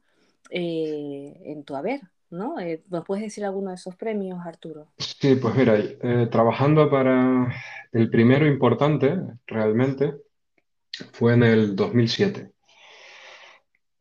[0.50, 2.56] en tu haber, ¿no?
[2.90, 4.88] ¿Nos puedes decir alguno de esos premios, Arturo?
[4.98, 5.78] Sí, pues mira,
[6.30, 7.54] trabajando para
[7.92, 10.16] el primero importante, realmente,
[11.12, 12.52] fue en el 2007.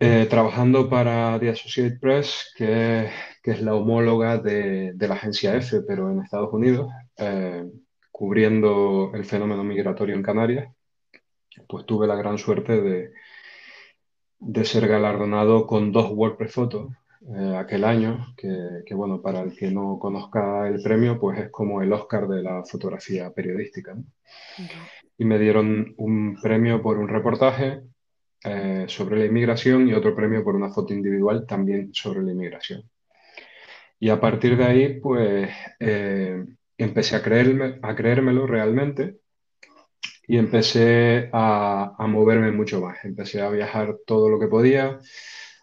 [0.03, 3.11] Eh, trabajando para The Associated Press, que,
[3.43, 7.65] que es la homóloga de, de, la agencia F, pero en Estados Unidos, eh,
[8.11, 10.73] cubriendo el fenómeno migratorio en Canarias,
[11.69, 13.13] pues tuve la gran suerte de,
[14.39, 16.93] de ser galardonado con dos WordPress Photos
[17.35, 21.51] eh, aquel año, que, que, bueno, para el que no conozca el premio, pues es
[21.51, 23.95] como el Oscar de la fotografía periodística.
[23.95, 24.05] ¿no?
[25.21, 27.83] y me dieron un premio por un reportaje
[28.43, 32.89] eh, sobre la inmigración y otro premio por una foto individual también sobre la inmigración.
[34.01, 36.45] Y a partir de ahí, pues eh,
[36.79, 39.21] empecé a, creerme, a creérmelo realmente
[40.27, 43.05] y empecé a, moverme mucho más.
[43.05, 44.99] Empecé a viajar todo lo que podía,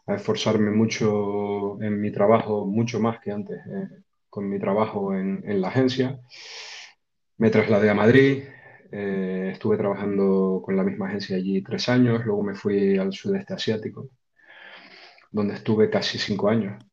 [0.08, 5.44] a esforzarme mucho en mi trabajo, mucho más que antes, eh, con mi trabajo en,
[5.46, 6.20] en la agencia.
[7.38, 8.44] Me trasladé a Madrid,
[8.92, 13.54] eh, estuve trabajando con la misma agencia allí tres años, luego me fui al sudeste
[13.54, 14.10] asiático,
[15.32, 16.84] donde estuve casi cinco años.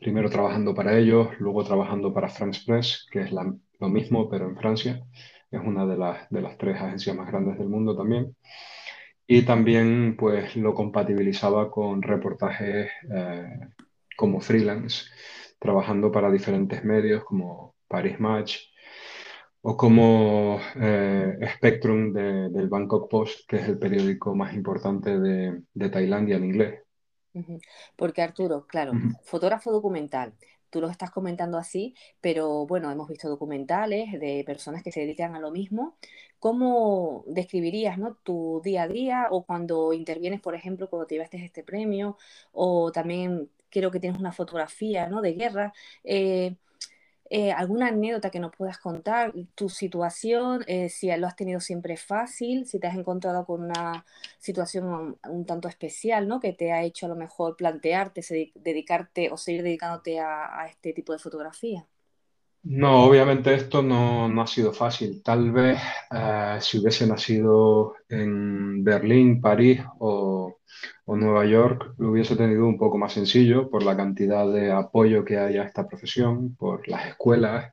[0.00, 4.56] Primero trabajando para ellos, luego trabajando para France Press, que es lo mismo, pero en
[4.56, 5.02] Francia.
[5.50, 8.36] Es una de las, de las tres agencias más grandes del mundo también.
[9.26, 13.58] Y también pues lo compatibilizaba con reportajes eh,
[14.16, 15.06] como freelance,
[15.58, 18.58] trabajando para diferentes medios como Paris Match,
[19.62, 25.62] o como eh, Spectrum de, del Bangkok Post, que es el periódico más importante de,
[25.74, 26.80] de Tailandia en inglés.
[27.96, 28.92] Porque Arturo, claro,
[29.22, 30.34] fotógrafo documental,
[30.70, 35.34] tú lo estás comentando así, pero bueno, hemos visto documentales de personas que se dedican
[35.34, 35.96] a lo mismo.
[36.38, 38.14] ¿Cómo describirías ¿no?
[38.16, 42.16] tu día a día o cuando intervienes, por ejemplo, cuando te llevaste este premio
[42.52, 45.20] o también creo que tienes una fotografía ¿no?
[45.20, 45.72] de guerra?
[46.04, 46.56] Eh,
[47.30, 49.32] eh, ¿Alguna anécdota que nos puedas contar?
[49.54, 50.64] ¿Tu situación?
[50.66, 54.04] Eh, si lo has tenido siempre fácil, si te has encontrado con una
[54.38, 56.40] situación un, tanto especial, ¿no?
[56.40, 58.22] Que te ha hecho a lo mejor plantearte,
[58.54, 61.86] dedicarte o seguir dedicándote a, a este tipo de fotografía.
[62.64, 65.22] No, obviamente esto no, no, ha sido fácil.
[65.22, 65.78] Tal vez
[66.10, 70.58] eh, si hubiese nacido en Berlín, París o,
[71.06, 75.24] o, Nueva York, lo hubiese tenido un poco más sencillo por la cantidad de apoyo
[75.24, 77.72] que hay a esta profesión, por las escuelas,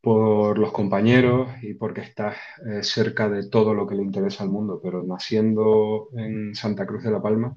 [0.00, 2.36] por los compañeros y porque estás
[2.66, 4.80] eh, cerca de todo lo que le interesa al mundo.
[4.82, 7.56] Pero naciendo en Santa Cruz de la Palma,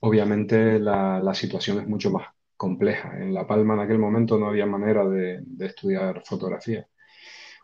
[0.00, 3.16] obviamente la, la situación es mucho más compleja.
[3.18, 6.86] En La Palma en aquel momento no había manera de, estudiar fotografía.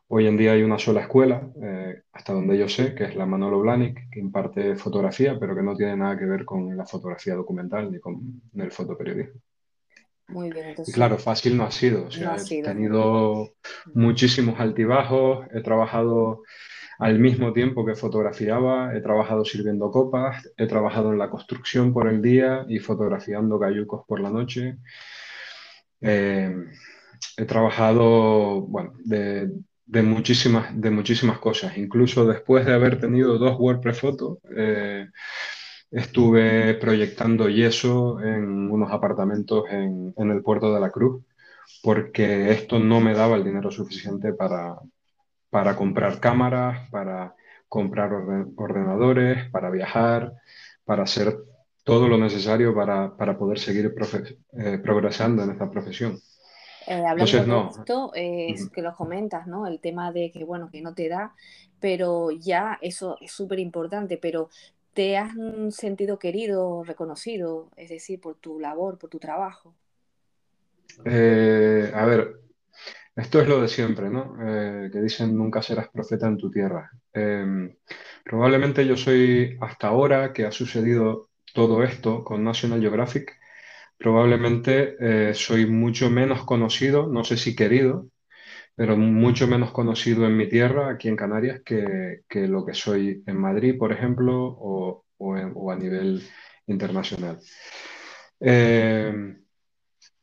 [0.09, 3.25] Hoy en día hay una sola escuela, eh, hasta donde yo sé, que es la
[3.25, 7.35] Manolo Blahnik, que imparte fotografía, pero que no tiene nada que ver con la fotografía
[7.35, 9.41] documental ni con el fotoperiodismo.
[10.29, 10.95] Muy bien, entonces.
[10.95, 12.07] Y claro, fácil no ha sido.
[12.07, 13.55] O sea, he tenido
[13.95, 16.43] muchísimos altibajos, he trabajado
[17.03, 22.07] al mismo tiempo que fotografiaba, he trabajado sirviendo copas, he trabajado en la construcción por
[22.07, 24.79] el día y fotografiando cayucos por la noche.
[26.01, 26.55] Eh,
[27.37, 29.51] he trabajado, bueno, de,
[30.03, 31.77] muchísimas, de muchísimas cosas.
[31.77, 35.09] Incluso después de haber tenido dos WordPress Photo, eh,
[35.91, 41.25] estuve proyectando yeso en unos apartamentos en, el puerto de la Cruz,
[41.83, 44.77] porque esto no me daba el dinero suficiente para,
[45.53, 47.37] para comprar cámaras, para
[47.69, 48.11] comprar
[48.57, 50.33] ordenadores, para viajar,
[50.87, 51.37] para hacer
[51.85, 53.95] todo lo necesario para, poder seguir
[54.57, 56.19] eh, progresando en esta profesión.
[56.87, 59.67] Eh, hablando de esto, es que lo comentas, ¿no?
[59.67, 61.35] El tema de que, bueno, que no te da,
[61.81, 64.49] pero ya eso es súper importante, pero
[64.95, 65.33] ¿te has
[65.69, 69.75] sentido querido, reconocido, es decir, por tu labor, por tu trabajo?
[71.05, 72.41] Eh, a ver,
[73.15, 74.37] esto es lo de siempre, ¿no?
[74.43, 76.91] Eh, que dicen nunca serás profeta en tu tierra.
[77.13, 77.75] Em,
[78.25, 83.39] probablemente yo soy, hasta ahora que ha sucedido todo esto con National Geographic,
[83.99, 88.09] probablemente eh, soy mucho menos conocido, no sé si querido,
[88.75, 93.37] pero mucho menos conocido en mi tierra, aquí en Canarias, que, lo que soy en
[93.37, 95.05] Madrid, por ejemplo, o,
[95.71, 96.23] a nivel
[96.67, 97.39] internacional.
[98.41, 99.37] Eh,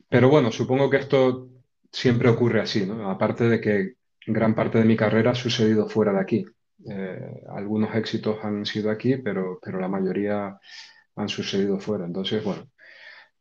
[0.09, 1.47] pero bueno, supongo que esto
[1.91, 3.09] siempre ocurre así, ¿no?
[3.09, 3.93] Aparte de que
[4.25, 6.45] gran parte de mi carrera ha sucedido fuera de aquí.
[6.89, 10.57] Eh, algunos éxitos han sido aquí, pero, pero la mayoría
[11.15, 12.05] han sucedido fuera.
[12.05, 12.69] Entonces, bueno,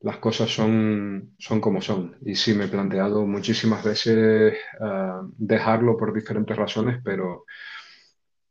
[0.00, 2.16] las cosas son, son como son.
[2.22, 7.44] Y sí, me he planteado muchísimas veces ah, dejarlo por diferentes razones, pero,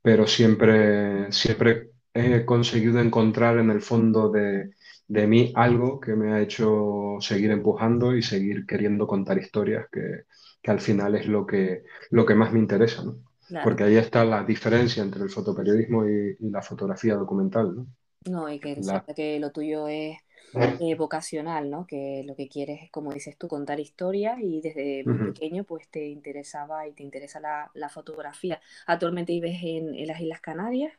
[0.02, 4.72] pero siempre, siempre he conseguido encontrar en el fondo de,
[5.07, 10.23] de, mí algo que me ha hecho seguir empujando y seguir queriendo contar historias, que,
[10.61, 13.03] que al final es lo que, lo que más me interesa.
[13.03, 13.17] ¿no?
[13.63, 17.75] Porque ahí está la diferencia entre el fotoperiodismo y, la fotografía documental.
[17.75, 17.88] ¿no?
[18.29, 18.79] No, y que,
[19.15, 20.17] que lo tuyo es
[20.53, 21.85] eh, vocacional, ¿no?
[21.85, 25.88] Que lo que quieres es, como dices tú, contar historias y desde muy pequeño pues
[25.89, 28.59] te interesaba y te interesa la, fotografía.
[28.85, 30.93] Actualmente vives en, las Islas Canarias.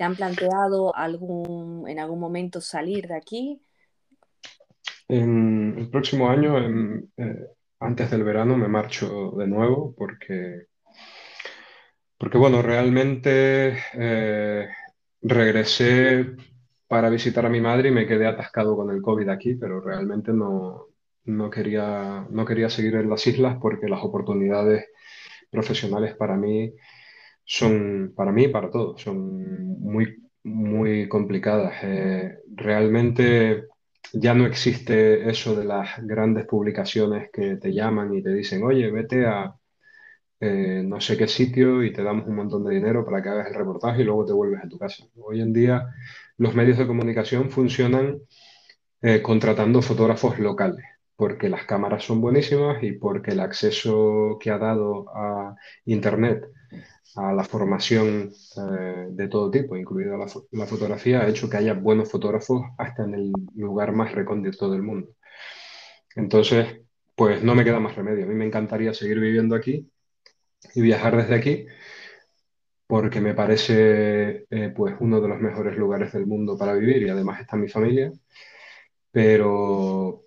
[0.00, 3.60] ¿Te han planteado algún, en algún momento salir de aquí?
[5.06, 6.56] En el próximo año,
[7.18, 7.46] eh,
[7.80, 10.68] antes del verano, me marcho de nuevo porque,
[12.16, 14.68] porque bueno, realmente eh,
[15.20, 16.34] regresé
[16.88, 20.32] para visitar a mi madre y me quedé atascado con el COVID aquí, pero realmente
[20.32, 20.86] no,
[21.24, 24.86] no, quería, no quería seguir en las islas porque las oportunidades
[25.50, 26.72] profesionales para mí
[27.50, 31.74] son, para mí para todos, son muy, muy complicadas.
[31.82, 33.64] Eh, realmente
[34.12, 38.88] ya no existe eso de las grandes publicaciones que te llaman y te dicen, oye,
[38.92, 39.52] vete a
[40.40, 43.48] eh, no sé qué sitio y te damos un montón de dinero para que hagas
[43.48, 45.04] el reportaje y luego te vuelves a tu casa.
[45.16, 45.88] Hoy en día
[46.38, 48.20] los medios de comunicación funcionan
[49.02, 50.84] eh, contratando fotógrafos locales,
[51.16, 56.44] porque las cámaras son buenísimas y porque el acceso que ha dado a Internet
[57.16, 62.10] a la formación eh, de todo tipo, incluida la, fotografía, ha hecho que haya buenos
[62.10, 65.14] fotógrafos hasta en el lugar más recóndito del mundo.
[66.16, 66.80] Entonces,
[67.14, 68.24] pues no me queda más remedio.
[68.24, 69.90] A mí me encantaría seguir viviendo aquí
[70.74, 71.66] y viajar desde aquí,
[72.86, 77.08] porque me parece eh, pues uno de los mejores lugares del mundo para vivir y
[77.08, 78.12] además está mi familia,
[79.12, 80.24] pero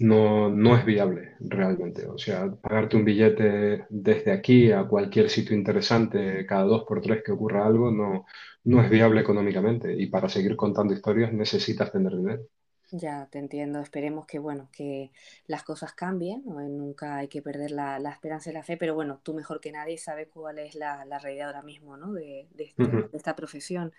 [0.00, 2.06] no, no es viable realmente.
[2.06, 7.22] O sea, pagarte un billete desde aquí a cualquier sitio interesante cada dos por tres
[7.24, 8.26] que ocurra algo no,
[8.64, 12.42] no es viable económicamente y para seguir contando historias necesitas tener dinero.
[12.90, 15.10] Ya te entiendo, esperemos que bueno, que
[15.46, 19.34] las cosas cambien, nunca hay que perder la, esperanza y la fe, pero bueno, tú
[19.34, 22.14] mejor que nadie sabes cuál es la, realidad ahora mismo, ¿no?
[22.14, 23.92] De, este, esta profesión.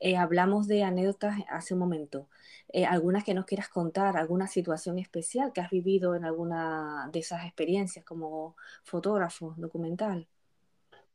[0.00, 2.28] Eh, hablamos de anécdotas hace un momento.
[2.72, 7.20] Eh, algunas que nos quieras contar, alguna situación especial que has vivido en alguna de
[7.20, 10.26] esas experiencias como fotógrafo documental.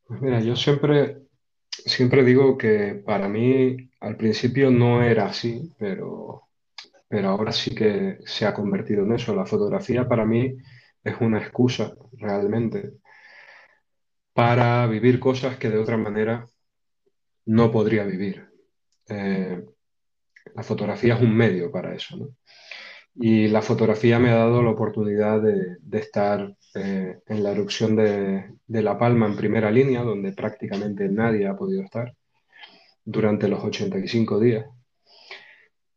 [0.05, 1.23] Pues mira, yo siempre,
[1.69, 6.43] siempre digo que para mí al principio no era así, pero
[7.07, 9.35] pero ahora sí que se ha convertido en eso.
[9.35, 10.57] La fotografía para mí
[11.03, 12.93] es una excusa realmente
[14.33, 16.47] para vivir cosas que de otra manera
[17.45, 18.49] no podría vivir.
[19.09, 19.65] Eh,
[20.55, 22.33] la fotografía es un medio para eso.
[23.15, 28.51] Y la fotografía me ha dado la oportunidad de, estar eh, en la erupción de,
[28.67, 32.13] de, La Palma en primera línea, donde prácticamente nadie ha podido estar
[33.03, 34.65] durante los 85 días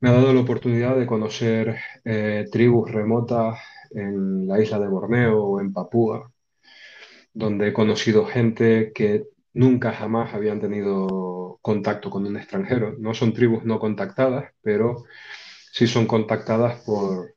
[0.04, 3.58] me ha dado la oportunidad de conocer eh, tribus remotas
[3.90, 6.30] en la isla de Borneo o en Papúa,
[7.32, 12.94] donde he conocido gente que nunca jamás habían tenido contacto con un extranjero.
[12.98, 15.04] No son tribus no contactadas, pero
[15.72, 17.34] sí son contactadas por,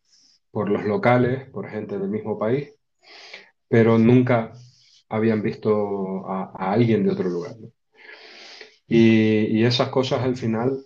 [0.51, 2.73] por los locales, por gente del mismo país,
[3.69, 4.53] pero nunca
[5.09, 7.55] habían visto a, alguien de otro lugar.
[8.87, 10.77] Y, y, esas cosas al final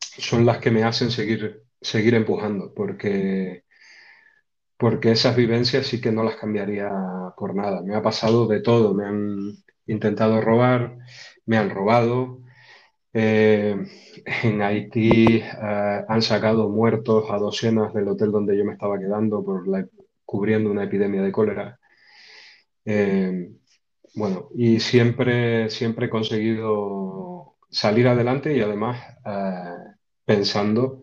[0.00, 3.64] son las que me hacen seguir, seguir empujando, porque,
[4.78, 6.90] porque esas vivencias sí que no las cambiaría
[7.36, 7.82] por nada.
[7.82, 10.96] Me ha pasado de todo, me han intentado robar,
[11.46, 12.40] me han robado.
[13.12, 13.76] Eh,
[14.44, 19.44] en Haití eh, han sacado muertos a docenas del hotel donde yo me estaba quedando
[19.44, 19.64] por
[20.24, 21.80] cubriendo una epidemia de cólera.
[22.84, 23.50] Eh,
[24.14, 28.98] bueno, y siempre, siempre he conseguido salir adelante y además
[30.24, 31.02] pensando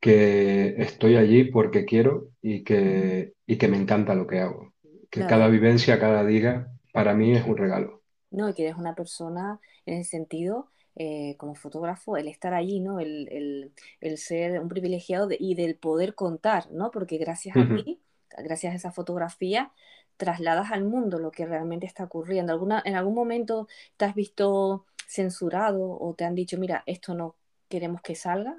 [0.00, 4.72] que estoy allí porque quiero y que, y que me encanta lo que hago.
[5.10, 7.97] Que cada vivencia, cada día, para mí es un regalo.
[8.30, 12.80] No, y que eres una persona en ese sentido, eh, como fotógrafo, el estar allí,
[12.80, 12.98] ¿no?
[13.00, 13.72] El,
[14.16, 16.90] ser un privilegiado y del poder contar, ¿no?
[16.90, 18.00] Porque gracias a ti,
[18.36, 19.70] gracias a esa fotografía,
[20.16, 22.52] trasladas al mundo lo que realmente está ocurriendo.
[22.52, 27.36] ¿Alguna, ¿En algún momento te has visto censurado o te han dicho, mira, esto no
[27.68, 28.56] queremos que salga?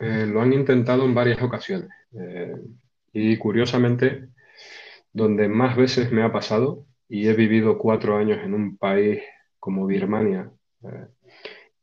[0.00, 1.90] Eh, lo han intentado en varias ocasiones.
[2.12, 2.54] Eh,
[3.12, 4.28] y curiosamente,
[5.12, 9.22] donde más veces me ha pasado, y he vivido cuatro años en un país
[9.60, 10.50] como Birmania,
[10.82, 11.06] eh,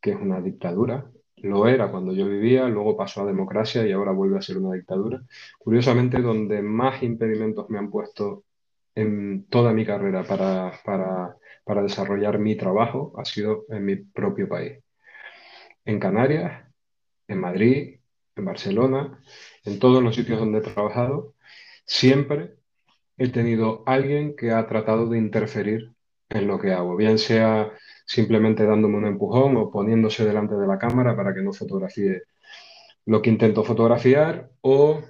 [0.02, 4.12] que es una dictadura, lo era cuando yo vivía, luego pasó a democracia y ahora
[4.12, 5.24] vuelve a ser una dictadura.
[5.58, 8.44] Curiosamente, donde más impedimentos me han puesto
[8.94, 14.50] en toda mi carrera para, para, para desarrollar mi trabajo ha sido en mi propio
[14.50, 14.80] país
[15.86, 16.68] en Canarias,
[17.30, 18.00] en Madrid,
[18.36, 19.24] en Barcelona,
[19.64, 21.36] en todos los sitios donde he trabajado,
[21.86, 22.61] siempre
[23.22, 25.92] he tenido alguien que ha tratado de interferir
[26.30, 27.72] en lo que hago, bien sea
[28.06, 32.24] simplemente dándome un empujón o poniéndose delante de la cámara para que no fotografíe
[33.06, 35.02] lo que intento fotografiar o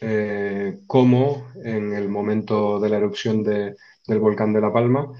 [0.00, 3.74] eh, como en el momento de la erupción del
[4.18, 5.12] volcán de La Palma,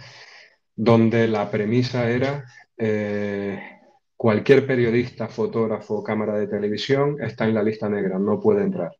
[0.75, 2.47] donde la premisa era
[2.79, 3.61] eh,
[4.17, 8.93] cualquier periodista, fotógrafo, cámara de televisión está en la lista negra, no puede entrar.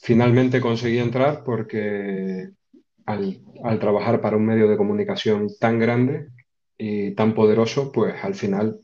[0.00, 2.50] Finalmente conseguí entrar porque
[3.06, 3.40] al,
[3.80, 6.28] trabajar para un medio de comunicación tan grande
[6.78, 8.80] y tan poderoso, pues al final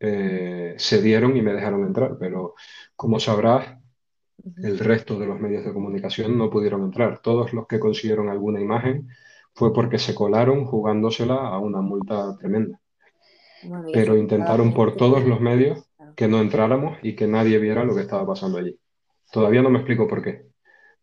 [0.00, 2.16] eh, se dieron y me dejaron entrar.
[2.18, 2.54] Pero
[2.96, 3.78] como sabrás,
[4.62, 7.20] el resto de los medios de comunicación no pudieron entrar.
[7.20, 9.08] Todos los que consiguieron alguna imagen
[9.54, 12.82] fue porque se colaron jugándosela a una multa tremenda
[13.92, 15.86] pero intentaron por todos los medios
[16.16, 18.78] que no entráramos y que nadie viera lo que estaba pasando allí.
[19.32, 20.46] Todavía no me explico por qué,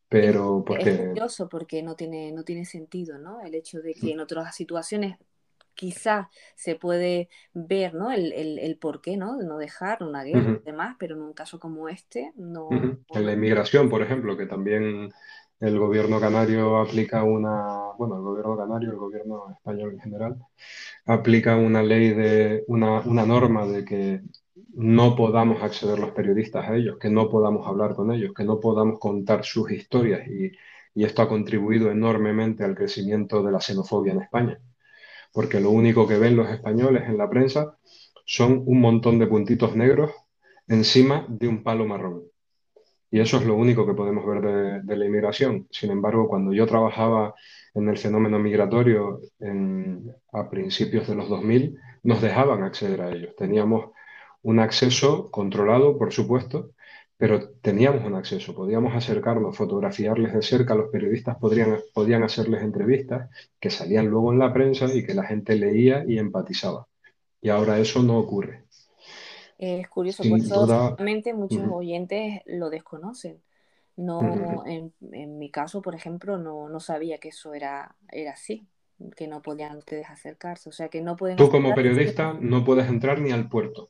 [0.07, 0.89] pero porque...
[0.89, 3.41] Es curioso porque no tiene, no tiene sentido, ¿no?
[3.41, 5.18] El hecho de que en otras situaciones
[5.73, 8.11] quizás se puede ver, ¿no?
[8.11, 9.38] El, el, por qué, ¿no?
[9.38, 12.69] De no dejar una guerra y demás, pero en un caso como este no...
[12.72, 15.10] En la inmigración, por ejemplo, que también
[15.60, 20.38] el gobierno canario aplica una, bueno, el gobierno canario, el gobierno español en general,
[21.06, 24.22] aplica una ley de, una, norma de que
[24.73, 28.60] no podamos acceder los periodistas a ellos, que no podamos hablar con ellos, que no
[28.60, 30.52] podamos contar sus historias y,
[30.95, 34.60] esto ha contribuido enormemente al crecimiento de la xenofobia en España,
[35.31, 37.77] porque lo único que ven los españoles en la prensa
[38.26, 40.11] son un montón de puntitos negros
[40.68, 42.23] encima de un palo marrón.
[43.11, 45.68] Y eso es lo único que podemos ver de, la inmigración.
[45.72, 47.34] Sin embargo, cuando yo trabajaba
[47.73, 49.22] en el fenómeno migratorio
[50.34, 53.36] a principios de los 2000, nos dejaban acceder a ellos.
[53.36, 53.91] Teníamos
[54.44, 56.72] un acceso controlado, por supuesto,
[57.18, 63.30] pero teníamos un acceso, podíamos acercarnos, fotografiarles de cerca, los periodistas podrían, podían hacerles entrevistas
[63.60, 66.88] que salían luego en la prensa y que la gente leía y empatizaba.
[67.41, 68.64] Y ahora eso no ocurre.
[69.57, 73.41] Es curioso, por eso seguramente muchos oyentes lo desconocen.
[73.98, 74.94] No, en,
[75.38, 78.66] mi caso, por ejemplo, no, no sabía que eso era, era así,
[79.18, 80.70] que no podían ustedes acercarse.
[80.70, 81.36] O sea, que no pueden.
[81.36, 83.90] Tú como periodista no puedes entrar ni al puerto.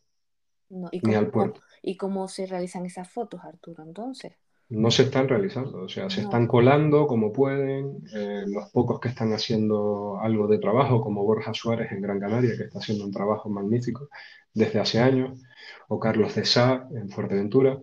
[0.69, 1.61] Ni al puerto.
[1.81, 4.33] ¿Y cómo se realizan esas fotos, Arturo, entonces?
[4.69, 8.03] No se están realizando, o sea, se están colando como pueden.
[8.13, 12.55] Eh, los pocos que están haciendo algo de trabajo, como Borja Suárez en Gran Canaria,
[12.55, 14.09] que está haciendo un trabajo magnífico
[14.53, 15.41] desde hace años
[15.87, 17.79] o Carlos de Sá en Fuerteventura.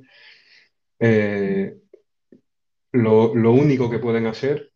[1.01, 1.77] Eh,
[2.93, 4.73] lo, único que pueden hacer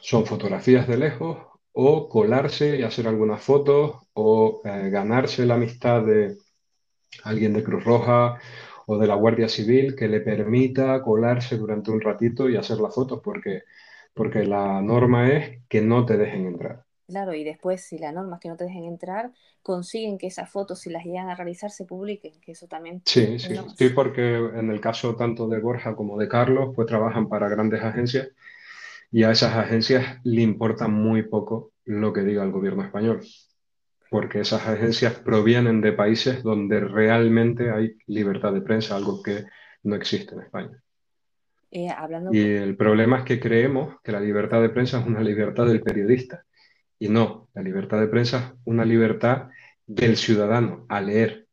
[0.00, 1.38] son fotografías de lejos
[1.72, 6.38] o colarse y hacer algunas fotos o eh, ganarse la amistad de,
[7.24, 8.38] alguien de Cruz Roja
[8.86, 12.94] o de la Guardia Civil que le permita colarse durante un ratito y hacer las
[12.94, 13.62] fotos, porque,
[14.14, 16.84] porque la norma es que no te dejen entrar.
[17.08, 19.30] Claro, y después, si la norma es que no te dejen entrar,
[19.62, 23.00] consiguen que esas fotos, si las llegan a realizar, se publiquen, que eso también...
[23.04, 27.28] Sí, sí, sí, porque en el caso tanto de Borja como de Carlos, pues trabajan
[27.28, 28.28] para grandes agencias
[29.10, 33.22] y a esas agencias le importa muy poco lo que diga el gobierno español,
[34.10, 39.44] porque esas agencias provienen de países donde realmente hay libertad de prensa, algo que
[39.82, 40.82] no existe en España.
[41.70, 42.32] Eh, hablando...
[42.32, 45.82] Y el problema es que creemos que la libertad de prensa es una libertad del
[45.82, 46.44] periodista
[46.98, 49.48] y no, la libertad de prensa es una libertad
[49.86, 51.46] del ciudadano a leer,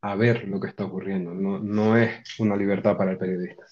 [0.00, 1.34] a ver lo que está ocurriendo.
[1.34, 3.64] No, no es una libertad para el periodista.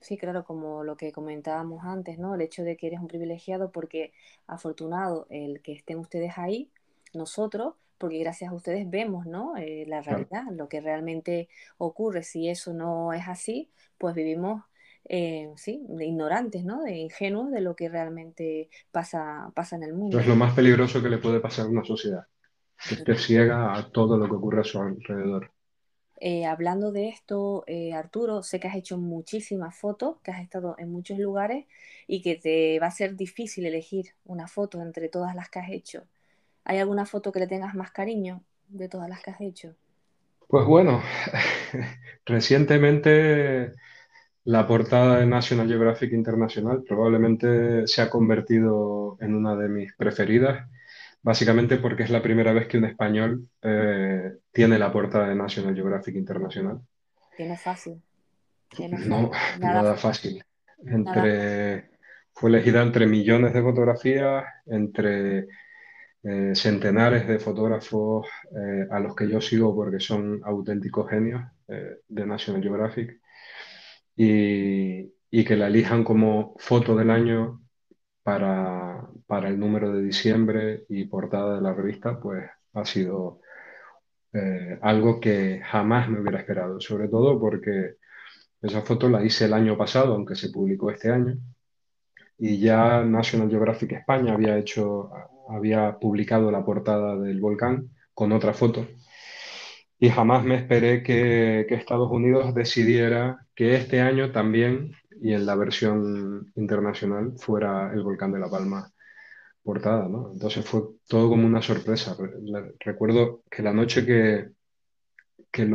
[0.00, 2.34] Sí, claro, como lo que comentábamos antes, ¿no?
[2.34, 4.12] El hecho de que eres un privilegiado porque
[4.48, 6.72] afortunado el que estén ustedes ahí,
[7.14, 9.56] nosotros, porque gracias a ustedes vemos, ¿no?
[9.56, 11.48] Eh, la realidad, lo que realmente
[11.78, 12.22] ocurre.
[12.22, 14.62] Si eso no es así, pues vivimos
[15.04, 16.82] eh, sí, de ignorantes, ¿no?
[16.82, 20.18] De ingenuos de lo que realmente pasa, pasa en el mundo.
[20.18, 22.26] Es lo más peligroso que le puede pasar a una sociedad,
[22.88, 25.50] que esté ciega a todo lo que ocurre a su alrededor.
[26.24, 30.76] Eh, hablando de esto, eh, Arturo, sé que has hecho muchísimas fotos, que has estado
[30.78, 31.66] en muchos lugares
[32.06, 35.70] y que te va a ser difícil elegir una foto entre todas las que has
[35.70, 36.04] hecho.
[36.64, 39.74] ¿Hay alguna foto que le tengas más cariño de todas las que has hecho?
[40.48, 41.02] Pues bueno,
[42.26, 43.72] recientemente
[44.44, 50.68] la portada de National Geographic International probablemente se ha convertido en una de mis preferidas,
[51.22, 55.74] básicamente porque es la primera vez que un español eh, tiene la portada de National
[55.74, 56.80] Geographic International.
[57.36, 58.02] Tiene fácil.
[59.06, 60.44] no, nada, fácil.
[60.84, 61.90] Entre,
[62.34, 65.46] Fue elegida entre millones de fotografías, entre
[66.24, 68.26] eh, centenares de fotógrafos
[68.56, 73.18] eh, a los que yo sigo porque son auténticos genios de National Geographic
[74.16, 77.62] y, que la elijan como foto del año
[78.22, 79.08] para,
[79.44, 82.44] el número de diciembre y portada de la revista, pues
[82.74, 83.40] ha sido
[84.32, 87.96] eh, algo que jamás me hubiera esperado, sobre todo porque
[88.62, 91.36] esa foto la hice el año pasado, aunque se publicó este año,
[92.38, 95.10] y ya National Geographic España había hecho,
[95.52, 98.86] había publicado la portada del volcán con otra foto
[100.02, 105.54] y jamás me esperé que, Estados Unidos decidiera que este año también, y en la
[105.54, 108.90] versión internacional, fuera el volcán de La Palma
[109.62, 110.32] portada, ¿no?
[110.32, 112.16] Entonces fue todo como una sorpresa.
[112.80, 114.48] Recuerdo que la noche que,
[115.52, 115.66] que,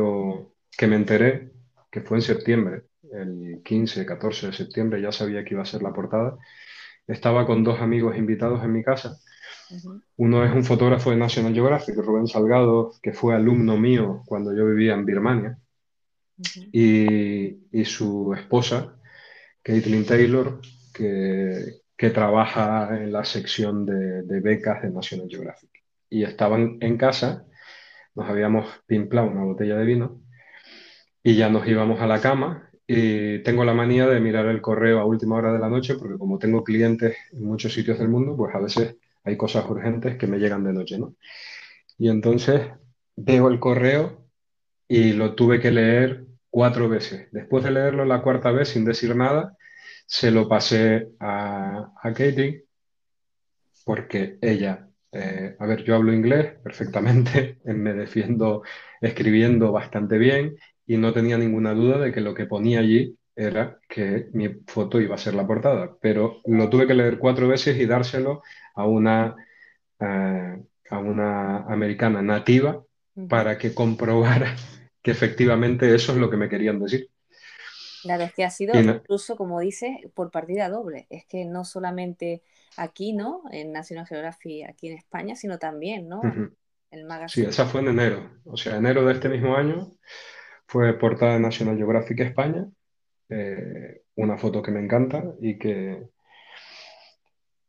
[0.88, 1.54] me enteré,
[1.90, 5.82] que fue en septiembre, el 15, 14 de septiembre, ya sabía que iba a ser
[5.82, 6.38] la portada,
[7.08, 9.18] estaba con dos amigos invitados en mi casa
[10.18, 14.66] uno es un fotógrafo de National Geographic, Rubén Salgado, que fue alumno mío cuando yo
[14.66, 15.58] vivía en Birmania,
[16.72, 19.00] y, su esposa,
[19.64, 20.62] Caitlin Taylor,
[20.94, 21.82] que,
[22.14, 25.70] trabaja en la sección de, becas de National Geographic.
[26.10, 27.46] Y estaban en casa,
[28.16, 30.22] nos habíamos pimplado una botella de vino
[31.24, 35.00] y ya nos íbamos a la cama y tengo la manía de mirar el correo
[35.00, 38.38] a última hora de la noche porque como tengo clientes en muchos sitios del mundo,
[38.38, 38.96] pues a veces
[39.28, 41.16] hay cosas urgentes que me llegan de noche, ¿no?
[41.98, 42.70] Y entonces
[43.16, 44.26] veo el correo
[44.88, 47.30] y lo tuve que leer cuatro veces.
[47.32, 49.58] Después de leerlo la cuarta vez sin decir nada,
[50.06, 52.66] se lo pasé a, a Katie
[53.86, 58.64] porque ella, eh, a ver, yo hablo inglés perfectamente, me defiendo
[59.02, 63.80] escribiendo bastante bien y no tenía ninguna duda de que lo que ponía allí era
[63.88, 67.78] que mi foto iba a ser la portada, pero lo tuve que leer cuatro veces
[67.78, 68.42] y dárselo
[68.78, 69.36] a una,
[70.00, 72.84] a una americana nativa
[73.28, 74.56] para que comprobara
[75.02, 77.10] que efectivamente eso es lo que me querían decir.
[78.04, 81.08] Claro, es que ha sido incluso, como dice, por partida doble.
[81.10, 82.44] Es que no solamente
[82.78, 83.42] aquí, ¿no?
[83.52, 86.22] En National Geographic, aquí en España, sino también, ¿no?
[86.92, 87.48] El magazine.
[87.48, 88.30] Sí, esa fue en enero.
[88.46, 89.92] O sea, enero de este mismo año
[90.68, 92.68] fue portada de National Geographic España.
[93.30, 96.08] Eh, una foto que me encanta y que,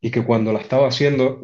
[0.01, 1.43] y que cuando la estaba haciendo,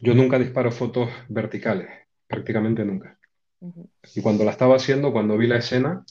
[0.00, 1.88] yo nunca disparo fotos verticales,
[2.26, 3.18] prácticamente nunca.
[4.14, 6.04] Y cuando la estaba haciendo, cuando vi la escena,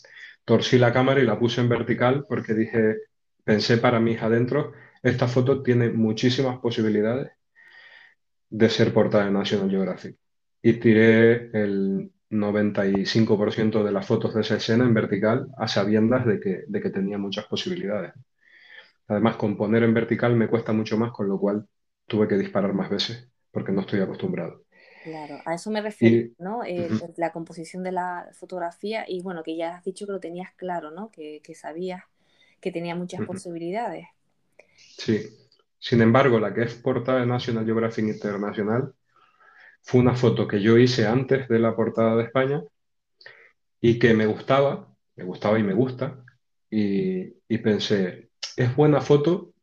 [0.45, 2.97] torcí la cámara y la puse en vertical porque dije,
[3.43, 7.31] pensé para mis adentro, esta foto tiene muchísimas posibilidades
[8.49, 10.17] de ser portada de National Geographic.
[10.61, 16.39] Y tiré el 95% de las fotos de esa escena en vertical a sabiendas de
[16.39, 18.13] que, de que tenía muchas posibilidades.
[19.10, 21.68] Además, componer en vertical me cuesta mucho más, con lo cual
[22.06, 24.64] tuve que disparar más veces porque no estoy acostumbrado.
[25.03, 26.61] Claro, a eso me refiero, ¿no?
[27.18, 30.91] la composición de la fotografía y bueno, que ya has dicho que lo tenías claro,
[30.91, 31.10] ¿no?
[31.10, 32.03] Que, sabías
[32.61, 34.06] que tenía muchas posibilidades.
[34.76, 35.26] Sí,
[35.80, 38.94] sin embargo, la que es portada de National Geographic Internacional
[39.81, 42.61] fue una foto que yo hice antes de la portada de España
[43.81, 46.23] y que me gustaba, me gustaba y me gusta,
[46.69, 48.28] y, y pensé,
[48.60, 49.53] es buena foto,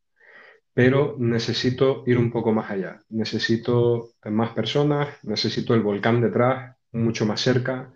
[0.72, 3.02] pero necesito ir un poco más allá.
[3.10, 7.92] Necesito más personas, necesito el volcán detrás, mucho más cerca,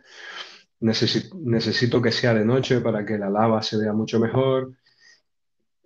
[0.81, 4.73] necesito, necesito que sea de noche para que la lava se vea mucho mejor.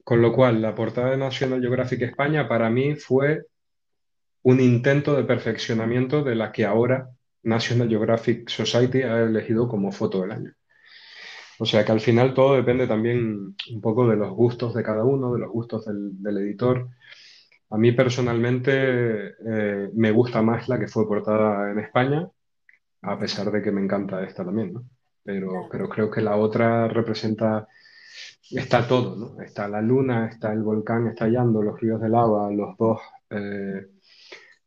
[0.02, 3.46] Con lo cual, la portada de National Geographic España para mí fue
[4.42, 7.08] un intento de perfeccionamiento de la que ahora
[7.44, 10.54] National Geographic Society ha elegido como foto del año.
[11.58, 15.04] O sea que al final todo depende también un poco de los gustos de cada
[15.04, 16.88] uno, de los gustos del, editor.
[17.70, 22.28] A mí personalmente eh, me gusta más la que fue portada en España,
[23.02, 24.84] a pesar de que me encanta esta también, ¿no?
[25.22, 27.66] Pero, pero creo que la otra representa,
[28.50, 29.42] está todo, ¿no?
[29.42, 33.00] Está la luna, está el volcán estallando, los ríos de lava, los dos
[33.30, 33.86] eh,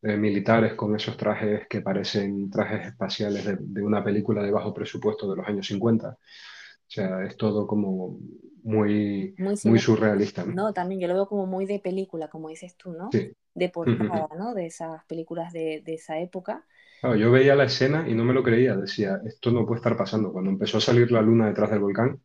[0.02, 4.74] eh, militares con esos trajes que parecen trajes espaciales de, de, una película de bajo
[4.74, 6.18] presupuesto de los años 50.
[6.88, 8.20] O sea, es todo como
[8.64, 10.46] muy, muy, surrealista.
[10.46, 10.74] ¿no?
[10.74, 13.10] también yo lo veo como muy de película, como dices tú, ¿no?
[13.12, 14.54] De portada, ¿no?
[14.54, 16.66] De esas películas de, esa época.
[17.04, 20.32] yo veía la escena y no me lo creía, decía, esto no puede estar pasando.
[20.32, 22.22] Cuando empezó a salir la luna detrás del volcán,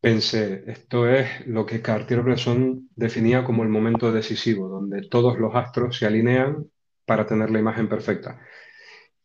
[0.00, 5.98] pensé, esto es lo que Cartier-Bresson definía como el momento decisivo, donde todos los astros
[5.98, 6.66] se alinean
[7.06, 8.40] para tener la imagen perfecta.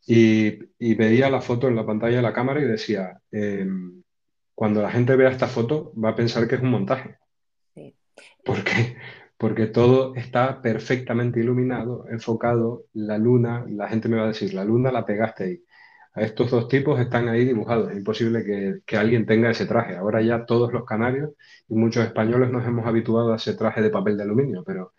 [0.06, 4.02] Y, veía la foto en la pantalla de la cámara y decía, em,
[4.60, 7.18] cuando la gente vea esta foto va a pensar que es un montaje.
[7.74, 7.96] Sí.
[8.44, 8.98] ¿Por qué?
[9.38, 14.66] Porque todo está perfectamente iluminado, enfocado, la luna, la gente me va a decir, la
[14.66, 15.64] luna la pegaste ahí.
[16.14, 19.96] A estos dos tipos están ahí dibujados, es imposible que, que alguien tenga ese traje.
[19.96, 21.32] Ahora ya todos los canarios
[21.70, 24.92] y muchos españoles nos hemos habituado a ese traje de papel de aluminio, pero,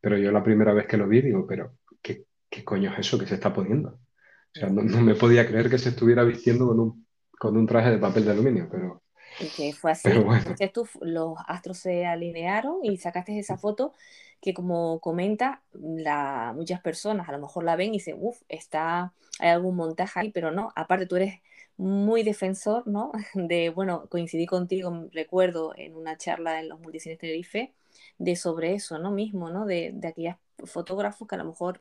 [0.00, 3.18] pero yo la primera vez que lo vi digo, pero ¿qué, qué coño es eso
[3.18, 3.88] que se está poniendo?
[3.88, 7.06] O sea, no, no me podía creer que se estuviera vistiendo con un
[7.40, 9.00] con un traje de papel de aluminio, pero...
[9.40, 13.94] Y que fue así, entonces tú, los astros se alinearon y sacaste esa foto
[14.42, 19.14] que como comenta, la, muchas personas a lo mejor la ven y dicen, uff, está,
[19.38, 21.40] hay algún montaje ahí, pero no, aparte tú eres
[21.78, 23.10] muy defensor, ¿no?
[23.32, 27.72] De, bueno, coincidí contigo, recuerdo, en una charla en los Multicines Tenerife,
[28.18, 29.12] de sobre eso, ¿no?
[29.12, 29.64] Mismo, ¿no?
[29.64, 31.80] De, de aquellos fotógrafos que a lo mejor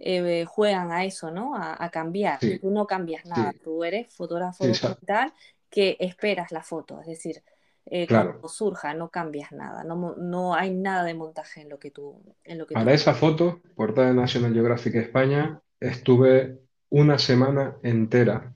[0.00, 1.56] eh, juegan a eso, ¿no?
[1.56, 2.38] A, cambiar.
[2.60, 4.64] Tú no cambias nada, tú eres fotógrafo
[5.04, 5.32] tal
[5.68, 7.42] que esperas la foto, es decir,
[7.84, 11.90] eh, cuando surja, no cambias nada, no, no, hay nada de montaje en lo que
[11.90, 12.22] tú...
[12.44, 16.58] En lo que Para esa foto, portada de National Geographic España, estuve
[16.90, 18.54] una semana entera,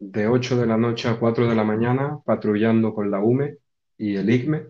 [0.00, 3.58] de 8 de la noche a 4 de la mañana, patrullando con la UME
[3.96, 4.66] y el ICME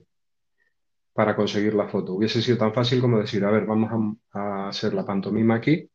[1.12, 2.14] para conseguir la foto.
[2.14, 5.88] Hubiese sido tan fácil como decir, a ver, vamos a hacer la pantomima aquí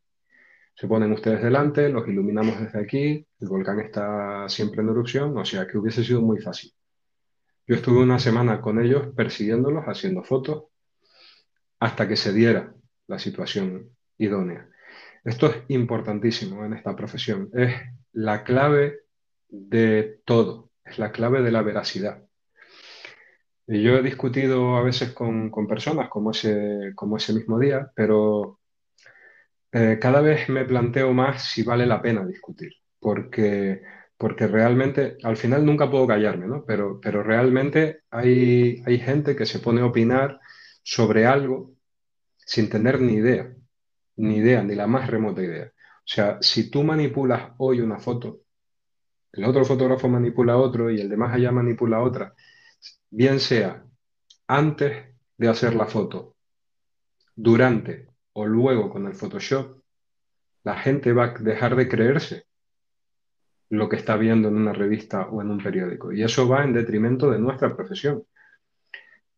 [0.75, 5.45] se ponen ustedes delante, los iluminamos desde aquí, el volcán está siempre en erupción, o
[5.45, 6.71] sea que hubiese sido muy fácil.
[7.67, 10.65] Yo estuve una semana con ellos persiguiéndolos, haciendo fotos,
[11.79, 12.73] hasta que se diera
[13.07, 14.67] la situación idónea.
[15.23, 17.73] Esto es importantísimo en esta profesión, es
[18.11, 19.01] la clave
[19.47, 22.23] de todo, es la clave de la veracidad.
[23.67, 28.59] Y yo he discutido a veces con, personas como ese, como ese mismo día, pero
[29.73, 33.81] eh, cada vez me planteo más si vale la pena discutir, porque,
[34.17, 36.63] porque realmente, al final nunca puedo callarme, ¿no?
[36.65, 40.39] Pero, pero realmente hay, hay gente que se pone a opinar
[40.83, 41.73] sobre algo
[42.37, 43.51] sin tener ni idea,
[44.17, 45.65] ni idea, ni la más remota idea.
[45.65, 48.41] O sea, si tú manipulas hoy una foto,
[49.31, 52.35] el otro fotógrafo manipula otro y el de más allá manipula otra,
[53.09, 53.83] bien sea
[54.47, 56.35] antes de hacer la foto,
[57.35, 59.81] durante o luego con el Photoshop,
[60.63, 62.45] la gente va a dejar de creerse
[63.69, 66.11] lo que está viendo en una revista o en un periódico.
[66.11, 68.23] Y eso va en detrimento de nuestra profesión.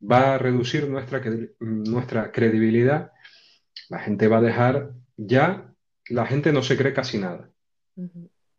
[0.02, 1.22] Va a reducir nuestra,
[1.60, 3.12] nuestra credibilidad.
[3.90, 5.74] La gente va a dejar ya,
[6.10, 7.50] la gente no se cree casi nada.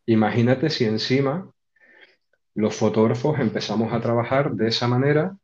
[0.06, 1.50] Imagínate si encima
[2.54, 5.36] los fotógrafos empezamos a trabajar de esa manera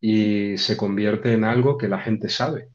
[0.00, 2.68] y se convierte en algo que la gente sabe.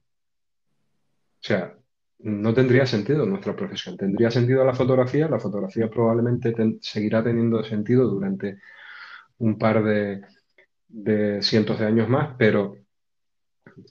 [1.41, 1.75] O sea,
[2.19, 3.97] no tendría sentido nuestra profesión.
[3.97, 5.27] Tendría sentido la fotografía.
[5.27, 8.59] La fotografía probablemente seguirá teniendo sentido durante
[9.39, 10.21] un par de,
[11.41, 12.75] cientos de años más, pero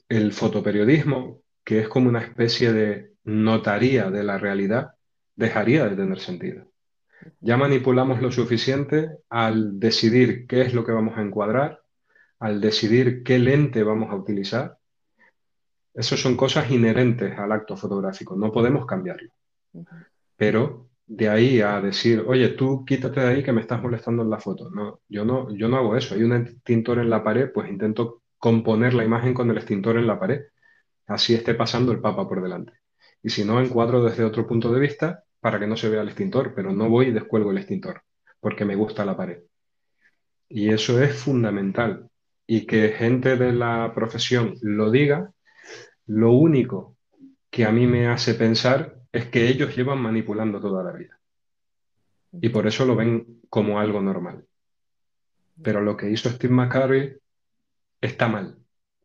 [0.09, 4.93] el fotoperiodismo, que es como una especie de notaría de la realidad,
[5.35, 6.71] dejaría de tener sentido.
[7.41, 11.83] Ya manipulamos lo suficiente al decidir qué es lo que vamos a encuadrar,
[12.39, 14.79] al decidir qué lente vamos a utilizar.
[15.95, 19.31] Esas son cosas inherentes al acto fotográfico, no podemos cambiarlo.
[20.37, 24.31] Pero de ahí a decir, oye, tú quítate de ahí que me estás molestando en
[24.31, 24.71] la foto.
[24.71, 26.15] No, yo no, yo no hago eso.
[26.15, 30.07] Hay un extintor en la pared, pues intento componer la imagen con el extintor en
[30.07, 30.43] la pared.
[31.07, 32.75] Así esté pasando el papa por delante.
[33.23, 36.09] Y si no, encuadro desde otro punto de vista para que no se vea el
[36.09, 38.03] extintor, pero no voy y descuelgo el extintor,
[38.39, 39.43] porque me gusta la pared.
[40.49, 42.09] Y eso es fundamental.
[42.47, 45.33] Y que gente de la profesión lo diga,
[46.11, 46.97] lo único
[47.51, 51.21] que a mí me hace pensar es que ellos llevan manipulando toda la vida.
[52.33, 54.45] Y por eso lo ven como algo normal.
[55.63, 57.17] Pero lo que hizo Steve McCurry
[58.01, 58.59] está mal.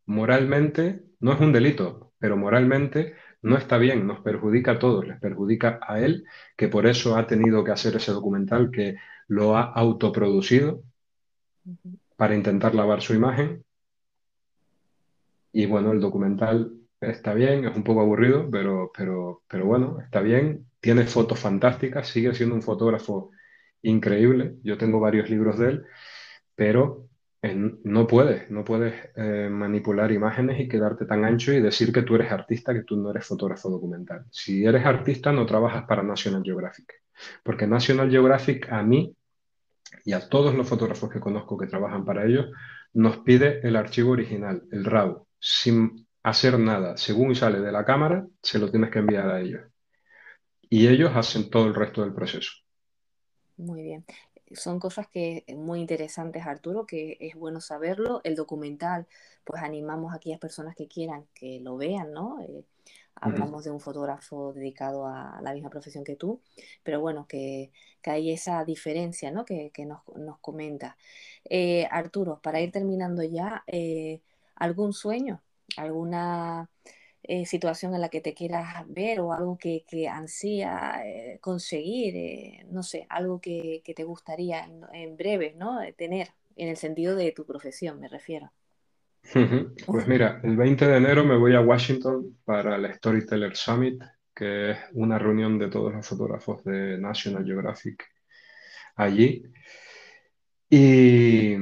[0.07, 3.13] Moralmente no es un delito, pero moralmente
[3.43, 6.25] no está bien, nos perjudica a todos, les perjudica a él,
[6.57, 8.95] que por eso ha tenido que hacer ese documental, que
[9.27, 10.81] lo ha autoproducido
[12.15, 13.63] para intentar lavar su imagen.
[15.51, 20.21] Y bueno, el documental está bien, es un poco aburrido, pero, pero, pero bueno, está
[20.21, 23.31] bien, tiene fotos fantásticas, sigue siendo un fotógrafo
[23.81, 25.85] increíble, yo tengo varios libros de él,
[26.55, 27.07] pero
[27.53, 32.15] no puedes, no puedes eh, manipular imágenes y quedarte tan ancho y decir que tú
[32.15, 34.25] eres artista, que tú no eres fotógrafo documental.
[34.31, 37.01] Si eres artista, no trabajas para National Geographic,
[37.43, 39.15] porque National Geographic a mí
[40.03, 42.47] y a todos los fotógrafos que conozco que trabajan para ellos,
[42.93, 46.97] nos pide el archivo original, el RAW, sin hacer nada.
[46.97, 49.61] Según sale de la cámara, se lo tienes que enviar a ellos.
[50.69, 52.51] Y ellos hacen todo el resto del proceso.
[53.57, 54.05] Muy bien
[54.53, 58.21] son cosas que eh, muy interesantes, Arturo, que es bueno saberlo.
[58.23, 59.07] El documental,
[59.43, 62.41] pues animamos a aquellas personas que quieran que lo vean, ¿no?
[62.41, 62.63] Eh,
[63.15, 66.41] hablamos de un fotógrafo dedicado a la misma profesión que tú,
[66.83, 67.71] pero bueno, que,
[68.03, 69.45] hay esa diferencia, ¿no?
[69.45, 70.95] Que, nos, nos, comenta.
[71.49, 73.63] Eh, Arturo, para ir terminando ya,
[74.55, 75.41] ¿algún sueño?
[75.77, 76.69] ¿Alguna
[77.27, 82.15] eh, situación en la que te quieras ver o algo que, que ansía eh, conseguir,
[82.15, 85.79] eh, no sé, algo que, te gustaría en, breve, ¿no?
[85.97, 88.51] Tener, en el sentido de tu profesión, me refiero.
[89.87, 94.03] Pues mira, el 20 de enero me voy a Washington para el Storyteller Summit,
[94.35, 98.05] que es una reunión de todos los fotógrafos de National Geographic
[98.97, 99.43] allí.
[100.69, 101.55] Y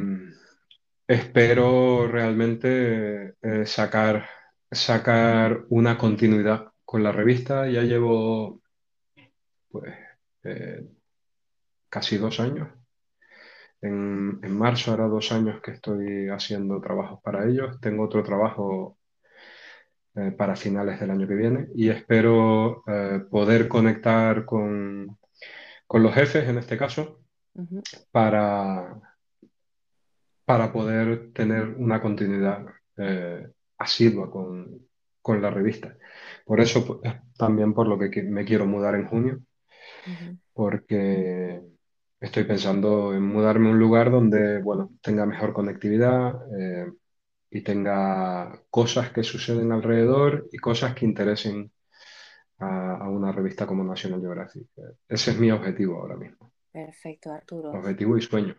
[1.07, 3.35] espero realmente
[3.65, 4.25] sacar
[4.73, 7.67] sacar una continuidad con la revista.
[7.69, 8.61] Ya llevo
[9.69, 9.93] pues
[10.43, 10.88] eh,
[11.89, 12.69] casi dos años.
[13.81, 17.80] En, marzo hará dos años que estoy haciendo trabajos para ellos.
[17.81, 18.97] Tengo otro trabajo
[20.15, 25.17] eh, para finales del año que viene y espero eh, poder conectar con,
[25.89, 27.19] los jefes en este caso
[28.11, 29.12] para,
[30.45, 32.65] para poder tener una continuidad
[33.77, 34.87] asidua con,
[35.23, 35.97] con la revista.
[36.45, 39.39] Por eso pues, también por lo que me quiero mudar en junio,
[40.53, 41.61] porque
[42.19, 46.91] estoy pensando en mudarme a un lugar donde, bueno, tenga mejor conectividad eh,
[47.49, 51.71] y tenga cosas que suceden alrededor y cosas que interesen
[52.59, 54.67] a, a, una revista como National Geographic.
[55.07, 56.51] Ese es mi objetivo ahora mismo.
[56.71, 57.71] Perfecto, Arturo.
[57.71, 58.55] Objetivo y sueño.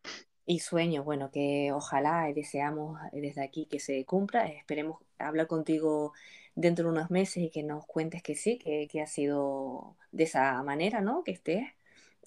[0.47, 4.47] Y sueño, bueno, que ojalá y deseamos desde aquí que se cumpla.
[4.49, 6.13] Esperemos hablar contigo
[6.55, 10.25] dentro de unos meses y que nos cuentes que sí, que, que ha sido de
[10.25, 11.25] esa manera, ¿no?
[11.25, 11.67] Que estés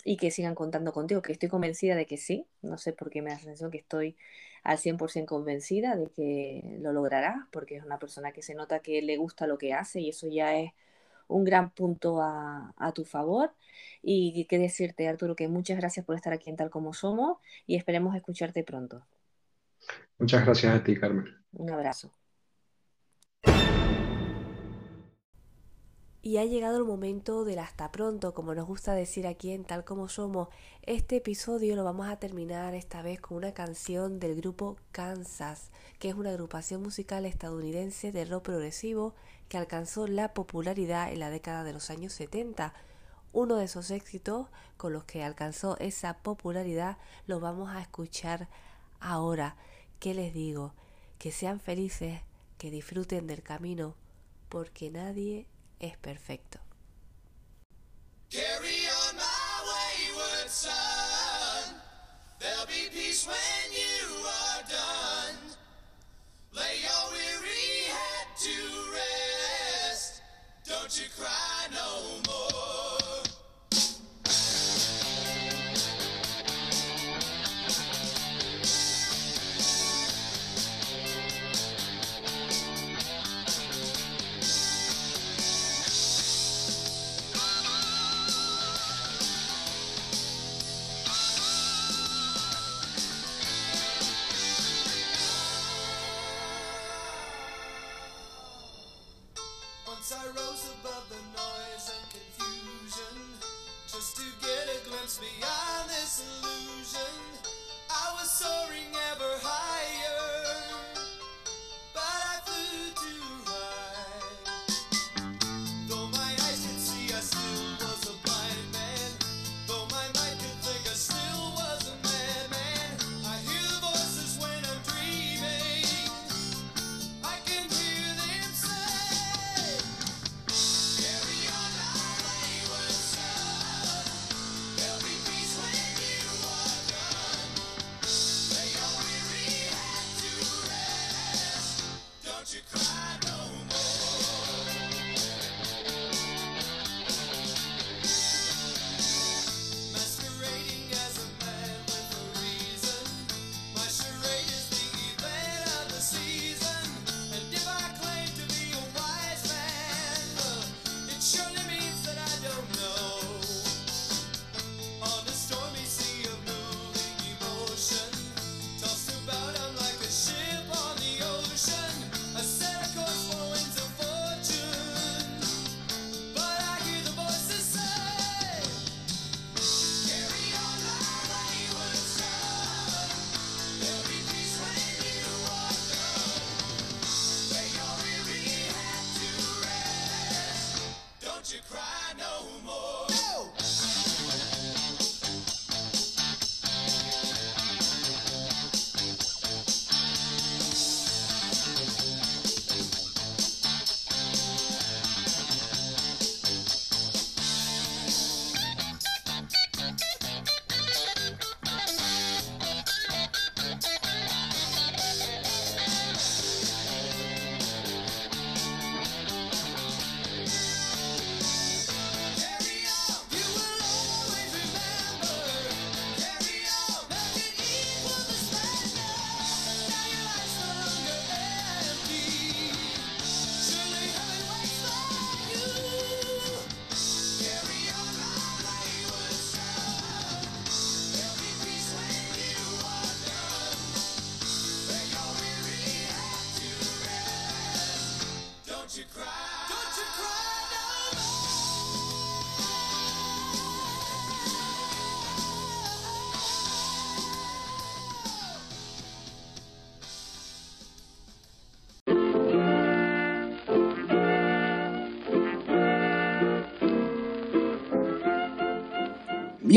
[0.03, 2.47] y que sigan contando contigo, que estoy convencida de que sí.
[2.61, 4.15] No sé por qué me da la sensación que estoy
[4.63, 9.01] al 100% convencida de que lo lograrás, porque es una persona que se nota que
[9.01, 10.71] le gusta lo que hace y eso ya es
[11.27, 13.51] un gran punto a, tu favor.
[14.01, 17.75] Y qué decirte, Arturo, que muchas gracias por estar aquí en Tal Como Somos y
[17.75, 19.05] esperemos escucharte pronto.
[20.17, 21.25] Muchas gracias a ti, Carmen.
[21.53, 22.11] Un abrazo.
[26.27, 29.85] Y ha llegado el momento del hasta pronto, como nos gusta decir aquí en Tal
[29.85, 30.49] como Somos.
[30.81, 36.09] Este episodio lo vamos a terminar esta vez con una canción del grupo Kansas, que
[36.09, 39.15] es una agrupación musical estadounidense de rock progresivo
[39.47, 42.73] que alcanzó la popularidad en la década de los años 70.
[43.33, 44.47] Uno de esos éxitos
[44.77, 48.47] con los que alcanzó esa popularidad lo vamos a escuchar
[48.99, 49.55] ahora.
[49.99, 50.73] ¿Qué les digo?
[51.17, 52.21] Que sean felices,
[52.57, 53.95] que disfruten del camino,
[54.49, 55.47] porque nadie
[55.79, 56.59] es perfecto.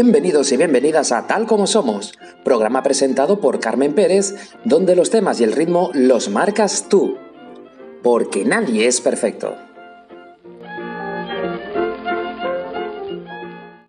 [0.02, 5.38] Bienvenidos y bienvenidas a Tal como Somos, programa presentado por Carmen Pérez, donde los temas
[5.42, 7.18] y el ritmo los marcas tú.
[8.02, 9.58] Porque nadie es perfecto.